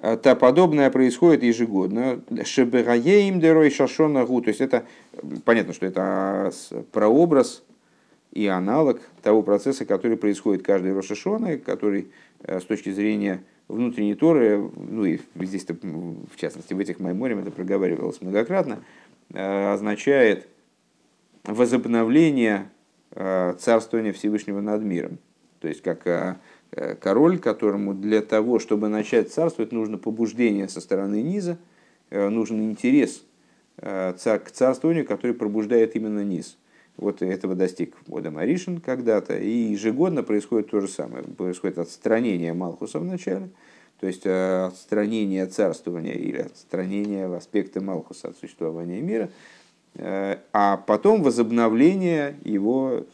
то 0.00 0.36
подобное 0.36 0.90
происходит 0.90 1.42
ежегодно. 1.42 2.20
Шебегаеим 2.44 3.40
дерой 3.40 3.70
шашона 3.70 4.26
гу. 4.26 4.42
То 4.42 4.48
есть 4.48 4.60
это 4.60 4.84
понятно, 5.44 5.72
что 5.72 5.86
это 5.86 6.52
прообраз 6.92 7.62
и 8.36 8.46
аналог 8.46 9.00
того 9.22 9.42
процесса, 9.42 9.86
который 9.86 10.18
происходит 10.18 10.62
каждый 10.62 10.92
Рошашона, 10.92 11.56
который 11.56 12.08
э, 12.42 12.60
с 12.60 12.64
точки 12.64 12.90
зрения 12.90 13.42
внутренней 13.66 14.14
Торы, 14.14 14.70
ну 14.76 15.06
и 15.06 15.20
здесь 15.36 15.66
в 15.66 16.36
частности 16.36 16.74
в 16.74 16.78
этих 16.78 17.00
майморем 17.00 17.38
это 17.38 17.50
проговаривалось 17.50 18.20
многократно, 18.20 18.84
э, 19.32 19.72
означает 19.72 20.46
возобновление 21.44 22.70
царствования 23.14 24.12
Всевышнего 24.12 24.60
над 24.60 24.82
миром. 24.82 25.18
То 25.60 25.68
есть 25.68 25.80
как 25.80 26.38
король, 27.00 27.38
которому 27.38 27.94
для 27.94 28.22
того, 28.22 28.58
чтобы 28.58 28.88
начать 28.88 29.32
царствовать, 29.32 29.72
нужно 29.72 29.98
побуждение 29.98 30.68
со 30.68 30.80
стороны 30.80 31.22
низа, 31.22 31.58
нужен 32.10 32.62
интерес 32.62 33.24
к 33.76 34.50
царствованию, 34.52 35.06
который 35.06 35.32
пробуждает 35.32 35.96
именно 35.96 36.24
низ. 36.24 36.56
Вот 36.96 37.22
этого 37.22 37.54
достиг 37.54 37.94
Одам 38.10 38.38
Аришин 38.38 38.80
когда-то, 38.80 39.36
и 39.36 39.50
ежегодно 39.50 40.22
происходит 40.22 40.70
то 40.70 40.80
же 40.80 40.88
самое. 40.88 41.24
Происходит 41.24 41.78
отстранение 41.78 42.54
Малхуса 42.54 42.98
в 42.98 43.04
начале, 43.04 43.50
то 44.00 44.06
есть 44.06 44.26
отстранение 44.26 45.46
царствования 45.46 46.14
или 46.14 46.38
отстранение 46.38 47.26
аспекта 47.26 47.80
Малхуса 47.80 48.28
от 48.28 48.36
существования 48.38 49.00
мира– 49.00 49.30
Э, 49.40 49.65
а 49.98 50.76
потом 50.86 51.22
возобновление 51.22 52.38
его 52.44 53.06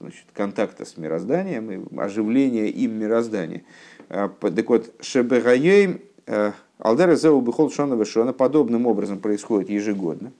значит, 0.00 0.26
контакта 0.34 0.84
с 0.84 0.98
мирозданием 0.98 1.70
и 1.70 1.98
оживление 1.98 2.68
им 2.68 2.98
мироздания. 2.98 3.62
Э, 4.10 4.28
так 4.40 4.68
вот, 4.68 4.94
Шебегаейм 5.00 6.02
э, 6.26 6.52
Алдера 6.78 7.16
Зеу 7.16 7.40
Бехол 7.40 7.70
Шона 7.70 7.94
Вешона 7.94 8.32
подобным 8.34 8.86
образом 8.86 9.18
происходит 9.18 9.70
ежегодно. 9.70 10.32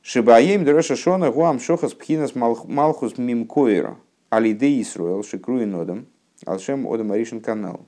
Шибаем 0.00 0.64
Дреша 0.64 0.96
Шона 0.96 1.30
Гуам 1.30 1.60
Шохас 1.60 1.92
Пхинас 1.92 2.34
Малхус 2.34 3.18
Мимкоира 3.18 3.98
Алиде 4.30 4.80
Исруэл 4.80 5.22
Шикруи 5.22 5.64
Нодам 5.64 6.06
Алшем 6.46 6.86
Одам 6.86 7.12
Аришин 7.12 7.40
канал. 7.40 7.86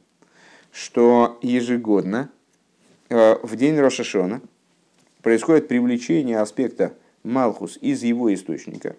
Что 0.71 1.39
ежегодно 1.41 2.31
в 3.09 3.57
день 3.57 3.79
Рошашона– 3.79 4.43
происходит 5.27 5.67
привлечение 5.67 6.39
аспекта 6.39 6.95
Малхус 7.25 7.79
из 7.81 8.05
его 8.05 8.33
источника, 8.33 8.95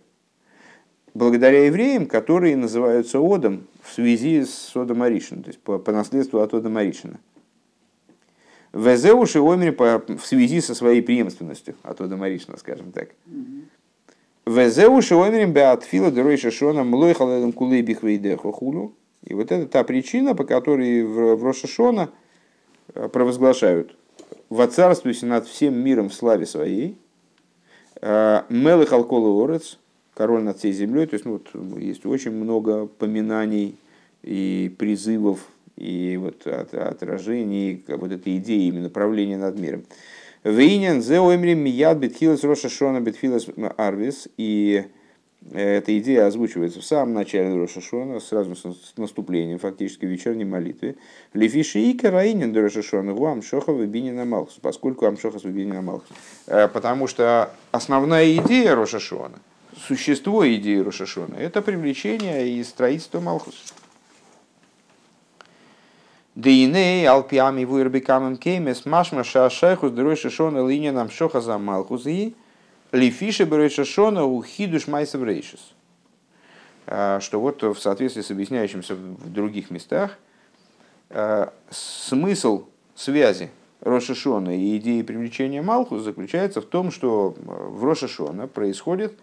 благодаря 1.14 1.68
евреям, 1.68 2.06
которые 2.06 2.58
называются 2.58 3.20
Одом 3.20 3.66
в 3.82 3.94
связи 3.94 4.44
с 4.44 4.76
Одом 4.76 5.04
Аришином, 5.04 5.44
то 5.44 5.52
есть 5.52 5.62
по, 5.62 5.80
по 5.80 5.94
наследству 5.94 6.42
от 6.42 6.54
Ода 6.54 6.68
Аришина. 6.78 7.22
Везеуши 8.74 9.40
Омри 9.40 9.70
в 9.70 10.26
связи 10.26 10.60
со 10.60 10.76
своей 10.76 11.02
преемственностью 11.02 11.76
от 11.82 12.02
Ода 12.02 12.22
Аришина, 12.22 12.58
скажем 12.58 12.92
так. 12.92 13.12
Везеуши 14.46 15.16
Омри 15.16 15.46
Беатфила 15.46 16.12
Деройша 16.12 16.52
Шона 16.52 16.84
Млой 16.84 17.14
Халедом 17.14 17.54
Кулей 17.54 17.82
Бихвейдехо 17.84 18.52
Хулю. 18.52 18.94
И 19.24 19.34
вот 19.34 19.54
это 19.54 19.66
та 19.66 19.86
причина, 19.86 20.36
по 20.36 20.44
которой 20.44 21.06
в 21.06 21.42
Рошашона 21.42 22.10
э, 22.94 23.08
провозглашают 23.08 23.96
воцарствуйся 24.50 25.26
над 25.26 25.48
всем 25.48 25.76
миром 25.76 26.10
в 26.10 26.14
славе 26.14 26.46
своей, 26.46 26.98
э, 28.02 28.42
Мелых 28.50 28.94
Алкола 28.94 29.44
Орец, 29.44 29.78
король 30.14 30.44
над 30.44 30.58
всей 30.58 30.72
землей, 30.72 31.06
то 31.06 31.14
есть 31.14 31.26
ну, 31.26 31.42
вот, 31.54 31.80
есть 31.80 32.06
очень 32.06 32.32
много 32.32 32.88
поминаний 32.88 33.78
и 34.24 34.74
призывов, 34.78 35.40
и 35.76 36.18
вот 36.18 36.48
от, 36.48 36.74
отражений 36.74 37.84
вот 37.88 38.12
этой 38.12 38.38
идеи 38.38 38.68
именно 38.68 38.90
правления 38.90 39.38
над 39.38 39.60
миром. 39.60 39.84
Вейнян 40.44 41.02
зе 41.02 41.20
оймри 41.20 41.54
мияд 41.54 41.98
бетхилас 42.00 42.44
роша 42.44 42.70
шона 42.70 43.00
бетхилас 43.02 43.48
арвис, 43.78 44.28
и 44.38 44.86
эта 45.54 45.98
идея 46.00 46.28
озвучивается 46.28 46.82
в 46.82 46.86
самом 46.86 47.14
начале 47.14 47.56
Рошашона, 47.56 48.20
сразу 48.20 48.56
с 48.56 48.98
наступлением 48.98 49.60
фактически 49.60 50.06
вечерней 50.06 50.46
молитвы. 50.46 50.98
Лефиши 51.34 51.80
и 51.80 51.98
караинин 51.98 52.56
Рошашона, 52.56 53.14
гуам 53.14 53.42
шоха 53.42 53.72
выбинина 53.72 54.26
малхус, 54.26 54.58
поскольку 54.62 55.06
амшоха 55.06 55.40
выбинина 55.40 55.82
малхус. 55.82 56.10
Э, 56.48 56.68
потому 56.68 57.08
что 57.08 57.52
основная 57.72 58.36
идея 58.38 58.76
Рошашона, 58.76 59.40
существо 59.88 60.48
идеи 60.56 60.80
Рошашона, 60.80 61.36
это 61.36 61.62
привлечение 61.62 62.50
и 62.50 62.64
строительство 62.64 63.22
малхус. 63.22 63.74
Дейней 66.36 67.08
алпиами 67.08 67.64
вырбикамем 67.64 68.38
кеймес 68.38 68.86
машма 68.86 69.24
шашайхус 69.24 69.92
дройшашона 69.92 70.68
линьянам 70.68 71.10
шоха 71.10 71.42
за 71.42 71.58
малхус 71.58 72.06
и 72.06 72.36
Лифиша 72.92 73.46
Берешашона 73.46 74.24
у 74.24 74.42
Хидуш 74.42 74.88
Майсов 74.88 75.24
Рейшис. 75.24 75.74
А, 76.86 77.20
что 77.20 77.42
вот 77.42 77.62
в 77.62 77.78
соответствии 77.78 78.22
с 78.22 78.32
объясняющимся 78.32 78.96
в 78.96 79.32
других 79.32 79.72
местах, 79.72 80.18
а, 81.10 81.54
смысл 81.70 82.66
связи 82.96 83.50
Рошашона 83.82 84.58
и 84.58 84.78
идеи 84.78 85.02
привлечения 85.02 85.62
Малху 85.62 86.00
заключается 86.00 86.62
в 86.62 86.66
том, 86.66 86.92
что 86.92 87.36
в 87.38 87.84
Рошашона 87.84 88.48
происходит 88.48 89.18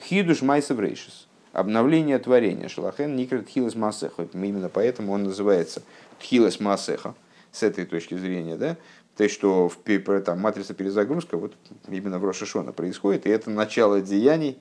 Хидуш 0.00 0.42
Майсов 0.42 0.80
Рейшис, 0.80 1.28
обновление 1.52 2.18
творения. 2.18 2.68
Шалахен 2.68 3.14
Никрет 3.14 3.48
Хилес 3.48 3.74
Масеха. 3.74 4.26
Именно 4.32 4.68
поэтому 4.68 5.12
он 5.12 5.24
называется 5.24 5.82
Тхилес 6.18 6.60
Масеха 6.60 7.14
с 7.52 7.62
этой 7.62 7.84
точки 7.84 8.14
зрения, 8.14 8.56
да, 8.56 8.76
то 9.16 9.24
есть, 9.24 9.34
что 9.34 9.68
в, 9.68 9.76
там, 10.20 10.40
матрица 10.40 10.74
перезагрузка 10.74 11.36
вот 11.36 11.54
именно 11.88 12.18
в 12.18 12.24
Рошашона 12.24 12.72
происходит, 12.72 13.26
и 13.26 13.30
это 13.30 13.50
начало 13.50 14.00
деяний. 14.00 14.58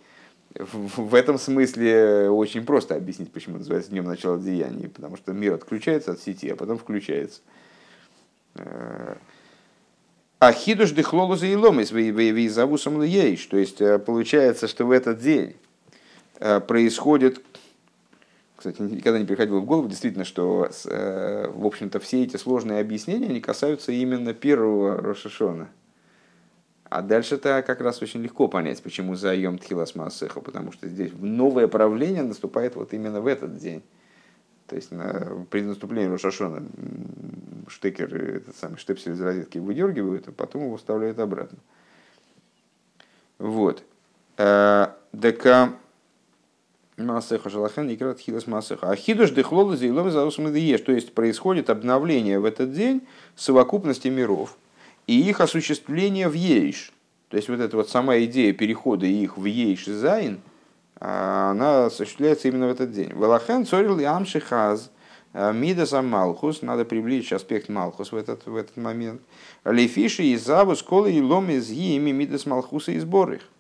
В, 0.54 1.10
в 1.10 1.16
этом 1.16 1.40
смысле 1.40 2.30
очень 2.30 2.66
просто 2.66 2.96
объяснить, 2.96 3.32
почему 3.32 3.58
называется 3.58 3.92
днем 3.92 4.04
начала 4.04 4.38
деяний, 4.38 4.90
потому 4.90 5.16
что 5.16 5.32
мир 5.32 5.54
отключается 5.54 6.12
от 6.12 6.20
сети, 6.20 6.50
а 6.50 6.58
потом 6.58 6.78
включается. 6.78 7.40
Э, 8.56 9.16
а 10.40 10.52
хидуш 10.52 10.92
дыхлолу 10.92 11.36
за 11.36 11.48
илом 11.48 11.80
из 11.80 11.92
визаву 11.92 12.78
самлиейш. 12.78 13.46
То 13.46 13.58
есть, 13.58 13.80
э, 13.80 14.00
получается, 14.00 14.68
что 14.68 14.86
в 14.86 14.92
этот 14.92 15.20
день 15.20 15.56
э, 16.40 16.60
происходит 16.60 17.42
кстати, 18.62 18.80
никогда 18.80 19.18
не 19.18 19.26
приходило 19.26 19.60
в 19.60 19.66
голову, 19.66 19.88
действительно, 19.88 20.24
что, 20.24 20.70
э, 20.86 21.52
в 21.52 21.66
общем-то, 21.66 22.00
все 22.00 22.24
эти 22.24 22.38
сложные 22.38 22.80
объяснения, 22.80 23.26
они 23.26 23.42
касаются 23.42 23.92
именно 23.92 24.36
первого 24.36 24.98
Рошашона. 24.98 25.68
А 26.84 27.02
дальше-то 27.02 27.64
как 27.66 27.82
раз 27.82 28.04
очень 28.04 28.22
легко 28.22 28.48
понять, 28.48 28.84
почему 28.84 29.16
за 29.16 29.34
Йом 29.34 29.58
Тхилас 29.58 29.96
Масеха, 29.96 30.42
потому 30.42 30.72
что 30.72 30.88
здесь 30.88 31.12
новое 31.20 31.68
правление 31.68 32.22
наступает 32.22 32.76
вот 32.76 32.94
именно 32.94 33.20
в 33.20 33.26
этот 33.26 33.58
день. 33.58 33.82
То 34.68 34.76
есть 34.76 34.92
на, 34.92 35.44
при 35.50 35.62
наступлении 35.62 36.12
Рошашона 36.12 36.62
штекер, 37.68 38.14
этот 38.14 38.56
самый 38.56 38.78
штепсель 38.78 39.14
из 39.14 39.22
розетки 39.22 39.58
выдергивают, 39.58 40.28
а 40.28 40.32
потом 40.32 40.66
его 40.66 40.78
вставляют 40.78 41.18
обратно. 41.18 41.58
Вот. 43.40 43.84
Э, 44.38 44.90
так 47.02 47.16
Масеха 47.16 47.50
Шалахан 47.50 47.90
и 47.90 47.96
Крат 47.96 48.20
Хилас 48.20 48.48
Масеха. 48.48 48.90
А 48.90 48.96
хидуш 48.96 49.32
дехлола 49.32 49.76
заилом 49.76 50.12
заусом 50.12 50.54
ешь. 50.54 50.82
То 50.82 50.92
есть 50.92 51.14
происходит 51.14 51.70
обновление 51.70 52.40
в 52.40 52.46
этот 52.46 52.74
день 52.74 53.02
совокупности 53.36 54.08
миров 54.08 54.58
и 55.08 55.20
их 55.20 55.42
осуществление 55.42 56.30
в 56.30 56.34
Ейш. 56.34 56.92
То 57.30 57.38
есть 57.38 57.50
вот 57.50 57.60
эта 57.60 57.78
вот 57.78 57.90
сама 57.90 58.18
идея 58.20 58.54
перехода 58.54 59.06
их 59.06 59.38
в 59.38 59.46
Ейш 59.46 59.88
и 59.88 59.94
Зайн, 59.94 60.42
а, 61.00 61.52
она 61.52 61.86
осуществляется 61.86 62.48
именно 62.48 62.68
в 62.68 62.72
этот 62.72 62.92
день. 62.92 63.14
Валахен 63.14 63.66
цорил 63.66 64.00
и 64.00 64.04
амшихаз 64.04 64.92
мидаса 65.34 66.02
малхус, 66.02 66.62
надо 66.62 66.84
привлечь 66.84 67.32
аспект 67.32 67.70
малхус 67.70 68.12
в 68.12 68.16
этот, 68.18 68.46
в 68.46 68.56
этот 68.56 68.76
момент. 68.78 69.22
Лефиши 69.64 70.24
и 70.24 70.36
завус 70.36 70.84
колы 70.84 71.14
и 71.14 71.22
лом 71.22 71.50
из 71.50 71.72
ими 71.72 72.12
мидас 72.12 72.46
малхуса 72.46 72.92
и 72.92 73.00
сбор 73.00 73.34
их 73.34 73.51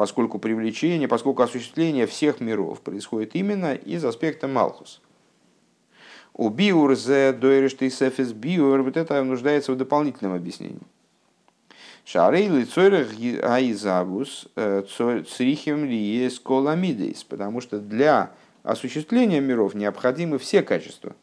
поскольку 0.00 0.38
привлечение, 0.38 1.08
поскольку 1.08 1.42
осуществление 1.42 2.06
всех 2.06 2.40
миров 2.40 2.80
происходит 2.80 3.34
именно 3.34 3.74
из 3.74 4.02
аспекта 4.02 4.48
Малхус. 4.48 5.02
У 6.32 6.48
биур 6.48 6.96
зе 6.96 7.34
дойрештей 7.34 7.90
сефис 7.90 8.32
биур, 8.32 8.80
вот 8.80 8.96
это 8.96 9.22
нуждается 9.22 9.72
в 9.72 9.76
дополнительном 9.76 10.32
объяснении. 10.32 10.80
Шарей 12.06 12.48
лицойрах 12.48 13.08
аизабус 13.42 14.48
э, 14.56 14.84
црихим 14.88 15.84
лиес 15.84 16.40
коламидейс, 16.40 17.22
потому 17.24 17.60
что 17.60 17.78
для 17.78 18.30
осуществления 18.62 19.40
миров 19.40 19.74
необходимы 19.74 20.38
все 20.38 20.62
качества. 20.62 21.14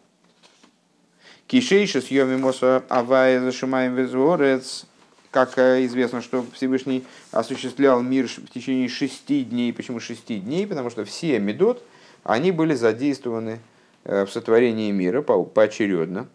Кишейшис 1.47 2.11
йомимоса 2.11 2.83
авая 2.89 3.41
зашимаем 3.41 3.95
везворец, 3.95 4.85
как 5.31 5.57
э, 5.57 5.85
известно, 5.85 6.21
что 6.21 6.45
Всевышний 6.53 7.05
осуществлял 7.31 8.01
мир 8.01 8.27
в 8.27 8.49
течение 8.49 8.87
шести 8.87 9.43
дней. 9.43 9.73
Почему 9.73 9.99
шести 9.99 10.39
дней? 10.39 10.65
Потому 10.65 10.89
что 10.89 11.05
все 11.05 11.39
медот, 11.39 11.83
они 12.23 12.51
были 12.51 12.73
задействованы 12.73 13.59
э, 14.03 14.25
в 14.25 14.31
сотворении 14.31 14.91
мира 14.91 15.21
поочередно. 15.21 16.27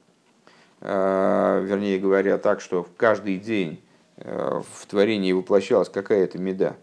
Э, 0.80 1.64
вернее 1.64 1.98
говоря, 1.98 2.38
так, 2.38 2.60
что 2.60 2.84
в 2.84 2.88
каждый 2.96 3.38
день 3.38 3.80
в 4.16 4.86
творении 4.86 5.32
воплощалась 5.32 5.88
какая-то 5.88 6.38
меда 6.38 6.76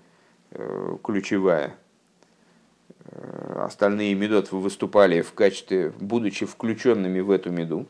ключевая. 1.03 1.75
Остальные 3.55 4.13
медот 4.15 4.51
выступали 4.51 5.21
в 5.21 5.33
качестве, 5.33 5.93
будучи 6.01 6.45
включенными 6.45 7.21
в 7.21 7.31
эту 7.31 7.51
меду. 7.51 7.85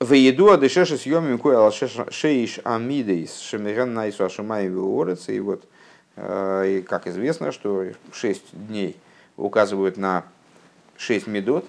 В 0.00 0.14
еду 0.14 0.50
адышеша 0.50 0.96
съемим 0.96 1.38
кое 1.38 1.70
шеиш 1.70 2.60
амидейс 2.64 3.38
шемирен 3.38 3.92
найсу 3.92 4.24
ашамай 4.24 4.66
виорец. 4.66 5.28
И 5.28 5.38
вот, 5.40 5.64
э, 6.16 6.82
как 6.88 7.06
известно, 7.06 7.52
что 7.52 7.84
шесть 8.10 8.46
дней 8.50 8.96
указывают 9.36 9.98
на 9.98 10.24
шесть 10.96 11.26
медот, 11.26 11.66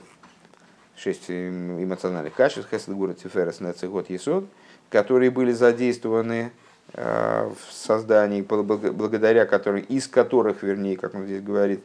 шесть 0.95 1.29
эмоциональных 1.29 2.33
качеств, 2.33 2.69
Хесед 2.71 2.95
Гура 2.95 3.13
Тиферес 3.13 3.59
Нецегот 3.59 4.09
Есод, 4.09 4.45
которые 4.89 5.29
были 5.29 5.51
задействованы 5.51 6.53
э, 6.93 7.49
в 7.49 7.73
создании, 7.73 8.39
благодаря 8.43 9.45
которым, 9.45 9.81
из 9.81 10.07
которых, 10.07 10.63
вернее, 10.63 10.95
как 10.95 11.15
он 11.15 11.25
здесь 11.25 11.41
говорит, 11.41 11.81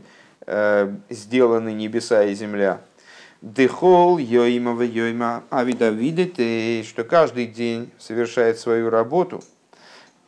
э, 0.47 0.95
сделаны 1.11 1.73
небеса 1.73 2.23
и 2.23 2.35
земля. 2.35 2.83
Дехол 3.47 4.19
йоима 4.19 4.73
в 4.73 4.83
йоима 4.83 5.45
авида 5.51 5.91
видит, 5.91 6.35
что 6.85 7.05
каждый 7.05 7.47
день 7.47 7.93
совершает 7.97 8.59
свою 8.59 8.91
работу. 8.91 9.41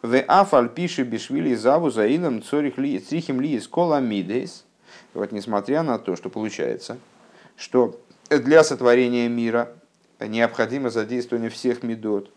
В 0.03 0.21
афаль 0.29 0.69
пиши 0.69 1.03
бишвили 1.03 1.57
заву 1.57 1.91
заилом 1.91 2.45
цорих 2.45 2.79
ли 2.79 3.01
црихим 3.01 3.41
ли 3.41 3.57
из. 3.57 4.65
Вот 5.15 5.33
несмотря 5.33 5.83
на 5.83 5.99
то, 5.99 6.15
что 6.15 6.31
получается, 6.31 6.97
что 7.57 8.01
для 8.31 8.63
сотворения 8.63 9.29
мира 9.29 9.73
необходимо 10.21 10.89
задействование 10.89 11.51
всех 11.51 11.83
медот. 11.83 12.31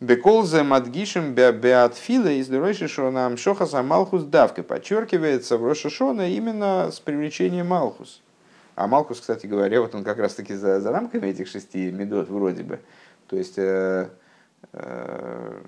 Беколзе 0.00 0.64
мадгишем 0.64 1.34
беатфила 1.34 2.32
из 2.32 2.50
Рошишона 2.50 3.26
Амшоха 3.26 3.80
Малхус 3.84 4.24
давкой 4.24 4.64
подчеркивается 4.64 5.56
в 5.56 5.64
Рошишона 5.64 6.30
именно 6.30 6.90
с 6.90 6.98
привлечением 6.98 7.68
Малхус. 7.68 8.23
А 8.74 8.86
Малхус, 8.86 9.20
кстати 9.20 9.46
говоря, 9.46 9.80
вот 9.80 9.94
он 9.94 10.04
как 10.04 10.18
раз 10.18 10.34
таки 10.34 10.54
за, 10.54 10.80
за 10.80 10.90
рамками 10.90 11.28
этих 11.28 11.48
шести 11.48 11.90
медот 11.90 12.28
вроде 12.28 12.62
бы. 12.62 12.80
То 13.28 13.36
есть 13.36 13.54
э, 13.56 14.08
э, 14.72 15.60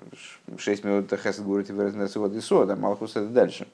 шесть 0.57 0.83
минут 0.83 1.11
Хесед 1.11 1.45
говорит 1.45 1.69
выразиться 1.69 2.19
вот 2.19 2.33
и 2.33 2.41
сода, 2.41 2.75
Малхус 2.75 3.11
это 3.11 3.27
дальше. 3.27 3.67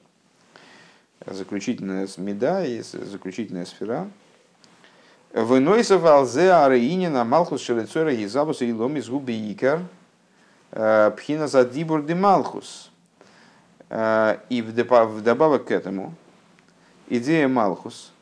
Заключительная 1.26 2.08
меда 2.18 2.64
и 2.64 2.80
заключительная 2.82 3.64
сфера. 3.64 4.08
Вынойсов 5.32 6.04
алзе 6.04 6.52
ареинина 6.52 7.24
Малхус 7.24 7.60
шелецора 7.60 8.12
езабус 8.12 8.62
и 8.62 8.72
лом 8.72 8.96
из 8.96 9.08
губи 9.08 9.52
икар– 9.52 9.80
Э, 10.76 11.12
пхина 11.16 11.46
за 11.46 11.64
дибур 11.64 12.02
де 12.02 12.14
малхус. 12.16 12.90
Э, 13.90 14.38
и 14.48 14.60
вдобавок 14.60 15.66
к 15.66 15.70
этому 15.70 16.14
идея 17.08 17.46
Малхус, 17.46 18.12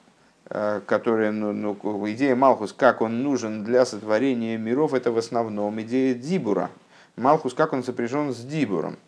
которая, 0.86 1.30
ну, 1.30 1.52
ну, 1.52 2.10
идея 2.10 2.36
Малхус, 2.36 2.72
как 2.72 3.00
он 3.00 3.22
нужен 3.22 3.64
для 3.64 3.86
сотворения 3.86 4.58
миров, 4.58 4.92
это 4.92 5.10
в 5.10 5.18
основном 5.18 5.80
идея 5.80 6.14
Дибура. 6.14 6.70
Малхус, 7.16 7.54
как 7.54 7.72
он 7.72 7.82
сопряжен 7.82 8.34
с 8.34 8.38
Дибуром. 8.38 8.98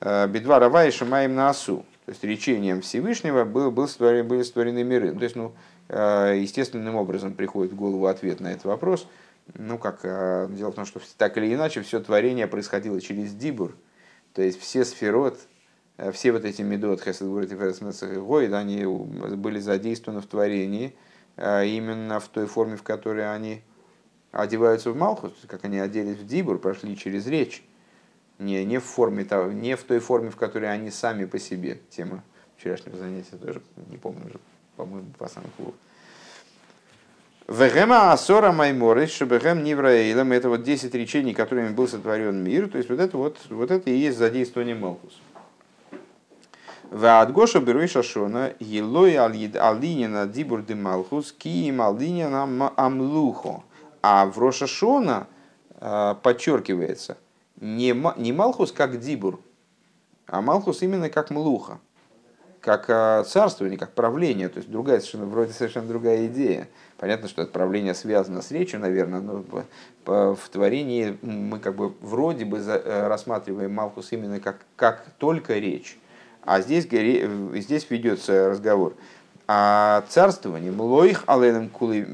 Бедва 0.00 0.58
Рава 0.58 0.86
и 0.86 0.90
Шамаем 0.90 1.34
на 1.34 1.50
Асу. 1.50 1.84
То 2.06 2.12
есть 2.12 2.24
речением 2.24 2.80
Всевышнего 2.80 3.44
был, 3.44 3.70
был 3.70 3.88
створены, 3.88 4.24
были 4.24 4.42
створены 4.42 4.82
миры. 4.82 5.12
То 5.12 5.22
есть, 5.22 5.36
ну, 5.36 5.52
естественным 5.90 6.96
образом 6.96 7.34
приходит 7.34 7.72
в 7.72 7.76
голову 7.76 8.06
ответ 8.06 8.40
на 8.40 8.48
этот 8.48 8.64
вопрос– 8.64 9.06
ну 9.54 9.78
как, 9.78 10.00
дело 10.54 10.70
в 10.70 10.74
том, 10.74 10.86
что 10.86 11.00
так 11.16 11.36
или 11.38 11.54
иначе 11.54 11.82
все 11.82 12.00
творение 12.00 12.46
происходило 12.46 13.00
через 13.00 13.32
Дибур, 13.32 13.76
то 14.34 14.42
есть 14.42 14.60
все 14.60 14.84
сферот, 14.84 15.38
э, 15.38 15.42
все 16.12 16.32
вот 16.32 16.44
эти 16.44 16.62
медот, 16.62 17.02
Хесед 17.02 17.22
и 17.22 18.52
они 18.52 18.84
были 19.36 19.58
задействованы 19.58 20.20
в 20.20 20.26
творении 20.26 20.94
а, 21.36 21.62
именно 21.62 22.20
в 22.20 22.28
той 22.28 22.46
форме, 22.46 22.76
в 22.76 22.82
которой 22.82 23.32
они 23.32 23.62
одеваются 24.32 24.90
в 24.90 24.96
Малхус, 24.96 25.32
как 25.46 25.64
они 25.64 25.78
оделись 25.78 26.16
в 26.16 26.26
Дибур, 26.26 26.58
прошли 26.58 26.96
через 26.96 27.26
речь, 27.26 27.62
не, 28.38 28.64
не, 28.64 28.78
в 28.78 28.84
форме, 28.84 29.26
не 29.52 29.76
в 29.76 29.82
той 29.82 29.98
форме, 29.98 30.30
в 30.30 30.36
которой 30.36 30.72
они 30.72 30.90
сами 30.90 31.26
по 31.26 31.38
себе. 31.38 31.80
Тема 31.90 32.22
вчерашнего 32.56 32.96
занятия 32.96 33.36
тоже, 33.36 33.60
не 33.90 33.98
помню 33.98 34.26
уже, 34.26 34.40
по-моему, 34.76 35.08
по 35.18 35.28
самому 35.28 35.52
клубу. 35.56 35.74
Вегема 37.48 38.12
асора 38.12 38.52
майморис, 38.52 39.10
шебехем 39.10 39.64
нивраилам, 39.64 40.30
это 40.30 40.48
вот 40.48 40.62
10 40.62 40.94
речений, 40.94 41.34
которыми 41.34 41.70
был 41.70 41.88
сотворен 41.88 42.44
мир, 42.44 42.68
то 42.68 42.78
есть 42.78 42.88
вот 42.88 43.00
это 43.00 43.16
вот, 43.16 43.38
вот 43.50 43.72
это 43.72 43.90
и 43.90 43.96
есть 43.96 44.18
задействование 44.18 44.76
Малхус. 44.76 45.20
Ваадгоша 46.90 47.60
беруй 47.60 47.86
шашона, 47.86 48.52
елой 48.58 49.16
алинина 49.16 50.26
дибур 50.26 50.62
де 50.62 50.74
Малхус, 50.74 51.32
киим 51.32 51.80
алинина 51.80 52.72
амлухо. 52.76 53.62
А 54.02 54.26
в 54.26 54.38
Рошашона 54.38 55.28
а, 55.78 56.14
подчеркивается 56.14 57.16
не, 57.60 57.94
не 58.16 58.32
Малхус 58.32 58.72
как 58.72 58.98
дибур, 58.98 59.38
а 60.26 60.40
Малхус 60.40 60.82
именно 60.82 61.08
как 61.10 61.30
млуха, 61.30 61.78
как 62.60 62.86
а, 62.88 63.22
царствование, 63.22 63.78
как 63.78 63.92
правление, 63.92 64.48
то 64.48 64.58
есть 64.58 64.68
другая 64.68 64.98
совершенно, 64.98 65.26
вроде 65.26 65.52
совершенно 65.52 65.86
другая 65.86 66.26
идея. 66.26 66.68
Понятно, 66.96 67.28
что 67.28 67.42
отправление 67.42 67.94
связано 67.94 68.42
с 68.42 68.50
речью, 68.50 68.80
наверное, 68.80 69.20
но 69.20 69.44
в 70.04 70.48
творении 70.50 71.16
мы 71.22 71.60
как 71.60 71.76
бы 71.76 71.94
вроде 72.00 72.44
бы 72.44 72.58
э, 72.58 73.06
рассматриваем 73.06 73.72
Малхус 73.74 74.10
именно 74.10 74.40
как, 74.40 74.64
как 74.74 75.06
только 75.18 75.58
речь. 75.58 75.96
А 76.44 76.60
здесь, 76.60 76.84
здесь 76.84 77.86
ведется 77.90 78.48
разговор 78.48 78.94
о 79.46 80.02
царствовании. 80.08 80.70
Млоих 80.70 81.24
аленом 81.26 81.68
кулы 81.68 82.06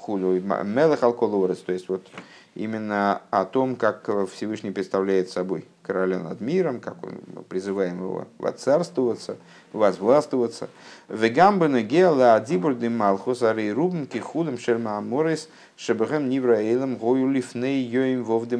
хулю 0.00 0.40
мелех 0.40 1.02
алколорец. 1.02 1.58
То 1.58 1.72
есть 1.72 1.88
вот 1.88 2.06
именно 2.54 3.22
о 3.30 3.44
том, 3.44 3.76
как 3.76 4.08
Всевышний 4.32 4.70
представляет 4.70 5.30
собой 5.30 5.66
короля 5.82 6.18
над 6.18 6.40
миром, 6.40 6.80
как 6.80 7.02
он 7.04 7.44
призываем 7.48 8.00
его 8.00 8.26
воцарствоваться, 8.38 9.36
возвластвоваться. 9.72 10.68
Вегамбана 11.08 11.82
геала 11.82 12.34
адибур 12.34 12.74
де 12.74 12.88
малхус 12.88 13.42
ари 13.42 13.70
рубнки 13.70 14.18
худом 14.18 14.58
шерма 14.58 14.98
аморис 14.98 15.48
шебахем 15.76 16.28
нивраэлем 16.28 16.96
гою 16.96 17.30
лифней 17.30 17.82
йоим 17.82 18.24
вов 18.24 18.46
де 18.46 18.56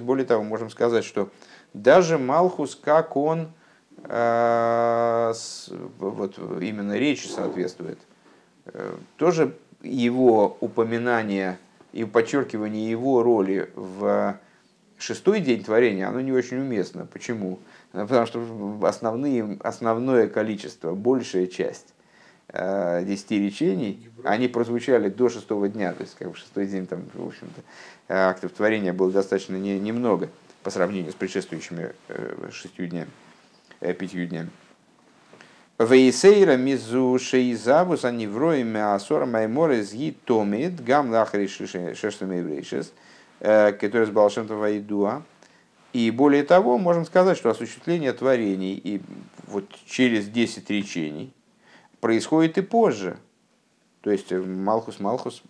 Более 0.00 0.26
того, 0.26 0.42
можем 0.42 0.68
сказать, 0.68 1.04
что 1.04 1.30
даже 1.74 2.18
малхус, 2.18 2.74
как 2.74 3.16
он 3.16 3.48
вот 5.98 6.38
именно 6.60 6.96
речи 6.96 7.26
соответствует, 7.26 7.98
э, 8.66 8.94
тоже 9.16 9.56
его 9.82 10.56
упоминание 10.60 11.58
и 11.92 12.04
подчеркивание 12.04 12.90
его 12.90 13.22
роли 13.22 13.70
в 13.74 14.38
шестой 14.98 15.40
день 15.40 15.64
творения, 15.64 16.08
оно 16.08 16.20
не 16.20 16.32
очень 16.32 16.58
уместно. 16.58 17.06
Почему? 17.06 17.58
Ну, 17.92 18.06
потому 18.06 18.26
что 18.26 18.78
основные, 18.82 19.58
основное 19.62 20.28
количество, 20.28 20.94
большая 20.94 21.46
часть 21.46 21.94
э, 22.48 23.04
десяти 23.04 23.40
речений, 23.40 24.08
они 24.24 24.48
прозвучали 24.48 25.08
до 25.08 25.28
шестого 25.28 25.68
дня, 25.68 25.92
то 25.92 26.02
есть 26.02 26.16
как 26.16 26.30
бы 26.30 26.36
шестой 26.36 26.66
день 26.66 26.86
там, 26.86 27.04
в 27.14 27.26
общем-то, 27.26 27.62
актов 28.08 28.52
творения 28.52 28.92
было 28.92 29.10
достаточно 29.10 29.56
не, 29.56 29.78
немного 29.78 30.28
по 30.62 30.70
сравнению 30.70 31.12
с 31.12 31.14
предшествующими 31.14 31.92
э, 32.08 32.50
шестью 32.52 32.86
днями, 32.86 33.08
э, 33.08 33.27
пятью 33.80 34.26
днями. 34.26 34.50
Вейсейра 35.78 36.56
мизу 36.56 37.18
шейзавус 37.20 38.04
они 38.04 38.26
вроиме 38.26 38.82
асора 38.94 39.26
майморе 39.26 39.84
зги 39.84 40.16
томит 40.24 40.82
гам 40.82 41.10
лахри 41.10 41.46
шештами 41.46 42.36
еврейшес, 42.36 42.92
который 43.38 44.06
с 44.06 44.10
Балшемтова 44.10 44.76
Идуа. 44.76 45.22
И 45.92 46.10
более 46.10 46.42
того, 46.42 46.78
можем 46.78 47.06
сказать, 47.06 47.38
что 47.38 47.48
осуществление 47.50 48.12
творений 48.12 48.74
и 48.74 49.00
вот 49.46 49.64
через 49.86 50.26
10 50.26 50.68
речений 50.70 51.32
происходит 52.00 52.58
и 52.58 52.62
позже. 52.62 53.16
То 54.00 54.10
есть 54.10 54.30
Малхус 54.30 55.00
Малхус 55.00 55.42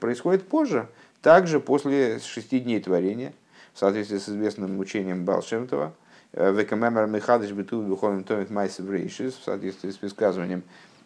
происходит 0.00 0.46
позже, 0.46 0.88
также 1.20 1.60
после 1.60 2.18
шести 2.18 2.60
дней 2.60 2.80
творения, 2.80 3.32
в 3.74 3.78
соответствии 3.78 4.18
с 4.18 4.28
известным 4.28 4.78
учением 4.78 5.24
Балшемтова, 5.24 5.94
Векамемер 6.32 7.06
Михадыш 7.06 7.50
Бету 7.52 7.82
Духовным 7.82 8.24
Томит 8.24 8.48
Майсев 8.48 8.88
Рейшис, 8.88 9.34
в 9.34 9.44
соответствии 9.44 9.90
с 9.90 10.00
высказыванием, 10.00 10.62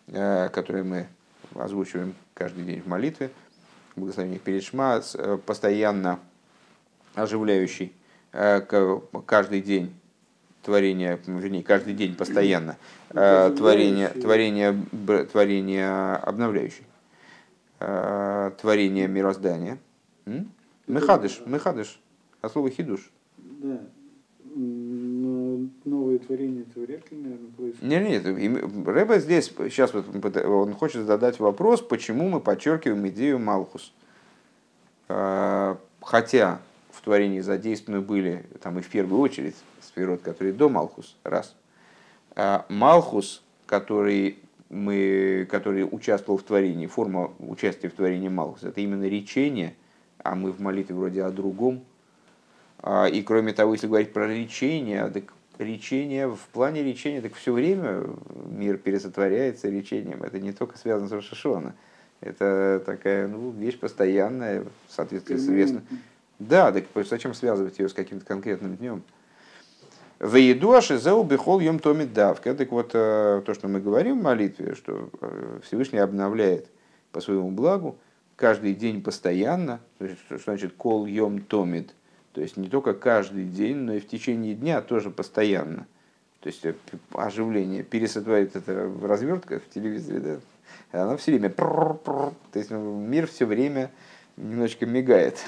э, 0.06 0.48
которое 0.50 0.84
мы 0.84 1.08
озвучиваем 1.54 2.14
каждый 2.32 2.64
день 2.64 2.80
в 2.80 2.86
молитве, 2.86 3.30
благословение 3.96 4.38
перед 4.38 4.62
Шма, 4.62 5.02
э, 5.14 5.38
постоянно 5.44 6.20
оживляющий 7.16 7.92
э, 8.32 8.60
каждый 9.26 9.62
день 9.62 9.92
творение, 10.62 11.18
вернее, 11.26 11.64
каждый 11.64 11.94
день 11.94 12.14
постоянно 12.14 12.76
творение, 13.08 14.08
творение, 14.08 14.74
творение 15.26 16.16
обновляющий, 16.16 16.84
творение 17.78 19.06
мироздания. 19.06 19.78
Мехадыш, 20.88 21.40
мехадыш, 21.46 22.00
от 22.42 22.52
слова 22.52 22.68
хидуш. 22.70 23.10
Да 23.38 23.78
новые 26.16 26.18
творения 26.18 26.62
это 26.62 26.80
вряд 26.80 27.10
ли, 27.10 27.18
наверное, 27.18 27.50
происходит. 27.56 27.82
Нет, 27.82 28.24
нет, 28.24 28.86
Рэба 28.86 29.18
здесь, 29.18 29.52
сейчас 29.56 29.92
вот 29.94 30.06
он 30.44 30.74
хочет 30.74 31.06
задать 31.06 31.38
вопрос, 31.38 31.80
почему 31.80 32.28
мы 32.28 32.40
подчеркиваем 32.40 33.06
идею 33.08 33.38
Малхус. 33.38 33.92
А, 35.08 35.78
хотя 36.00 36.60
в 36.90 37.02
творении 37.02 37.40
задействованы 37.40 38.00
были, 38.00 38.44
там 38.62 38.78
и 38.78 38.82
в 38.82 38.88
первую 38.88 39.20
очередь, 39.20 39.56
сферот, 39.80 40.22
который 40.22 40.52
до 40.52 40.68
Малхус, 40.68 41.16
раз. 41.24 41.54
А 42.34 42.66
Малхус, 42.68 43.42
который 43.66 44.38
мы, 44.68 45.46
который 45.50 45.86
участвовал 45.90 46.38
в 46.38 46.42
творении, 46.42 46.86
форма 46.86 47.32
участия 47.38 47.88
в 47.88 47.94
творении 47.94 48.28
Малхус, 48.28 48.64
это 48.64 48.80
именно 48.80 49.04
речение, 49.04 49.74
а 50.18 50.34
мы 50.34 50.50
в 50.50 50.60
молитве 50.60 50.94
вроде 50.94 51.22
о 51.22 51.30
другом. 51.30 51.84
А, 52.78 53.06
и 53.06 53.22
кроме 53.22 53.52
того, 53.52 53.74
если 53.74 53.86
говорить 53.86 54.12
про 54.12 54.26
речение, 54.26 55.08
так 55.08 55.35
речение, 55.58 56.28
в 56.28 56.40
плане 56.52 56.82
речения, 56.82 57.20
так 57.20 57.34
все 57.34 57.52
время 57.52 58.04
мир 58.48 58.76
пересотворяется 58.78 59.68
речением. 59.68 60.22
Это 60.22 60.38
не 60.38 60.52
только 60.52 60.78
связано 60.78 61.08
с 61.08 61.12
Рошашона. 61.12 61.74
Это 62.20 62.82
такая 62.84 63.28
ну, 63.28 63.50
вещь 63.50 63.78
постоянная, 63.78 64.62
в 64.62 64.92
соответствии 64.92 65.36
с 65.36 65.40
известным. 65.40 65.86
Да, 66.38 66.72
так 66.72 66.84
зачем 67.08 67.34
связывать 67.34 67.78
ее 67.78 67.88
с 67.88 67.92
каким-то 67.92 68.24
конкретным 68.24 68.76
днем? 68.76 69.02
Веедуаши 70.18 70.98
зеу 70.98 71.24
бихол 71.24 71.60
йом 71.60 71.78
томит 71.78 72.12
давка. 72.12 72.54
Так 72.54 72.70
вот, 72.72 72.90
э, 72.94 73.42
то, 73.44 73.54
что 73.54 73.68
мы 73.68 73.80
говорим 73.80 74.20
в 74.20 74.22
молитве, 74.22 74.74
что 74.74 75.10
э, 75.20 75.60
Всевышний 75.62 75.98
обновляет 75.98 76.68
по 77.12 77.20
своему 77.20 77.50
благу 77.50 77.98
каждый 78.34 78.74
день 78.74 79.02
постоянно, 79.02 79.80
что 80.26 80.38
значит 80.38 80.72
кол 80.74 81.06
йом 81.06 81.40
томит, 81.40 81.94
то 82.36 82.42
есть 82.42 82.58
не 82.58 82.68
только 82.68 82.92
каждый 82.92 83.46
день, 83.46 83.76
но 83.76 83.94
и 83.94 83.98
в 83.98 84.06
течение 84.06 84.54
дня 84.54 84.82
тоже 84.82 85.10
постоянно. 85.10 85.86
То 86.40 86.48
есть 86.48 86.66
э, 86.66 86.74
оживление 87.14 87.82
пересотворит 87.82 88.54
это 88.54 88.88
в 88.88 89.06
развертках 89.06 89.62
в 89.62 89.70
телевизоре, 89.70 90.20
да, 90.92 91.04
она 91.04 91.16
все 91.16 91.30
время, 91.30 91.48
то 91.48 92.34
есть 92.52 92.70
ну, 92.70 93.00
мир 93.00 93.26
все 93.26 93.46
время 93.46 93.90
немножечко 94.36 94.84
мигает. 94.84 95.38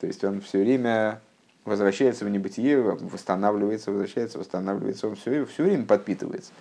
То 0.00 0.06
есть 0.06 0.24
он 0.24 0.40
все 0.40 0.60
время 0.60 1.20
возвращается 1.66 2.24
в 2.24 2.30
небытие, 2.30 2.80
восстанавливается, 2.80 3.90
возвращается, 3.90 4.38
восстанавливается, 4.38 5.08
он 5.08 5.16
все, 5.16 5.44
все 5.44 5.64
время 5.64 5.84
подпитывается. 5.84 6.52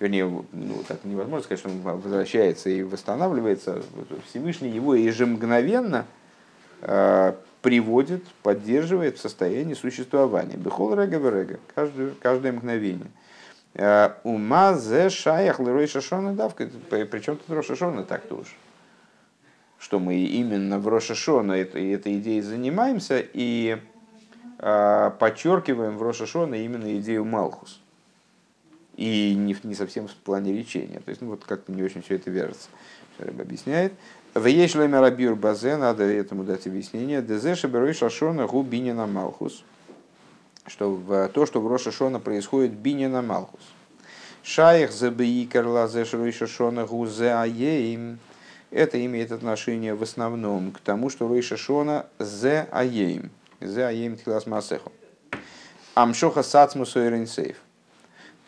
Вернее, 0.00 0.26
ну, 0.26 0.82
так 0.88 1.04
невозможно 1.04 1.44
сказать, 1.44 1.60
что 1.60 1.68
он 1.68 1.82
возвращается 1.82 2.68
и 2.68 2.82
восстанавливается. 2.82 3.80
Всевышний 4.26 4.70
его 4.70 4.96
ежемгновенно 4.96 6.04
э, 6.80 7.34
приводит, 7.62 8.26
поддерживает 8.42 9.16
в 9.16 9.20
состоянии 9.20 9.74
существования. 9.74 10.56
Бехол 10.56 10.94
рега 10.94 11.16
рега, 11.30 11.60
каждое, 11.74 12.10
каждое 12.20 12.52
мгновение. 12.52 13.10
Э, 13.74 14.14
ума 14.24 14.74
зе 14.74 15.08
шаях 15.08 15.60
лерой 15.60 15.86
шашона 15.86 16.34
давка. 16.34 16.68
Причем 16.90 17.36
тут 17.36 17.48
Рошашона 17.48 18.02
так-то 18.02 18.36
уж. 18.36 18.56
Что 19.78 19.98
мы 19.98 20.16
именно 20.16 20.78
в 20.78 20.86
Рошашона 20.88 21.52
этой, 21.52 21.94
идеей 21.94 22.40
занимаемся, 22.40 23.24
и 23.32 23.78
а, 24.58 25.10
подчеркиваем 25.10 25.98
в 25.98 26.02
Рошашона 26.02 26.54
именно 26.54 26.96
идею 26.98 27.24
Малхус. 27.24 27.80
И 28.96 29.34
не, 29.34 29.56
не 29.64 29.74
совсем 29.74 30.06
в 30.06 30.14
плане 30.14 30.52
лечения. 30.52 31.00
То 31.00 31.08
есть, 31.08 31.20
ну 31.20 31.30
вот 31.30 31.44
как-то 31.44 31.72
не 31.72 31.82
очень 31.82 32.02
все 32.02 32.14
это 32.14 32.30
вяжется. 32.30 32.68
Шараб 33.18 33.40
объясняет. 33.40 33.92
В 34.34 34.46
Ешлеме 34.46 34.98
Рабир 34.98 35.34
Базе, 35.34 35.76
надо 35.76 36.04
этому 36.04 36.44
дать 36.44 36.66
объяснение. 36.66 37.20
Дезеша 37.20 37.68
Берой 37.68 37.92
Шашона 37.92 38.46
гу 38.46 38.62
Бинина 38.62 39.06
Малхус. 39.06 39.62
Что 40.66 40.90
в, 40.94 41.28
то, 41.28 41.44
что 41.44 41.60
в 41.60 41.70
Рошашона 41.70 42.18
происходит 42.18 42.72
Бинина 42.72 43.20
Малхус. 43.20 43.60
Шаях 44.42 44.90
забиикер 44.90 45.66
лазеш 45.66 46.14
Рой 46.14 46.32
Шашона 46.32 46.86
гу 46.86 47.04
зе 47.04 47.34
аеим. 47.34 48.20
Это 48.70 49.04
имеет 49.04 49.32
отношение 49.32 49.94
в 49.94 50.02
основном 50.02 50.72
к 50.72 50.80
тому, 50.80 51.10
что 51.10 51.28
Рой 51.28 51.42
Шашона 51.42 52.06
зе 52.18 52.68
аеим 52.70 53.30
за 53.60 53.88
аем 53.88 54.16
тхилас 54.16 54.46
масеху. 54.46 54.92
Амшоха 55.94 56.42
сацмусу 56.42 57.00
сейф. 57.26 57.58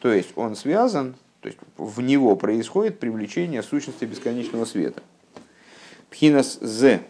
То 0.01 0.11
есть 0.11 0.31
он 0.35 0.57
связан, 0.57 1.15
то 1.43 1.49
есть 1.49 1.59
в 1.77 2.01
него 2.01 2.37
происходит 2.37 2.99
привлечение 2.99 3.63
сущности 3.63 4.07
бесконечного 4.07 4.65
света. 4.65 5.03
Пхинас 6.15 6.59
з. 6.63 7.01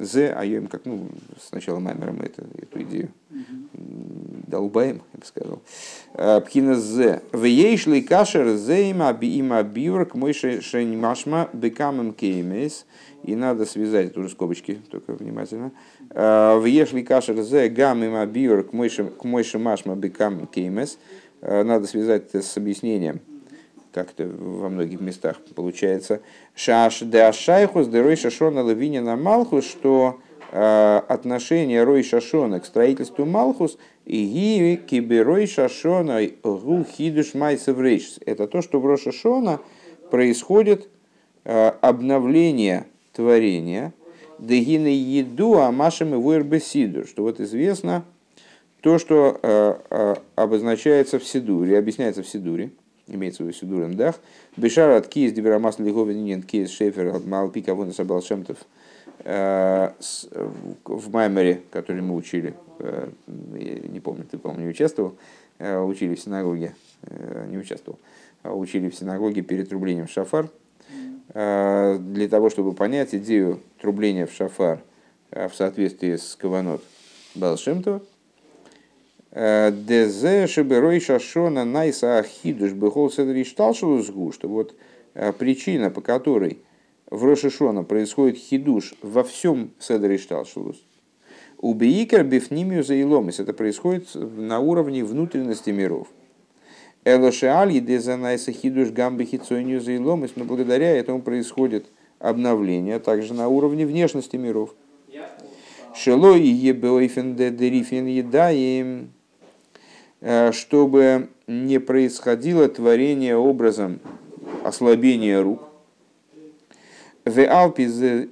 З, 0.00 0.34
а 0.36 0.44
я 0.44 0.60
как, 0.62 0.82
ну, 0.86 1.08
сначала 1.40 1.78
Маймера 1.78 2.10
мы 2.12 2.24
это, 2.24 2.44
эту 2.56 2.82
идею 2.82 3.08
долбаем, 4.48 5.02
я 5.12 5.20
бы 5.20 5.24
сказал. 5.24 5.62
«Э, 6.14 6.40
Пхинас 6.40 6.78
з. 6.78 7.22
Вейшли 7.32 8.00
кашер 8.00 8.56
зейма 8.56 9.12
биима 9.12 9.62
биурк 9.62 10.14
мой 10.14 10.32
шенимашма 10.32 11.48
бекамем 11.52 12.12
кеймес. 12.12 12.86
И 13.24 13.36
надо 13.36 13.66
связать, 13.66 14.14
тоже 14.14 14.30
скобочки, 14.30 14.80
только 14.90 15.12
внимательно. 15.12 15.70
Э, 16.10 16.58
Въешли 16.58 17.02
кашер 17.02 17.40
зе 17.42 17.68
гам 17.68 18.02
има 18.02 18.26
биор 18.26 18.64
к 18.64 18.72
мойши 18.72 19.58
машма 19.58 19.94
бекам 19.94 20.48
кеймес. 20.48 20.98
Э, 21.40 21.62
надо 21.62 21.86
связать 21.86 22.34
это 22.34 22.42
с 22.42 22.56
объяснением, 22.56 23.20
как 23.98 24.12
это 24.12 24.28
во 24.28 24.68
многих 24.68 25.00
местах 25.00 25.40
получается. 25.56 26.20
Шаш 26.54 27.00
де 27.00 27.22
ашайхус 27.22 27.88
де 27.88 28.00
рой 28.00 28.14
шашона 28.14 28.62
лавиня 28.62 29.02
на 29.02 29.16
малхус, 29.16 29.64
что 29.64 30.20
э, 30.52 31.00
отношение 31.08 31.82
Рой 31.82 32.04
Шашона 32.04 32.60
к 32.60 32.66
строительству 32.66 33.24
Малхус 33.24 33.76
и 34.06 34.80
Киберой 34.88 35.48
Шашона 35.48 36.20
Гу 36.44 36.84
Хидуш 36.84 37.34
Майсев 37.34 37.78
Это 38.24 38.46
то, 38.46 38.62
что 38.62 38.78
в 38.78 38.86
Рошашона 38.86 39.58
происходит 40.12 40.88
обновление 41.44 42.86
творения, 43.12 43.94
דהנה 44.38 44.88
ידוע 44.88 45.72
מה 45.72 45.81
שמבואר 45.81 46.14
בסידור, 46.14 47.04
что 47.06 47.22
вот 47.22 47.40
известно 47.40 48.04
то, 48.80 48.98
что 48.98 49.38
э, 49.42 49.74
э, 49.90 50.14
обозначается 50.36 51.18
в 51.18 51.24
Сидуре, 51.24 51.78
объясняется 51.78 52.22
в 52.22 52.28
Сидуре, 52.28 52.70
имеется 53.08 53.42
в 53.42 53.46
виду 53.46 53.56
Сидур 53.56 53.83
им 53.83 53.94
דא״ח, 53.96 54.16
בשער 54.56 54.90
התקיעות, 54.90 55.32
דיבור 55.32 55.51
המתחיל, 55.51 55.78
להבין 55.78 56.24
ענין 56.24 56.42
תקיעת 56.42 56.70
שופר 56.70 56.97
על 56.97 57.08
פי 57.08 57.26
כוונת 57.26 57.92
הבעל 57.92 58.22
שם 58.22 58.37
טוב, 58.37 58.58
э, 59.24 59.90
в 60.84 61.10
Маймере, 61.10 61.62
который 61.70 62.02
мы 62.02 62.14
учили, 62.14 62.54
не 63.26 64.00
помню, 64.00 64.24
ты, 64.30 64.38
по-моему, 64.38 64.64
не 64.64 64.70
участвовал, 64.70 65.14
учили 65.58 66.14
в 66.14 66.20
синагоге, 66.20 66.74
не 67.48 67.58
участвовал, 67.58 67.98
а 68.42 68.54
учили 68.54 68.88
в 68.88 68.94
синагоге 68.94 69.42
перед 69.42 69.72
рублением 69.72 70.06
шафар, 70.06 70.48
Э, 71.34 71.98
для 72.00 72.28
того, 72.28 72.50
чтобы 72.50 72.72
понять 72.72 73.14
идею 73.14 73.60
трубления 73.80 74.26
в 74.26 74.32
шафар 74.32 74.80
э, 75.30 75.48
в 75.48 75.54
соответствии 75.54 76.16
с 76.16 76.36
Каванот 76.36 76.82
Балшемтова. 77.34 78.02
Э, 79.40 79.70
Дезе 79.70 80.48
шеберой 80.48 80.98
шашона 80.98 81.64
найса 81.64 82.18
ахидуш 82.18 82.72
бехол 82.72 83.08
седри 83.08 83.44
шталшилусгу, 83.44 84.32
что 84.32 84.48
вот 84.48 84.74
причина, 85.38 85.90
по 85.90 86.00
которой 86.00 86.58
в 87.08 87.24
Рошишона 87.24 87.84
происходит 87.84 88.36
хидуш 88.36 88.94
во 89.00 89.22
всем 89.22 89.70
седри 89.78 90.18
шталшилус, 90.18 90.82
у 91.60 91.72
Бейкер 91.74 92.24
бифнимию 92.24 92.82
заиломис, 92.82 93.38
это 93.38 93.52
происходит 93.52 94.08
на 94.14 94.58
уровне 94.58 95.04
внутренности 95.04 95.70
миров. 95.70 96.08
Элошеаль 97.04 97.70
едезанайса 97.70 98.50
хидуш 98.50 98.88
гамбы 98.88 99.24
хитсойню 99.24 99.80
заиломис, 99.80 100.32
но 100.34 100.46
благодаря 100.46 100.96
этому 100.96 101.22
происходит 101.22 101.86
обновление 102.18 102.98
также 102.98 103.34
на 103.34 103.46
уровне 103.46 103.86
внешности 103.86 104.34
миров. 104.34 104.74
Шело 105.94 106.36
и 106.36 106.48
ебеойфен 106.48 107.36
дерифен 107.36 108.06
едаем, 108.06 109.04
э, 109.04 109.17
чтобы 110.20 111.28
не 111.46 111.78
происходило 111.78 112.68
творение 112.68 113.36
образом 113.36 114.00
ослабления 114.64 115.40
рук. 115.40 115.62
В 117.24 117.46
Алпизе, 117.46 118.28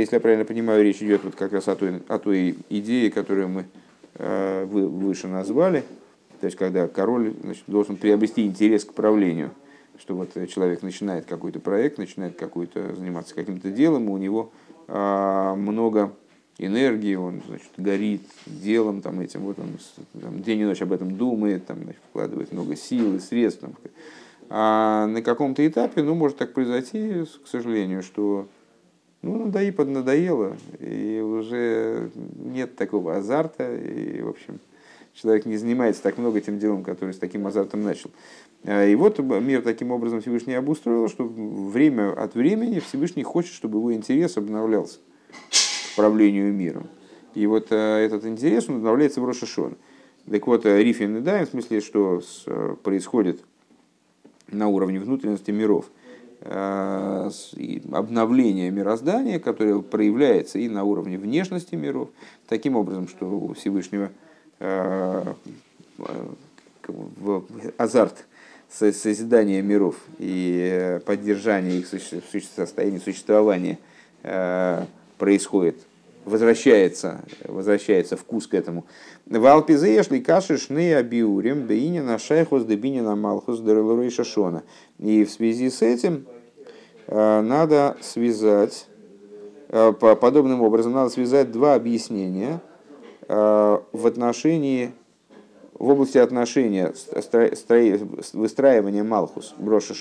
если 0.00 0.16
я 0.16 0.20
правильно 0.20 0.44
понимаю, 0.44 0.82
речь 0.82 1.02
идет 1.02 1.22
вот 1.22 1.34
как 1.34 1.52
раз 1.52 1.68
о 1.68 1.76
той, 1.76 2.02
о 2.08 2.18
той 2.18 2.56
идее, 2.70 3.10
которую 3.10 3.48
мы 3.48 3.64
э, 4.14 4.64
выше 4.64 5.28
назвали– 5.28 5.84
то 6.40 6.46
есть, 6.46 6.56
когда 6.56 6.88
король 6.88 7.34
значит, 7.42 7.64
должен 7.66 7.96
приобрести 7.96 8.46
интерес 8.46 8.84
к 8.84 8.94
правлению, 8.94 9.50
что 9.98 10.14
вот 10.14 10.30
человек 10.48 10.82
начинает 10.82 11.26
какой-то 11.26 11.60
проект, 11.60 11.98
начинает 11.98 12.36
какой-то 12.36 12.96
заниматься 12.96 13.34
каким-то 13.34 13.70
делом, 13.70 14.08
и 14.08 14.10
у 14.10 14.16
него 14.16 14.50
а, 14.88 15.54
много 15.54 16.14
энергии, 16.66 17.14
он 17.14 17.42
значит, 17.46 17.70
горит 17.76 18.22
делом 18.46 19.02
там, 19.02 19.20
этим, 19.20 19.40
вот 19.40 19.58
он 19.58 19.78
там, 20.20 20.42
день 20.42 20.60
и 20.60 20.64
ночь 20.64 20.82
об 20.82 20.92
этом 20.92 21.16
думает, 21.16 21.66
там, 21.66 21.82
значит, 21.82 22.00
вкладывает 22.10 22.52
много 22.52 22.76
сил 22.76 23.16
и 23.16 23.18
средств. 23.18 23.60
Там. 23.60 23.74
А 24.48 25.06
на 25.06 25.22
каком-то 25.22 25.66
этапе 25.66 26.02
ну, 26.02 26.14
может 26.14 26.36
так 26.36 26.52
произойти, 26.52 27.24
к 27.44 27.48
сожалению, 27.48 28.02
что 28.02 28.46
ну, 29.22 29.44
надои 29.44 29.70
поднадоело, 29.70 30.56
и 30.78 31.20
уже 31.20 32.10
нет 32.36 32.76
такого 32.76 33.16
азарта, 33.16 33.76
и, 33.76 34.20
в 34.22 34.28
общем, 34.28 34.60
человек 35.14 35.46
не 35.46 35.56
занимается 35.56 36.02
так 36.02 36.18
много 36.18 36.40
тем 36.40 36.58
делом, 36.58 36.82
который 36.82 37.14
с 37.14 37.18
таким 37.18 37.46
азартом 37.46 37.82
начал. 37.82 38.10
А, 38.64 38.84
и 38.84 38.94
вот 38.94 39.18
мир 39.18 39.62
таким 39.62 39.90
образом 39.92 40.20
Всевышний 40.20 40.54
обустроил, 40.54 41.08
что 41.08 41.24
время 41.24 42.12
от 42.12 42.34
времени 42.34 42.80
Всевышний 42.80 43.22
хочет, 43.22 43.52
чтобы 43.52 43.78
его 43.78 43.94
интерес 43.94 44.36
обновлялся 44.36 44.98
правлению 45.96 46.52
миром. 46.52 46.88
И 47.34 47.46
вот 47.46 47.68
а, 47.70 47.98
этот 47.98 48.24
интерес 48.24 48.68
он 48.68 48.76
обновляется 48.76 49.20
в 49.20 49.24
Рошашон. 49.24 49.76
Так 50.30 50.46
вот, 50.46 50.66
а, 50.66 50.78
Рифин 50.78 51.22
Дайм, 51.22 51.46
в 51.46 51.50
смысле, 51.50 51.80
что 51.80 52.22
происходит 52.82 53.40
на 54.52 54.68
уровне 54.68 54.98
внутренности 54.98 55.50
миров, 55.50 55.86
э, 56.40 57.30
обновление 57.92 58.70
мироздания, 58.70 59.38
которое 59.38 59.80
проявляется 59.80 60.58
и 60.58 60.68
на 60.68 60.84
уровне 60.84 61.18
внешности 61.18 61.74
миров, 61.74 62.08
таким 62.48 62.76
образом, 62.76 63.08
что 63.08 63.26
у 63.26 63.54
Всевышнего 63.54 64.10
э, 64.58 65.34
азарт 67.76 68.26
созидания 68.68 69.62
миров 69.62 69.96
и 70.18 71.00
поддержания 71.04 71.78
их 71.78 71.86
состояния 71.86 73.00
существования 73.00 73.78
происходит 75.20 75.76
возвращается, 76.24 77.20
возвращается 77.44 78.16
вкус 78.16 78.46
к 78.46 78.54
этому. 78.54 78.84
Валпизееш 79.26 80.10
ли 80.10 80.20
каши 80.20 80.58
шны 80.58 80.94
абиурим 80.94 81.66
бейнина 81.66 82.18
шайхус 82.18 82.64
дебинина 82.64 83.16
малхус 83.16 83.60
дерелурей 83.60 84.10
шашона. 84.10 84.62
И 84.98 85.24
в 85.24 85.30
связи 85.30 85.70
с 85.70 85.82
этим 85.82 86.26
э, 87.06 87.40
надо 87.40 87.96
связать, 88.00 88.86
э, 89.68 89.92
подобным 89.92 90.62
образом 90.62 90.92
надо 90.92 91.10
связать 91.10 91.52
два 91.52 91.74
объяснения 91.74 92.60
э, 93.28 93.78
в 93.92 94.06
отношении 94.06 94.92
в 95.78 95.88
области 95.88 96.18
отношения 96.18 96.92
выстраивания 98.34 99.02
Малхус 99.02 99.54
Броша 99.56 99.94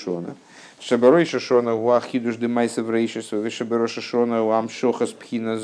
Шона– 0.80 0.88
Шаберой 0.90 1.26
Шишона 1.26 1.76
у 1.76 1.90
Ахидуш 1.90 2.38
де 2.38 2.48
Майсов 2.48 2.90
Рейшису, 2.90 3.42
Вишаберой 3.42 3.88
Шишона 3.88 4.44
у 4.44 4.52
Амшохас 4.52 5.12
Пхина 5.12 5.60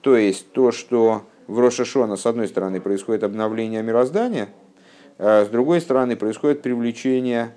то 0.00 0.16
есть 0.16 0.52
то, 0.52 0.70
что 0.70 1.22
в 1.46 1.58
Рошашона, 1.58 2.16
с 2.16 2.26
одной 2.26 2.48
стороны, 2.48 2.80
происходит 2.80 3.24
обновление 3.24 3.82
мироздания, 3.82 4.48
а 5.18 5.44
с 5.44 5.48
другой 5.48 5.80
стороны, 5.80 6.14
происходит 6.16 6.62
привлечение 6.62 7.54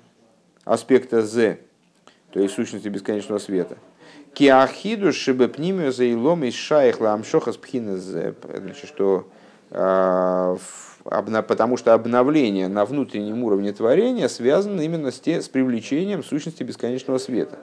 аспекта 0.64 1.22
З, 1.22 1.58
то 2.32 2.40
есть 2.40 2.54
сущности 2.54 2.88
бесконечного 2.88 3.38
света. 3.38 3.76
Киахиду 4.34 5.12
шибепнимию 5.12 5.92
за 5.92 6.04
илом 6.04 6.44
из 6.44 6.54
шайхла 6.54 7.12
амшохас 7.12 7.56
пхина 7.58 7.98
З, 7.98 8.34
значит, 8.42 8.88
что 8.88 9.28
потому 9.72 11.76
что 11.76 11.94
обновление 11.94 12.68
на 12.68 12.84
внутреннем 12.84 13.42
уровне 13.42 13.72
творения 13.72 14.28
связано 14.28 14.82
именно 14.82 15.10
с, 15.10 15.18
те, 15.18 15.40
с 15.40 15.48
привлечением 15.48 16.22
сущности 16.22 16.62
бесконечного 16.62 17.18
света. 17.18 17.58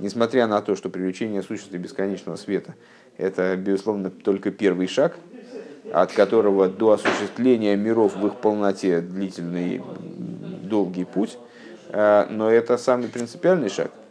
Несмотря 0.00 0.48
на 0.48 0.60
то, 0.60 0.74
что 0.74 0.90
привлечение 0.90 1.42
сущности 1.42 1.76
бесконечного 1.76 2.36
света– 2.36 2.74
это, 3.16 3.56
безусловно, 3.56 4.10
только 4.10 4.50
первый 4.50 4.88
шаг, 4.88 5.16
от 5.92 6.12
которого 6.12 6.68
до 6.68 6.92
осуществления 6.92 7.76
миров 7.76 8.16
в 8.16 8.26
их 8.26 8.36
полноте 8.36 9.00
длительный, 9.00 9.82
долгий 10.62 11.04
путь, 11.04 11.38
э, 11.90 12.26
но 12.28 12.50
это 12.50 12.76
самый 12.76 13.08
принципиальный 13.08 13.68
шаг– 13.68 13.92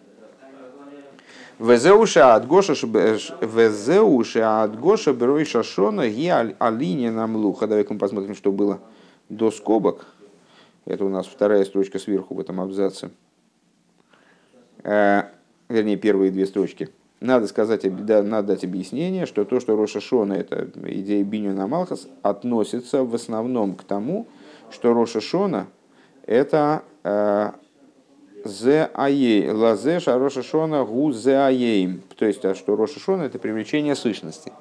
Везеуша 1.60 2.36
от 2.36 2.48
Гоша 2.48 2.74
Везеуша 2.74 4.64
от 4.64 4.80
Гоша 4.80 5.14
Берой 5.14 5.46
Шашона 5.46 6.10
ги 6.10 6.28
алиния 6.28 7.12
нам 7.12 7.36
луха. 7.36 7.68
Давай-ка 7.68 7.94
мы 7.94 8.00
посмотрим, 8.00 8.36
что 8.36 8.52
было 8.52 8.80
до 9.30 9.52
скобок. 9.52 10.06
Это 10.86 11.06
у 11.06 11.10
нас 11.10 11.28
вторая 11.28 11.64
строчка 11.64 12.00
сверху 12.00 12.36
в 12.36 12.40
этом 12.40 12.60
абзаце. 12.60 13.12
Э, 14.84 15.24
вернее, 15.70 15.96
первые 15.98 16.32
две 16.32 16.46
строчки. 16.46 16.90
Надо 17.22 17.48
сказать, 17.48 17.84
да, 18.06 18.22
надо 18.22 18.50
дать 18.50 18.66
объяснение, 18.66 19.26
что 19.26 19.46
то, 19.46 19.62
что 19.62 19.78
Роша 19.78 20.02
Шона, 20.02 20.34
это 20.34 20.70
идея 20.88 21.24
Биню 21.24 21.56
Малхас, 21.68 22.08
относится 22.22 23.06
в 23.06 23.16
основном 23.16 23.76
к 23.76 23.84
тому, 23.84 24.28
что 24.70 24.94
Роша 24.94 25.22
Шона 25.22 25.68
это 26.26 26.84
э, 27.04 27.52
Зе 28.46 28.90
аей, 28.94 29.50
лазе 29.50 30.02
шароша 30.02 30.44
шона 30.44 30.84
гу 30.84 31.14
зе 31.14 31.38
аей. 31.38 32.02
То 32.18 32.26
есть, 32.26 32.44
а 32.44 32.56
что 32.56 32.76
роша 32.76 33.00
шона 33.00 33.24
это 33.24 33.40
привлечение 33.40 33.96
сущности. 33.96 34.52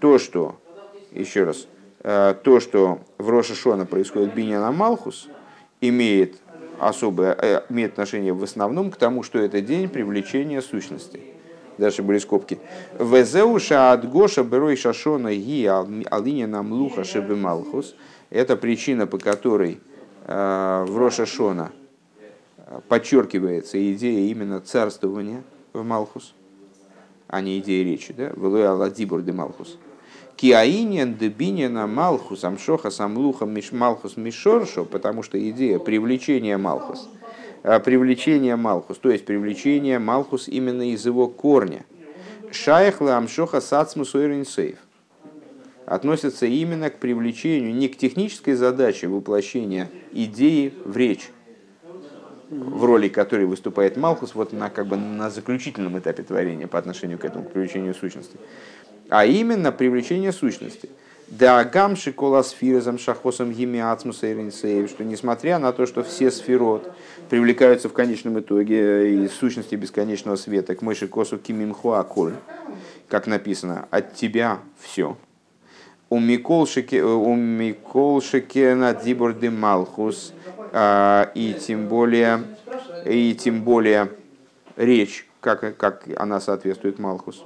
То, 0.00 0.18
что, 0.18 0.56
еще 1.10 1.44
раз, 1.44 1.66
э, 2.02 2.34
то, 2.42 2.58
что 2.58 3.00
в 3.18 3.28
роша 3.28 3.54
шона 3.54 3.84
происходит 3.84 4.34
биньяна 4.34 4.72
малхус, 4.72 5.28
имеет 5.82 6.36
особое, 6.78 7.36
э, 7.38 7.60
имеет 7.68 7.92
отношение 7.92 8.32
в 8.32 8.42
основном 8.42 8.90
к 8.90 8.96
тому, 8.96 9.22
что 9.22 9.38
это 9.38 9.60
день 9.60 9.90
привлечения 9.90 10.62
сущности. 10.62 11.20
Дальше 11.76 12.02
были 12.02 12.16
скобки. 12.16 12.60
Везеуша 12.98 13.92
от 13.92 14.10
Гоша 14.10 14.42
Берой 14.42 14.76
Шашона 14.76 15.34
Ги 15.34 15.66
Алиня 15.66 16.46
Намлуха 16.46 17.04
Шебе 17.04 17.34
Малхус. 17.34 17.94
Это 18.30 18.56
причина, 18.56 19.06
по 19.06 19.18
которой 19.18 19.80
э, 20.24 20.84
в 20.88 20.96
Роша 20.96 21.26
Шона 21.26 21.72
подчеркивается 22.88 23.78
идея 23.92 24.30
именно 24.30 24.60
царствования 24.60 25.42
в 25.72 25.82
Малхус, 25.82 26.34
а 27.28 27.40
не 27.40 27.58
идея 27.58 27.84
речи, 27.84 28.12
да, 28.12 28.32
в 28.34 28.54
Алладибур 28.54 29.22
де 29.22 29.32
Малхус. 29.32 29.78
Киаинен 30.36 31.14
дебинена 31.14 31.86
Малхус 31.86 32.44
Амшоха 32.44 32.90
Самлуха 32.90 33.46
Миш 33.46 33.72
Малхус 33.72 34.16
Мишоршо, 34.16 34.84
потому 34.84 35.22
что 35.22 35.38
идея 35.50 35.78
привлечения 35.78 36.58
Малхус, 36.58 37.08
а, 37.62 37.78
привлечение 37.78 38.56
Малхус, 38.56 38.98
то 38.98 39.10
есть 39.10 39.24
привлечение 39.24 39.98
Малхус 39.98 40.48
именно 40.48 40.90
из 40.90 41.06
его 41.06 41.28
корня. 41.28 41.84
Шайхла 42.50 43.16
Амшоха 43.16 43.60
Сацмус 43.60 44.10
Сейф 44.10 44.78
относится 45.86 46.46
именно 46.46 46.90
к 46.90 46.98
привлечению, 46.98 47.74
не 47.74 47.88
к 47.88 47.96
технической 47.96 48.54
задаче 48.54 49.08
воплощения 49.08 49.90
идеи 50.12 50.72
в 50.84 50.96
речь, 50.96 51.30
в 52.52 52.84
роли 52.84 53.08
которой 53.08 53.46
выступает 53.46 53.96
Малхус, 53.96 54.34
вот 54.34 54.52
на, 54.52 54.68
как 54.68 54.86
бы, 54.86 54.96
на 54.96 55.30
заключительном 55.30 55.98
этапе 55.98 56.22
творения 56.22 56.66
по 56.66 56.78
отношению 56.78 57.18
к 57.18 57.24
этому, 57.24 57.44
к 57.44 57.52
привлечению 57.52 57.94
сущности. 57.94 58.36
А 59.08 59.24
именно 59.24 59.72
привлечение 59.72 60.32
сущности. 60.32 60.90
Да 61.28 61.64
гамши 61.64 62.12
коласфирзам 62.12 62.98
шахосом 62.98 63.52
гимиацмуса 63.52 64.26
что 64.86 65.02
несмотря 65.02 65.58
на 65.58 65.72
то, 65.72 65.86
что 65.86 66.02
все 66.02 66.30
сферот 66.30 66.92
привлекаются 67.30 67.88
в 67.88 67.94
конечном 67.94 68.38
итоге 68.38 69.24
из 69.24 69.32
сущности 69.32 69.74
бесконечного 69.74 70.36
света 70.36 70.74
к 70.74 70.82
мыши 70.82 71.08
косу 71.08 71.38
кимимхуа 71.38 72.02
коль, 72.02 72.34
как 73.08 73.26
написано, 73.26 73.86
от 73.90 74.14
тебя 74.14 74.58
все. 74.78 75.16
У 76.10 76.18
Миколшике 76.18 77.02
на 78.74 78.92
Диборды 78.92 79.50
Малхус– 79.50 80.34
и 80.74 81.56
тем 81.60 81.88
более, 81.88 82.44
и 83.04 83.34
тем 83.34 83.62
более 83.62 84.08
речь, 84.76 85.28
как, 85.40 85.76
как 85.76 86.04
она 86.16 86.40
соответствует 86.40 86.98
Малхус. 86.98 87.44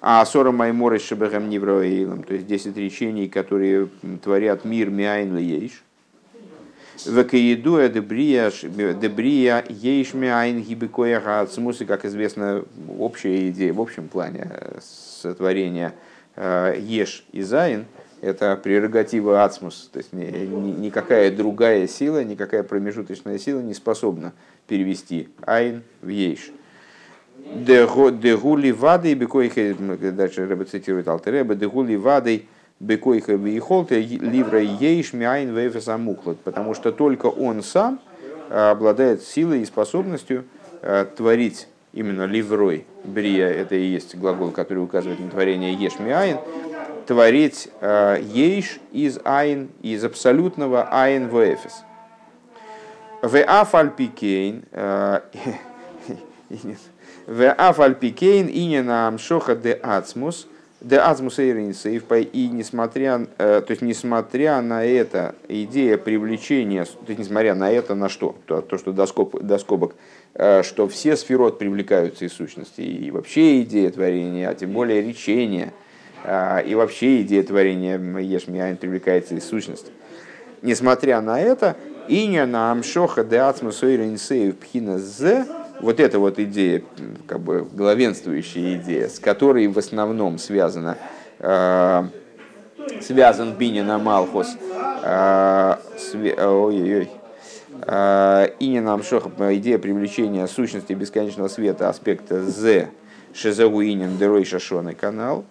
А 0.00 0.24
Сора 0.24 0.50
Майморы 0.52 0.98
Шебехем 0.98 1.50
Невроэйлом, 1.50 2.22
то 2.22 2.34
есть 2.34 2.46
10 2.46 2.76
речений, 2.76 3.28
которые 3.28 3.88
творят 4.22 4.64
мир 4.64 4.88
מאין 4.90 5.36
יש. 5.36 5.82
וכידוע 7.06 7.88
דבריאה 7.88 8.52
דבריאה 8.52 9.64
יש 9.70 10.12
מאין 10.12 10.60
היא 10.60 10.82
בכוח 10.82 11.18
העצמות, 11.18 11.78
как 11.88 12.04
известно, 12.04 12.62
общая 12.98 13.48
идея, 13.48 13.72
в 13.72 13.80
общем 13.80 14.06
плане 14.06 14.50
э, 14.50 14.80
сотворения 14.82 15.94
э, 16.36 16.76
יש 16.78 17.24
מאין– 17.32 17.86
это 18.20 18.56
прерогатива 18.56 19.44
עצמות, 19.44 19.88
то 19.92 19.98
есть 19.98 20.12
никакая 20.12 21.30
другая 21.30 21.86
сила, 21.86 22.22
никакая 22.22 22.62
промежуточная 22.62 23.38
сила 23.38 23.60
не 23.60 23.74
способна 23.74 24.32
перевести 24.66 25.28
אין 25.46 25.82
в 26.02 26.08
יש. 26.08 26.50
דהוא 27.38 28.70
לבדו 28.70 29.14
בכוחו, 29.14 29.74
дальше 30.12 30.46
Рэбе 30.46 30.64
цитирует 30.66 31.08
Алтер 31.08 31.31
Ребе, 31.31 31.54
דהוא 31.54 31.96
לבדו 31.96 32.44
בכוחו 32.78 33.34
ויכולתו 33.34 33.98
לברוא 33.98 34.60
יש 34.60 35.12
מאין 35.14 35.54
ואפס 35.54 35.96
המוחלט, 35.96 36.38
потому 36.40 36.74
что 36.74 36.92
только 36.92 37.26
он 37.26 37.62
сам 37.62 38.00
обладает 38.50 39.22
силой 39.22 39.62
и 39.62 39.64
способностью 39.64 40.44
э, 40.82 41.06
творить 41.16 41.68
именно 41.92 42.26
ливрой. 42.26 42.84
Брия– 43.04 43.48
это 43.48 43.76
и 43.76 43.84
есть 43.84 44.16
глагол, 44.16 44.50
который 44.50 44.82
указывает 44.82 45.20
на 45.20 45.30
творение 45.30 45.72
יש 45.72 45.98
מאין, 45.98 46.38
творить 47.10 47.68
э, 47.80 48.22
יש 48.22 48.78
из 48.92 49.18
אין, 49.24 49.70
из 49.82 50.04
абсолютного 50.04 50.86
אין 50.92 51.28
ואפס. 51.28 51.82
ואף 53.20 53.36
על 53.42 53.72
פי 53.72 54.02
כן, 54.02 54.62
э, 54.70 55.20
в 57.26 57.50
אף 57.50 58.86
על 58.86 59.08
פי 59.08 59.56
כן 59.56 59.72
ההמשכה 59.72 60.46
דעצמות, 60.80 60.98
דעצמות 60.98 61.40
и 61.40 62.48
несмотря, 62.52 63.26
э, 63.38 63.60
то 63.66 63.70
есть 63.72 63.82
несмотря 63.82 64.60
на 64.60 64.84
это 64.84 65.34
идея 65.48 65.98
привлечения, 65.98 66.84
то 66.84 67.08
есть 67.08 67.18
несмотря 67.18 67.56
на 67.56 67.72
это 67.72 67.96
на 67.96 68.08
что, 68.08 68.36
то, 68.46 68.60
то 68.60 68.78
что 68.78 68.92
до, 68.92 69.06
скоб, 69.06 69.36
до 69.42 69.58
скобок, 69.58 69.96
что 70.32 70.86
все 70.86 71.16
ספירות 71.16 71.58
привлекаются 71.58 72.24
из 72.24 72.34
сущности, 72.34 72.82
и 72.82 73.10
вообще 73.10 73.62
идея 73.62 73.90
творения, 73.90 74.48
а 74.48 74.54
тем 74.54 74.70
более 74.70 75.02
речения– 75.02 75.72
и 76.24 76.74
вообще 76.74 77.22
идея 77.22 77.42
творения 77.42 77.98
יש 77.98 78.31
מאין 78.31 78.76
привлекается 78.76 79.34
из 79.34 79.48
сущности. 79.48 79.90
Несмотря 80.62 81.20
на 81.20 81.40
это, 81.40 81.76
Иня 82.08 82.44
на 82.46 82.72
амшоха 82.72 83.24
де 83.24 83.38
ацма 83.38 83.72
сойренсею 83.72 84.54
пхина 84.54 84.98
з, 84.98 85.46
вот 85.80 86.00
эта 86.00 86.18
вот 86.18 86.38
идея, 86.38 86.82
как 87.26 87.40
бы 87.40 87.66
главенствующая 87.72 88.76
идея, 88.76 89.08
с 89.08 89.18
которой 89.18 89.66
в 89.68 89.78
основном 89.78 90.38
связана, 90.38 90.98
связан 93.00 93.54
Бинина 93.54 93.98
Малхус, 93.98 94.48
э, 95.02 95.76
све, 95.96 96.34
ой-ой-ой, 96.34 97.10
э, 97.86 98.48
Иня 98.58 98.82
на 98.82 98.94
амшоха, 98.94 99.30
идея 99.56 99.78
привлечения 99.78 100.46
сущности 100.46 100.92
бесконечного 100.92 101.48
света, 101.48 101.88
аспекта 101.88 102.42
з, 102.42 102.88
шезагу 103.32 103.82
инин 103.82 104.18
дерой 104.18 104.44
шашоны 104.44 104.94
канал, 104.94 105.44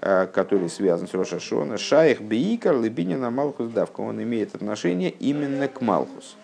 который 0.00 0.68
связан 0.68 1.08
с 1.08 1.14
Рошашона, 1.14 1.78
Шаих 1.78 2.20
Биикар 2.20 2.78
Лебинина 2.80 3.30
Малхус 3.30 3.70
Давка. 3.70 4.02
Он 4.02 4.22
имеет 4.22 4.54
отношение 4.54 5.10
именно 5.10 5.68
к 5.68 5.80
Малхусу. 5.80 6.36